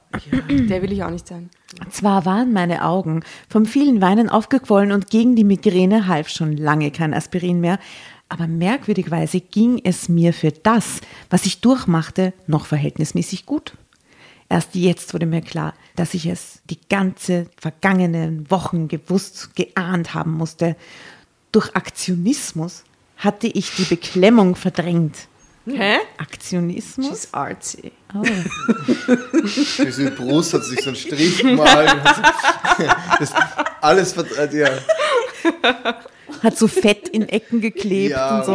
[0.50, 1.50] Der will ich auch nicht sein.
[1.90, 6.92] Zwar waren meine Augen vom vielen Weinen aufgequollen und gegen die Migräne half schon lange
[6.92, 7.80] kein Aspirin mehr,
[8.30, 13.74] aber merkwürdigerweise ging es mir für das, was ich durchmachte, noch verhältnismäßig gut.
[14.50, 20.34] Erst jetzt wurde mir klar, dass ich es die ganze vergangenen Wochen gewusst, geahnt haben
[20.34, 20.76] musste.
[21.52, 22.84] Durch Aktionismus
[23.18, 25.28] hatte ich die Beklemmung verdrängt.
[25.68, 25.98] Hä?
[26.18, 27.08] Aktionismus?
[27.08, 27.92] She's artsy.
[29.78, 31.96] Diese Brust hat sich so einen Strich gemalt.
[33.20, 33.32] Das
[33.82, 34.70] alles verdreht, ja.
[36.44, 38.38] Hat so Fett in Ecken geklebt ja.
[38.40, 38.54] und so.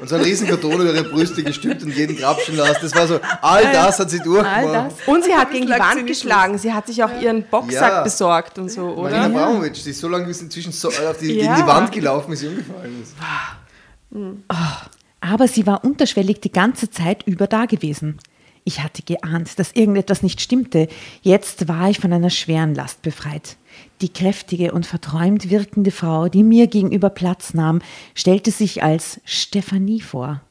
[0.00, 2.78] Und so ein riesen Karton über ihre Brüste gestülpt und jeden grapschen lassen.
[2.80, 4.92] Das war so, all das hat sie durchgemacht.
[5.06, 6.56] Und sie hat gegen die Wand geschlagen.
[6.56, 8.02] Sie hat sich auch ihren Boxsack Ja.
[8.02, 9.40] besorgt und so, Marina oder?
[9.42, 11.52] Abramovic, die ist so lange bis inzwischen so auf die, Ja.
[11.54, 13.14] gegen die Wand gelaufen, bis sie umgefallen ist.
[15.20, 18.18] Aber sie war unterschwellig die ganze Zeit über da gewesen.
[18.64, 20.88] Ich hatte geahnt, dass irgendetwas nicht stimmte.
[21.22, 23.56] Jetzt war ich von einer schweren Last befreit.
[24.00, 27.80] Die kräftige und verträumt wirkende Frau, die mir gegenüber Platz nahm,
[28.14, 30.42] stellte sich als Stephanie vor.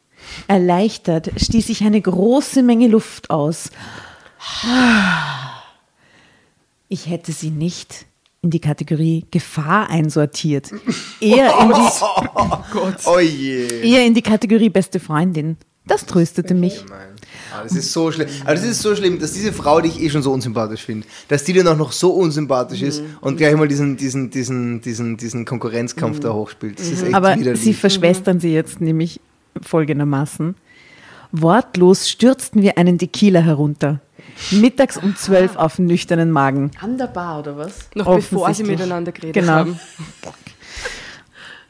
[0.48, 3.72] Erleichtert stieß ich eine große Menge Luft aus.
[6.88, 8.06] Ich hätte sie nicht
[8.42, 10.72] in die Kategorie Gefahr einsortiert.
[11.20, 13.68] Eher in die, Oh je.
[13.82, 15.58] eher in die Kategorie beste Freundin.
[15.88, 16.86] Das tröstete mich.
[16.88, 17.08] Nein.
[17.52, 18.28] Ah, das ist so schlimm.
[18.44, 21.08] Aber das ist so schlimm, dass diese Frau, die ich eh schon so unsympathisch finde,
[21.30, 25.18] dass die dann auch noch so unsympathisch ist und gleich mal diesen, diesen, diesen, diesen,
[25.18, 26.80] diesen Konkurrenzkampf da hochspielt.
[26.80, 27.62] Das ist echt Aber widerlich.
[27.62, 29.20] sie verschwestern sie jetzt nämlich
[29.62, 30.54] folgendermaßen.
[31.32, 34.00] Wortlos stürzten wir einen Tequila herunter.
[34.52, 36.72] Mittags um zwölf auf den nüchternen Magen.
[36.82, 37.90] An der Bar oder was?
[37.96, 39.54] Noch bevor sie miteinander geredet Genau.
[39.54, 39.80] haben.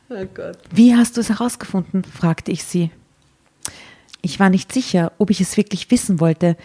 [0.09, 0.57] Oh Gott.
[0.71, 2.03] Wie hast du es herausgefunden?
[2.03, 2.89] fragte ich sie.
[4.21, 6.57] Ich war nicht sicher, ob ich es wirklich wissen wollte,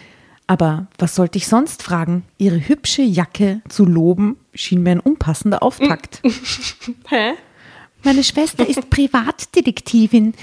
[0.47, 2.23] aber was sollte ich sonst fragen?
[2.37, 6.21] Ihre hübsche Jacke zu loben schien mir ein unpassender Auftakt.
[7.09, 7.33] Hä?
[8.03, 10.33] Meine Schwester ist Privatdetektivin.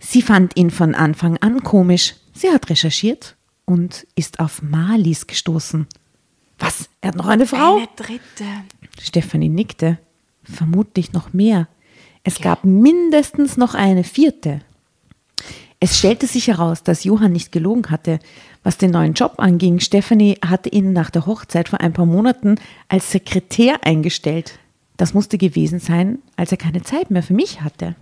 [0.00, 2.14] Sie fand ihn von Anfang an komisch.
[2.32, 3.36] Sie hat recherchiert
[3.72, 5.86] und ist auf Malis gestoßen.
[6.58, 6.90] Was?
[7.00, 7.76] Er hat noch eine Frau?
[7.76, 8.44] Eine dritte.
[9.00, 9.98] Stefanie nickte.
[10.44, 11.68] Vermutlich noch mehr.
[12.22, 14.60] Es gab mindestens noch eine vierte.
[15.80, 18.18] Es stellte sich heraus, dass Johann nicht gelogen hatte.
[18.62, 22.56] Was den neuen Job anging, Stefanie hatte ihn nach der Hochzeit vor ein paar Monaten
[22.88, 24.58] als Sekretär eingestellt.
[24.98, 27.96] Das musste gewesen sein, als er keine Zeit mehr für mich hatte.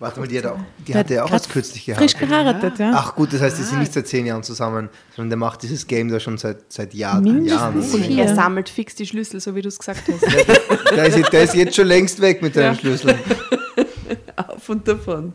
[0.00, 2.02] Warte mal, die, hat auch, die Der hatte ja auch hat erst kürzlich gehabt.
[2.02, 2.92] Frisch geheiratet, ja.
[2.94, 5.86] Ach gut, das heißt, die sind nicht seit zehn Jahren zusammen, sondern der macht dieses
[5.86, 7.22] Game da schon seit, seit Jahren.
[7.22, 8.18] Mindestens Jahren.
[8.18, 10.22] Er sammelt fix die Schlüssel, so wie du es gesagt hast.
[10.96, 13.18] Der ist, der ist jetzt schon längst weg mit deinen Schlüsseln.
[14.36, 15.32] Auf und davon.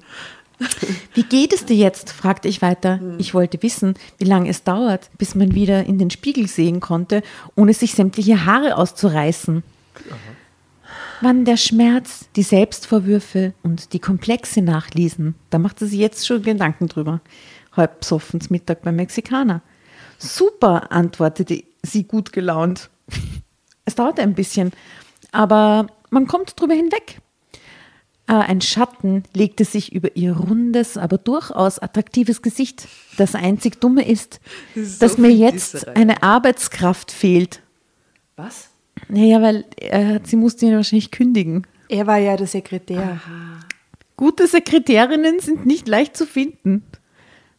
[1.14, 2.12] Wie geht es dir jetzt?
[2.12, 3.00] fragte ich weiter.
[3.18, 7.24] Ich wollte wissen, wie lange es dauert, bis man wieder in den Spiegel sehen konnte,
[7.56, 9.64] ohne sich sämtliche Haare auszureißen.
[11.22, 16.88] Wann der Schmerz, die Selbstvorwürfe und die Komplexe nachließen, da machte sie jetzt schon Gedanken
[16.88, 17.22] drüber.
[17.76, 19.62] Halb besoffen zum Mittag beim Mexikaner.
[20.18, 22.90] Super, antwortete sie gut gelaunt.
[23.86, 24.72] Es dauerte ein bisschen,
[25.32, 27.22] aber man kommt drüber hinweg.
[28.28, 32.88] Äh, Ein Schatten legte sich über ihr rundes, aber durchaus attraktives Gesicht.
[33.18, 34.42] Das einzig Dumme ist,
[34.76, 37.64] Das ist so dass mir jetzt eine Arbeitskraft fehlt.
[38.36, 38.69] Was?
[39.10, 41.66] Naja, weil äh, sie musste ihn wahrscheinlich kündigen.
[41.90, 43.20] Er war ja der Sekretär.
[44.16, 46.84] Gute Sekretärinnen sind nicht leicht zu finden.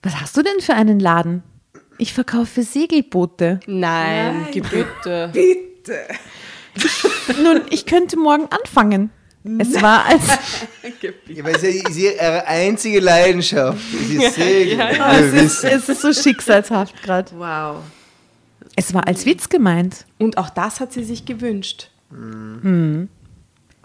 [0.03, 1.43] Was hast du denn für einen Laden?
[1.99, 3.61] Ich verkaufe Segelboote.
[3.67, 5.33] Nein, Gebiete.
[7.43, 9.11] Nun, ich könnte morgen anfangen.
[9.59, 10.23] Es war als
[11.29, 13.79] Ja, weil es ist ja- ist ihre einzige Leidenschaft.
[14.07, 14.79] Sie ist Segeln.
[14.79, 17.31] Wir es, ist, es ist so schicksalshaft gerade.
[17.37, 17.77] Wow.
[18.77, 20.07] Es war als Witz gemeint.
[20.19, 21.91] Und auch das hat sie sich gewünscht.
[22.11, 23.09] Hm.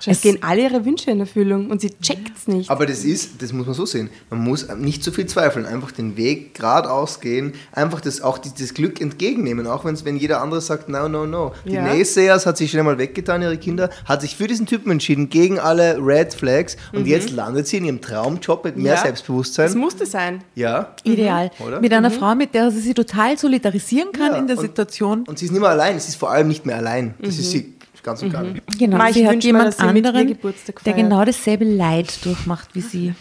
[0.06, 2.70] Es gehen alle ihre Wünsche in Erfüllung und sie checkt's nicht.
[2.70, 4.10] Aber das ist, das muss man so sehen.
[4.30, 8.50] Man muss nicht zu viel zweifeln, einfach den Weg geradeaus gehen, einfach das, auch die,
[8.60, 11.54] das Glück entgegennehmen, auch wenn's, wenn jeder andere sagt, no, no, no.
[11.66, 11.84] Die Ja.
[11.84, 15.60] Naysayers hat sich schon einmal weggetan, ihre Kinder, hat sich für diesen Typen entschieden, gegen
[15.60, 18.98] alle Red Flags und jetzt landet sie in ihrem Traumjob mit mehr Mhm.
[18.98, 19.02] Ja.
[19.02, 19.68] Selbstbewusstsein.
[19.68, 20.44] Das musste sein.
[20.56, 20.94] ja.
[21.04, 21.52] Ideal.
[21.66, 21.80] Oder?
[21.80, 25.24] Mit einer Frau, mit der sie sich total solidarisieren kann Ja, in der und- Situation.
[25.28, 27.14] Und sie ist nicht mehr allein, sie ist vor allem nicht mehr allein.
[27.22, 27.75] Das ist sie
[28.06, 28.62] ganz und gar nicht.
[28.80, 30.38] Genau, Ma, ich sie hat jemand ihr anderen,
[30.86, 33.14] der genau dasselbe Leid durchmacht wie sie.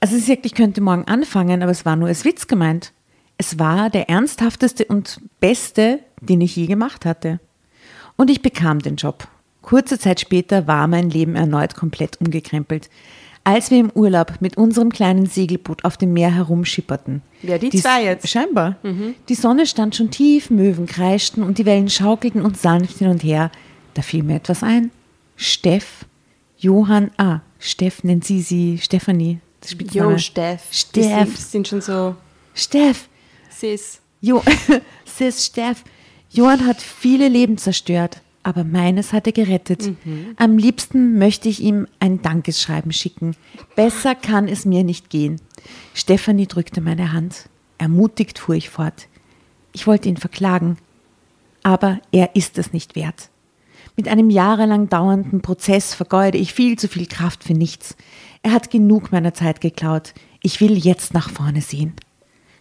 [0.00, 2.92] Also sie sagt, ich könnte morgen anfangen, aber es war nur als Witz gemeint.
[3.36, 7.38] Es war der ernsthafteste und beste, den ich je gemacht hatte.
[8.16, 9.28] Und ich bekam den Job.
[9.62, 12.90] Kurze Zeit später war mein Leben erneut komplett umgekrempelt.
[13.44, 17.22] Als wir im Urlaub mit unserem kleinen Segelboot auf dem Meer herumschipperten.
[17.42, 18.28] Wer die zwei jetzt?
[18.28, 18.76] Scheinbar.
[19.28, 23.22] Die Sonne stand schon tief, Möwen kreischten und die Wellen schaukelten uns sanft hin und
[23.22, 23.50] her.
[23.94, 24.90] Da fiel mir etwas ein.
[25.36, 26.04] Steff,
[26.58, 29.40] Johann, ah, Steff nennt sie sie Stefanie.
[29.60, 29.76] Das.
[29.92, 30.70] Jo, Steff.
[30.70, 31.36] Die Steff.
[31.36, 32.16] sind, sind schon so
[32.54, 33.08] Steff.
[33.50, 34.00] sis.
[34.20, 34.42] Jo,
[35.04, 35.84] Sis Steff.
[36.30, 39.92] Johann hat viele Leben zerstört, aber meines hat er gerettet.
[40.36, 43.34] Am liebsten möchte ich ihm ein Dankesschreiben schicken.
[43.76, 45.40] Besser kann es mir nicht gehen.
[45.94, 47.48] Stefanie drückte meine Hand.
[47.78, 49.06] Ermutigt fuhr ich fort.
[49.72, 50.78] Ich wollte ihn verklagen,
[51.62, 53.30] aber er ist es nicht wert.
[53.98, 57.96] Mit einem jahrelang dauernden Prozess vergeude ich viel zu viel Kraft für nichts.
[58.44, 60.14] Er hat genug meiner Zeit geklaut.
[60.40, 61.94] Ich will jetzt nach vorne sehen.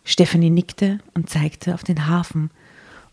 [0.03, 2.49] Stefanie nickte und zeigte auf den Hafen,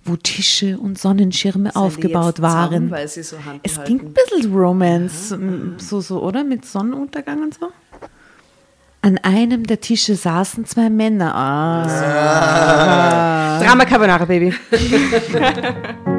[0.06, 2.90] wo Tische und Sonnenschirme aufgebaut waren.
[2.90, 6.44] weil sie so Hand Es klingt ein bisschen Romance, m, so, so, oder?
[6.44, 7.68] Mit Sonnenuntergang und so.
[9.02, 11.34] An einem der Tische saßen zwei Männer.
[11.34, 11.88] Ah,
[13.62, 14.54] Drama Carbonara, Baby.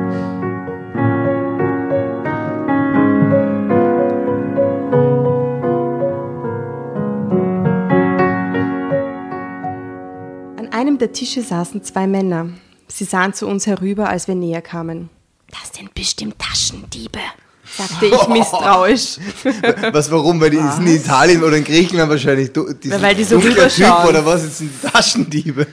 [10.85, 12.49] einem der Tische saßen zwei Männer.
[12.87, 15.09] Sie sahen zu uns herüber, als wir näher kamen.
[15.49, 17.19] Das sind bestimmt Taschendiebe,
[17.65, 19.17] sagte ich misstrauisch.
[19.91, 20.39] Was, warum?
[20.41, 22.51] Weil die sind in Italien oder in Griechenland wahrscheinlich.
[22.51, 24.07] du- Die sind weil die so rüberschauen.
[24.09, 24.43] oder was?
[24.43, 25.65] Das sind Taschendiebe.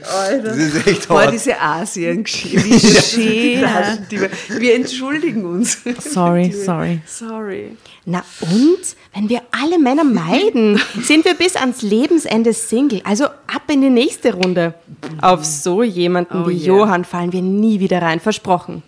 [0.43, 1.33] Das ist echt Boah, hart.
[1.35, 2.65] diese Asien-Geschichte.
[2.65, 3.63] Wie schön.
[3.63, 4.31] Taschendiebe.
[4.59, 5.79] Wir entschuldigen uns.
[6.01, 7.01] Sorry, sorry.
[7.07, 7.77] Sorry.
[8.05, 8.79] Na und?
[9.15, 13.03] Wenn wir alle Männer meiden, sind wir bis ans Lebensende Single.
[13.05, 14.75] Also ab in die nächste Runde.
[15.21, 16.67] Auf so jemanden Oh wie yeah.
[16.79, 18.83] Johann fallen wir nie wieder rein, versprochen.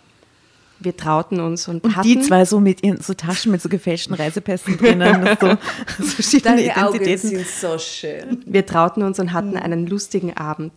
[0.80, 2.08] Wir trauten uns und, Und hatten...
[2.08, 5.56] die zwei so mit ihren so Taschen mit so gefälschten Reisepässen drinnen, so,
[5.98, 7.28] so verschiedene Deine Augen Identitäten.
[7.30, 8.42] sind so schön.
[8.46, 10.72] Wir trauten uns und hatten einen lustigen Abend.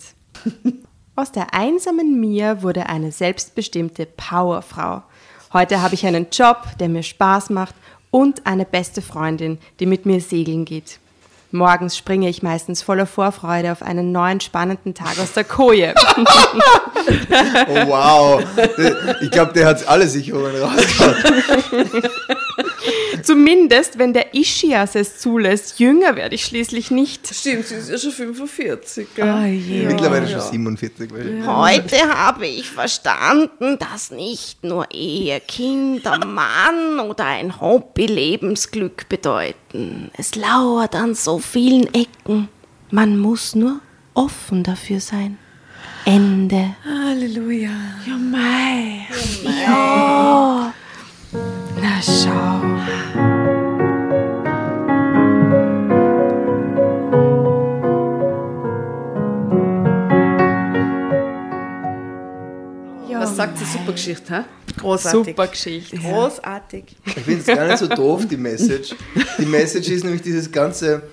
[1.16, 5.02] Aus der einsamen Mia wurde eine selbstbestimmte Powerfrau.
[5.52, 7.74] Heute habe ich einen Job, der mir Spaß macht
[8.12, 11.00] und eine beste Freundin, die mit mir segeln geht.
[11.52, 15.94] Morgens springe ich meistens voller Vorfreude auf einen neuen spannenden Tag aus der Koje.
[17.70, 18.44] Oh, wow.
[19.22, 22.04] Ich glaube, der hat alle Sicherungen rausgehauen.
[23.28, 25.82] Zumindest, wenn der Ischias es zulässt.
[25.82, 27.28] Jünger werde ich schließlich nicht.
[27.28, 29.16] Stimmt, sie ist ja schon 45.
[29.16, 29.36] Gell?
[29.38, 29.86] Oh je.
[29.86, 31.12] Mittlerweile schon 47.
[31.12, 31.46] wahrscheinlich.
[31.46, 40.10] Heute habe ich verstanden, dass nicht nur Ehe, Kinder, Mann oder ein Hobby Lebensglück bedeuten.
[40.18, 42.48] Es lauert an so vielen Ecken.
[42.92, 43.82] Man muss nur
[44.14, 45.38] offen dafür sein.
[46.06, 46.78] Ende.
[46.86, 47.72] Halleluja.
[48.06, 49.06] Ja, mei.
[49.44, 50.74] Ja.
[51.82, 52.62] Na schau.
[63.36, 63.66] Sagt sie?
[63.66, 64.44] Super Geschichte, hä?
[64.80, 65.30] Großartig.
[65.30, 65.98] Super Geschichte.
[65.98, 66.86] Großartig.
[67.06, 68.96] Ich finde es gar nicht so doof, die Message.
[69.38, 71.04] Die Message ist nämlich dieses ganze.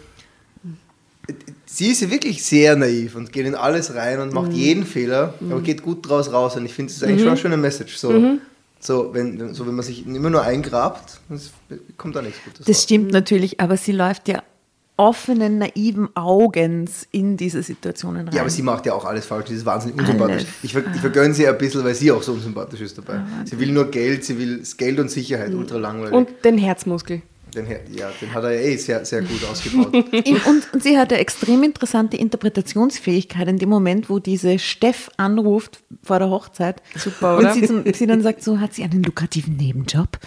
[1.66, 5.34] Sie ist ja wirklich sehr naiv und geht in alles rein und macht jeden Fehler,
[5.50, 6.56] aber geht gut draus raus.
[6.56, 7.96] Und ich finde, es ist eigentlich schon eine schöne Message.
[7.96, 8.38] So,
[8.85, 11.51] so, wenn, so, wenn man sich immer nur eingrabt, das
[11.97, 12.82] kommt da nichts Gutes Das raus.
[12.82, 14.43] stimmt natürlich, aber sie läuft ja
[14.97, 18.35] offenen, naiven Augens in diese Situationen rein.
[18.35, 19.48] Ja, aber sie macht ja auch alles falsch.
[19.48, 20.44] Sie ist wahnsinnig unsympathisch.
[20.62, 23.23] Ich, ver ich vergönne sie ein bisschen, weil sie auch so unsympathisch ist dabei.
[23.44, 26.15] Sie will nur Geld, sie will das Geld und Sicherheit, ultra langweilig.
[26.15, 27.23] Und den Herzmuskel.
[27.55, 29.94] Den, ja, den hat er ja eh sehr, sehr gut ausgebaut.
[30.12, 35.10] In- und, und sie hat eine extrem interessante Interpretationsfähigkeit in dem Moment, wo diese Steff
[35.16, 36.82] anruft vor der Hochzeit.
[36.97, 37.55] Super, Und oder?
[37.55, 40.18] sie, zum, sie dann sagt, so hat sie einen lukrativen Nebenjob.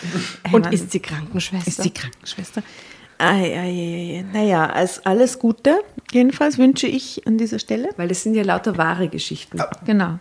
[0.51, 1.67] Und Mann, ist sie Krankenschwester?
[1.67, 2.63] ist sie Krankenschwester.
[3.19, 4.25] Ei, ei, ei, ei.
[4.31, 5.79] Naja, also alles Gute.
[6.11, 7.89] Jedenfalls wünsche ich an dieser Stelle.
[7.97, 9.59] Weil das sind ja lauter wahre Geschichten.
[9.85, 10.19] Genau.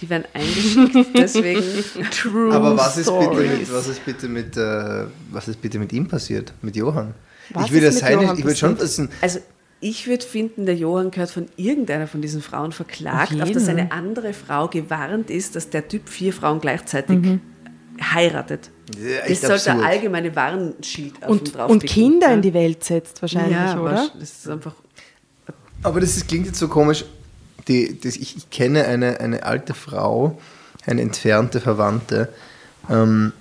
[0.00, 1.62] Die werden eingeschickt, deswegen
[2.10, 5.92] true Aber was ist, bitte mit, was, ist bitte mit, äh, was ist bitte mit
[5.92, 6.52] ihm passiert?
[6.62, 7.14] Mit Johann?
[7.52, 9.40] Was ich würde seine, ich würde schon wissen, Also
[9.80, 13.68] ich würde finden, der Johann gehört von irgendeiner von diesen Frauen verklagt, Auf auf, dass
[13.68, 17.40] eine andere Frau gewarnt ist, dass der Typ vier Frauen gleichzeitig
[18.00, 18.70] heiratet.
[18.98, 19.86] Ja, das sollte absurd.
[19.86, 22.34] allgemeine Warnschild auf Und, drauf und Kinder ja.
[22.34, 23.90] in die Welt setzt wahrscheinlich, ja, oder?
[23.90, 24.74] aber Das ist einfach.
[25.82, 27.04] aber das ist, klingt jetzt so komisch.
[27.68, 30.38] Die, das, ich, ich kenne eine, eine alte Frau,
[30.86, 32.28] eine entfernte Verwandte,
[32.88, 33.32] ähm,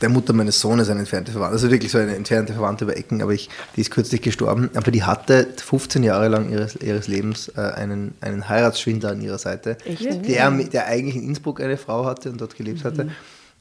[0.00, 3.22] der Mutter meines Sohnes eine entfernte Verwandte, also wirklich so eine entfernte Verwandte über Ecken,
[3.22, 7.52] aber ich, die ist kürzlich gestorben, aber die hatte 15 Jahre lang ihres, ihres Lebens
[7.56, 12.30] äh, einen, einen Heiratsschwindler an ihrer Seite, der, der eigentlich in Innsbruck eine Frau hatte
[12.30, 13.10] und dort gelebt hatte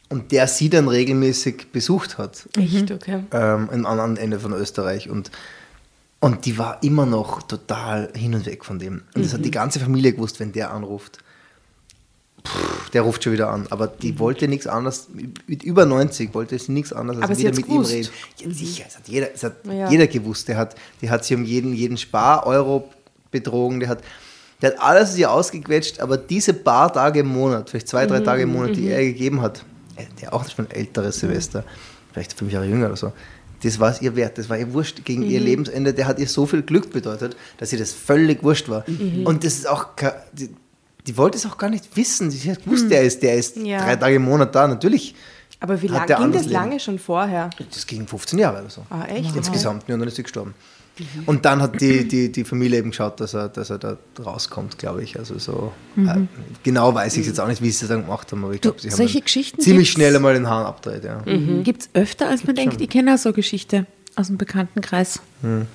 [0.10, 2.48] und der sie dann regelmäßig besucht hat.
[2.58, 3.24] Echt, okay.
[3.32, 5.32] ähm, am anderen Ende von Österreich und
[6.24, 9.04] und die war immer noch total hin und weg von dem.
[9.14, 11.18] Und das hat die ganze Familie gewusst, wenn der anruft.
[12.48, 13.68] Pff, der ruft schon wieder an.
[13.72, 15.10] Aber die wollte nichts anderes.
[15.48, 17.92] Mit über 90 wollte sie nichts anderes als Aber wieder mit ihm gewusst.
[17.92, 18.10] reden.
[18.40, 19.90] Ja, sicher, es hat jeder, es hat Ja.
[19.90, 20.48] jeder gewusst.
[20.48, 22.90] Der hat, die hat sie um jeden, jeden Spar-Euro
[23.32, 23.80] betrogen.
[23.82, 24.02] Der hat,
[24.62, 26.00] der hat alles aus ihr ausgequetscht.
[26.00, 29.12] Aber diese paar Tage im Monat, vielleicht zwei, drei Tage im Monat, die er ihr
[29.14, 29.66] gegeben hat,
[29.98, 31.64] äh, der auch schon ein älteres Semester,
[32.14, 33.12] vielleicht fünf Jahre jünger oder so,
[33.64, 36.28] das war es ihr wert, das war ihr wurscht gegen ihr Lebensende, der hat ihr
[36.28, 38.84] so viel Glück bedeutet, dass ihr das völlig wurscht war.
[39.26, 39.88] Und das ist auch,
[40.34, 40.50] die,
[41.08, 43.80] die wollte es auch gar nicht wissen, sie hat gewusst, der ist, der ist Ja.
[43.84, 45.16] drei Tage im Monat da, natürlich.
[45.60, 46.54] Aber wie lange ging das Leben.
[46.54, 47.50] lange schon vorher?
[47.74, 48.86] Das ging 15 Jahre oder so.
[48.90, 49.34] Ah, echt?
[49.36, 50.54] Insgesamt, ja, und dann ist sie gestorben.
[51.26, 54.78] Und dann hat die, die, die Familie eben geschaut, dass er, dass er da rauskommt,
[54.78, 55.18] glaube ich.
[55.18, 56.22] Also so, äh,
[56.62, 58.80] genau weiß ich jetzt auch nicht, wie sie es dann gemacht haben, aber ich glaube,
[58.80, 61.04] sie haben solche dann Geschichten ziemlich gibt's- schnell einmal den Hahn abgedreht.
[61.04, 61.24] Ja.
[61.64, 62.80] Gibt es öfter, als man denkt.
[62.80, 65.20] Ich kenne auch so Geschichte aus dem Bekanntenkreis.
[65.42, 65.66] Hm.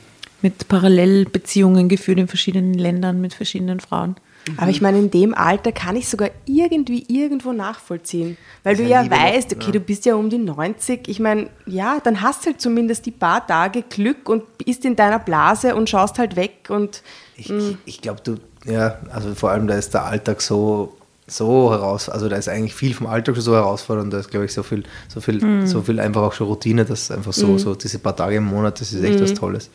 [0.40, 4.14] Mit Parallelbeziehungen geführt in verschiedenen Ländern mit verschiedenen Frauen.
[4.56, 8.36] Aber ich meine, in dem Alter kann ich sogar irgendwie irgendwo nachvollziehen.
[8.62, 11.08] Weil du Ja, ja weißt, okay, du bist ja um die 90.
[11.08, 14.96] Ich meine, ja, dann hast du halt zumindest die paar Tage Glück und bist in
[14.96, 17.02] deiner Blase und schaust halt weg und
[17.36, 20.96] Ich, ich, ich glaube, du, ja, also vor allem da ist der Alltag so,
[21.26, 24.46] so heraus, also da ist eigentlich viel vom Alltag schon so herausfordernd, da ist glaube
[24.46, 27.74] ich so viel, so viel, so viel einfach auch schon Routine, dass einfach so, so
[27.74, 29.70] diese paar Tage im Monat, das ist echt was Tolles.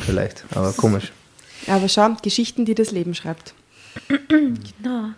[0.00, 1.12] Vielleicht, aber komisch.
[1.66, 3.54] Aber schau, Geschichten, die das Leben schreibt.
[4.28, 5.10] Genau.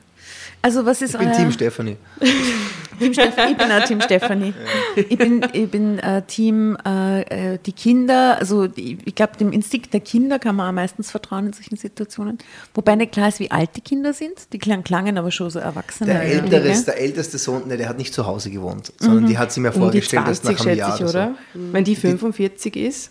[0.62, 1.96] Also was ist Ich bin euer Team Stefanie.
[3.00, 3.12] Team?
[3.12, 4.52] Ich bin auch Team Stefanie.
[4.94, 9.52] Ich bin, ich bin äh, Team äh, äh, die Kinder, also die, ich glaube, dem
[9.52, 12.36] Instinkt der Kinder kann man am meistens vertrauen in solchen Situationen.
[12.74, 14.52] Wobei nicht klar ist, wie alt die Kinder sind.
[14.52, 16.12] Die klangen, klangen aber schon so Erwachsene.
[16.12, 16.56] Der, Dinge.
[16.56, 19.60] ältere, der älteste Sohn, ne, der hat nicht zu Hause gewohnt, sondern die hat sie
[19.60, 21.18] mir Um die vorgestellt, erst 20, nach einem Jahr ich, oder so.
[21.18, 21.72] oder?
[21.72, 23.10] Wenn die 45 ist.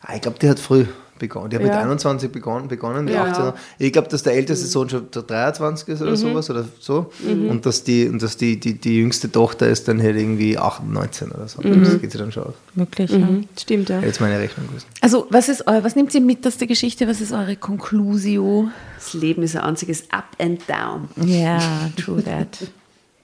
[0.00, 0.86] Ah, ich glaube, die hat früh
[1.20, 1.50] begonnen.
[1.50, 1.82] Die hat mit Ja.
[1.82, 3.26] 21 begonnen, begonnen die Ja.
[3.26, 3.52] 18.
[3.78, 6.06] Ich glaube, dass der älteste Sohn schon der 23 ist Mhm.
[6.08, 7.12] oder sowas oder so.
[7.24, 10.92] Und dass die, und dass die, die, die jüngste Tochter ist dann halt irgendwie 18,
[10.92, 11.62] 19 oder so.
[11.62, 11.84] Mhm.
[11.84, 12.54] Das geht sie dann schon aus.
[12.74, 13.18] Möglich, ja.
[13.18, 13.46] Mhm.
[13.56, 14.00] Stimmt, ja.
[14.00, 14.86] Jetzt meine Rechnung gewesen.
[15.00, 17.06] Also, was ist euer, was nehmt ihr mit aus der Geschichte?
[17.06, 18.68] Was ist eure Conclusio?
[18.96, 21.08] Das Leben ist ein einziges Up and Down.
[21.28, 21.60] Ja,
[21.96, 22.58] true that.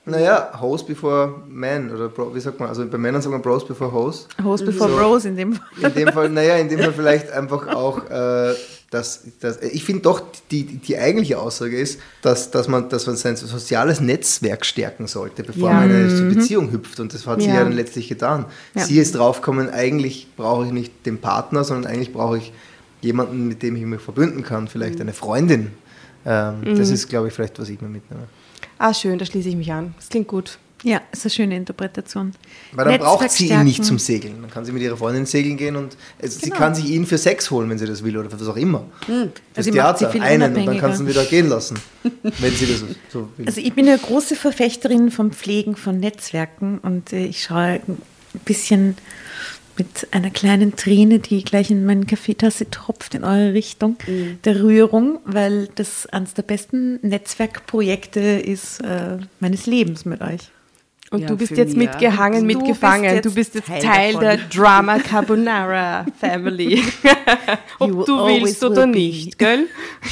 [0.09, 2.69] Naja, Hose before Man oder Bro, wie sagt man?
[2.69, 4.27] Also bei Männern sagt man Bros before Hose.
[4.45, 4.97] Host before So.
[4.97, 5.66] Bros in dem Fall.
[5.83, 8.55] In dem Fall, naja, in dem Fall vielleicht einfach auch, äh,
[8.91, 10.23] dass, dass ich finde doch,
[10.53, 15.43] die, die eigentliche Aussage ist, dass, dass, man, dass man sein soziales Netzwerk stärken sollte,
[15.43, 15.74] bevor Ja.
[15.81, 17.01] man in eine Beziehung hüpft.
[17.01, 17.55] Und das hat sie Ja.
[17.55, 18.45] ja dann letztlich getan.
[18.77, 18.85] Ja.
[18.85, 22.53] Sie ist draufgekommen, eigentlich brauche ich nicht den Partner, sondern eigentlich brauche ich
[23.01, 25.73] jemanden, mit dem ich mich verbünden kann, vielleicht eine Freundin.
[26.24, 28.23] Ähm, Das ist, glaube ich, vielleicht, was ich mir mitnehme.
[28.78, 29.94] Ah, schön, da schließe ich mich an.
[29.97, 30.59] Das klingt gut.
[30.82, 32.32] Ja, ist eine schöne Interpretation.
[32.73, 34.43] Weil dann braucht sie ihn nicht zum Segeln.
[34.43, 36.57] Dann kann sie mit ihrer Freundin segeln gehen und es, sie Genau.
[36.57, 38.85] kann sich ihn für Sex holen, wenn sie das will oder für was auch immer.
[39.01, 40.81] Das Also sie sie Theater, viel einen und dann unabhängiger.
[40.89, 41.78] kann sie ihn wieder gehen lassen,
[42.23, 43.47] wenn sie das so will.
[43.47, 47.98] Also ich bin eine große Verfechterin vom Pflegen von Netzwerken und äh, ich schaue ein
[48.44, 48.97] bisschen
[49.78, 53.97] mit einer kleinen Träne, die gleich in meine Kaffeetasse tropft, in eure Richtung,
[54.44, 60.51] der Rührung, weil das eines der besten Netzwerkprojekte ist äh, meines Lebens mit euch.
[61.12, 63.23] Und Ja, du bist jetzt mich, mitgehangen, Du mitgefangen.
[63.23, 66.82] du bist jetzt Teil Teil, der Drama Carbonara Family.
[67.78, 68.98] Ob You du willst oder will be.
[68.98, 69.66] nicht, gell?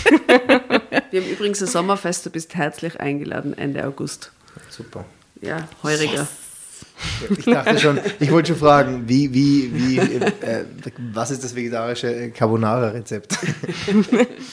[1.10, 4.30] Wir haben übrigens ein Sommerfest, du bist herzlich eingeladen Ende August.
[4.70, 5.04] Super.
[5.40, 6.28] Ja, heuriger.
[7.38, 10.64] Ich dachte schon, ich wollte schon fragen, wie, wie, wie, äh,
[11.12, 13.36] was ist das vegetarische Carbonara-Rezept?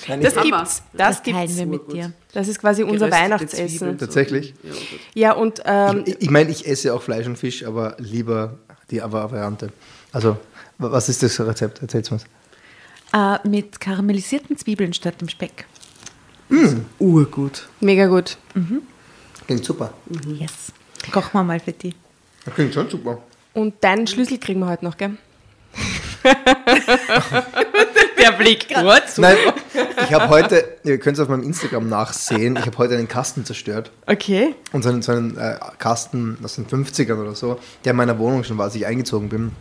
[0.08, 0.84] Nein, Das gibt's.
[0.94, 1.58] Das, teilen gibt's.
[1.58, 2.14] wir mit dir.
[2.34, 3.68] Das ist quasi unser Geröstete Weihnachtsessen.
[3.78, 3.98] Zwiebeln.
[3.98, 4.54] Tatsächlich?
[5.14, 8.58] Ja, und ähm, ich ich meine, ich esse auch Fleisch und Fisch, aber lieber
[8.90, 9.70] die Variante.
[10.12, 10.38] Also,
[10.78, 11.82] wa- was ist das Rezept?
[11.82, 12.20] Erzähl's mal.
[13.14, 15.66] Äh, mit karamellisierten Zwiebeln statt dem Speck.
[17.00, 17.68] Urgut.
[17.80, 18.38] mega gut.
[19.48, 19.94] Klingt super.
[20.38, 20.72] Yes.
[21.12, 21.94] Kochen wir mal für die.
[22.46, 23.20] Das klingt schon super.
[23.54, 25.18] Und deinen Schlüssel kriegen wir heute noch, gell?
[28.22, 28.68] Der Blick.
[28.70, 29.04] Gut.
[29.18, 29.36] Nein,
[30.04, 33.46] ich habe heute, ihr könnt es auf meinem Instagram nachsehen, ich habe heute einen Kasten
[33.46, 33.92] zerstört.
[34.06, 34.56] Okay.
[34.72, 38.20] Und so einen, so einen äh, Kasten aus den 50ern oder so, der in meiner
[38.20, 39.52] Wohnung schon war, als ich eingezogen bin.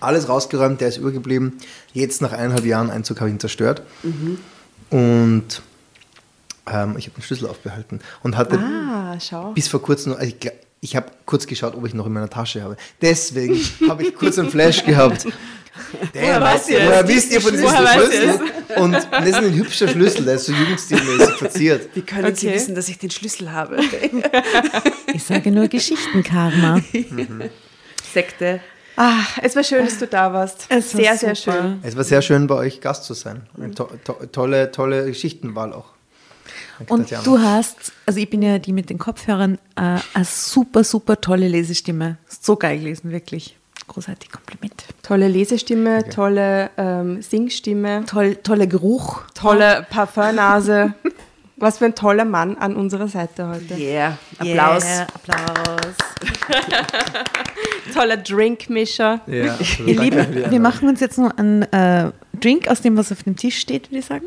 [0.00, 1.58] Alles rausgeräumt, der ist übergeblieben.
[1.92, 3.82] Jetzt nach eineinhalb Jahren Einzug habe ich ihn zerstört.
[4.90, 5.62] Und
[6.70, 8.00] ähm, ich habe den Schlüssel aufbehalten.
[8.22, 9.52] Und hatte Ah, schau.
[9.52, 12.30] bis vor kurzem, noch- also ich, ich habe kurz geschaut, ob ich noch in meiner
[12.30, 12.76] Tasche habe.
[13.02, 15.26] Deswegen habe ich kurz einen Flash gehabt.
[16.12, 18.40] Damn, weiß ihr woher wisst ihr von diesem Schlüssel?
[18.76, 21.88] Und das ist ein hübscher Schlüssel, der ist so jugendstilmäßig verziert.
[21.94, 22.56] Wie können Sie Okay.
[22.56, 23.78] wissen, dass ich den Schlüssel habe?
[25.14, 26.80] Ich sage nur Geschichtenkarma.
[28.12, 28.60] Sekte.
[28.96, 30.66] Ah, es war schön, dass du da warst.
[30.68, 31.52] Es war sehr, sehr super.
[31.62, 31.78] schön.
[31.82, 33.46] Es war sehr schön, bei euch Gast zu sein.
[33.56, 35.94] Eine to to tolle, tolle Geschichtenwahl auch.
[36.78, 37.24] Danke, Und Tatjana.
[37.24, 41.48] du hast, also ich bin ja die mit den Kopfhörern, äh, eine super, super tolle
[41.48, 42.16] Lesestimme.
[42.28, 43.56] So geil gelesen, wirklich.
[43.88, 44.84] Großartig, Kompliment.
[45.02, 49.22] Tolle Lesestimme, tolle ähm, Singstimme, Toll, toller Geruch.
[49.34, 50.92] tolle Parfumnase.
[51.60, 53.74] Was für ein toller Mann an unserer Seite heute.
[53.74, 54.16] Yeah.
[54.38, 54.84] Applaus.
[54.84, 55.94] Yeah, Applaus.
[57.94, 59.20] Toller Drinkmischer.
[59.26, 59.58] Ja.
[59.84, 63.34] Ihr Lieben, wir machen uns jetzt noch einen äh, Drink aus dem, was auf dem
[63.34, 64.26] Tisch steht, würde ich sagen.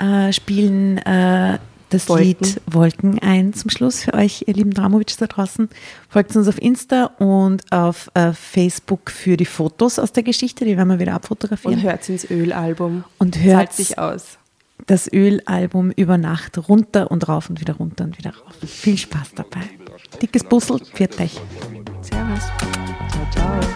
[0.00, 1.58] Äh, spielen äh,
[1.90, 2.26] das Wolken.
[2.26, 5.68] Lied Wolken ein zum Schluss für euch, ihr lieben Dramovic da draußen.
[6.08, 10.76] Folgt uns auf Insta und auf äh, Facebook für die Fotos aus der Geschichte, die
[10.76, 11.74] werden wir wieder abfotografieren.
[11.74, 13.04] Und hört ins Ölalbum.
[13.18, 14.38] Und hört sich aus.
[14.86, 18.54] das Ölalbum über Nacht runter und rauf und wieder runter und wieder rauf.
[18.66, 19.60] Viel Spaß dabei.
[20.22, 21.40] Dickes Bussel, pfiat euch.
[22.02, 22.44] Servus.
[23.10, 23.69] Ciao, ciao.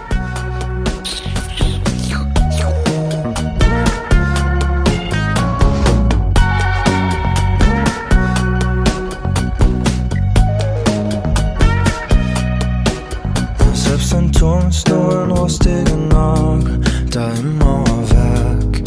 [14.74, 16.80] Ist nur ein rostiger Nagel
[17.10, 18.84] da im Mauerwerk.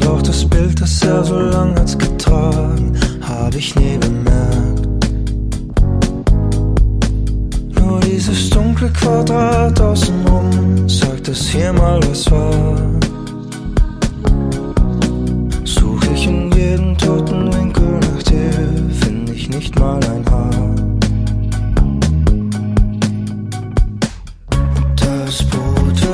[0.00, 4.88] Doch das Bild ja, so lang hat's getragen, hab ich nie bemerkt.
[7.78, 12.76] Nur dieses dunkle Quadrat außenrum sagt, dass hier mal was war.
[15.64, 18.52] Such ich in jedem toten Winkel nach dir,
[19.00, 20.50] find ich nicht mal ein Haar.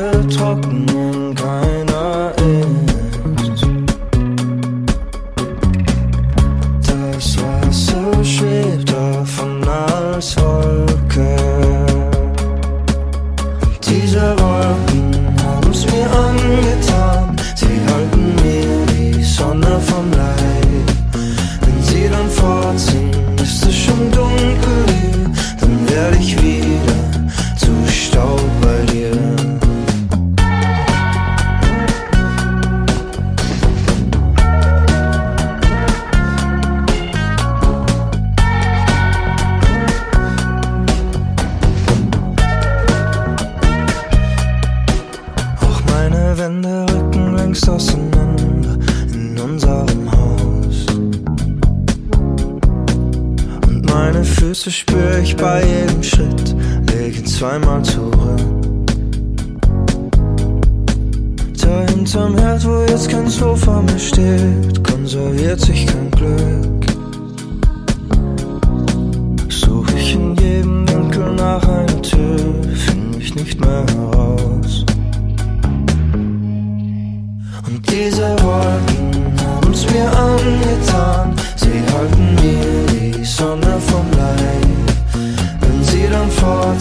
[0.06, 3.66] Brot wird trocken und keiner isst.
[6.86, 10.95] Das Wasser schwebt davon als Wolke.
[54.66, 56.56] Füße spür ich bei jedem Schritt,
[56.90, 58.40] lege zweimal zurück.
[61.62, 66.86] Da hinterm Herd, wo jetzt kein Sofa mehr steht, konserviert sich kein Glück.
[69.48, 72.36] Such ich in jedem Winkel nach einer Tür,
[72.74, 74.84] finde ich nicht mehr heraus.
[77.68, 81.36] Und diese Wolken haben's mir angetan.
[81.54, 82.85] Sie halten mir
[83.26, 84.66] Sonne vom Leib.
[85.60, 86.80] Wenn sie dann fort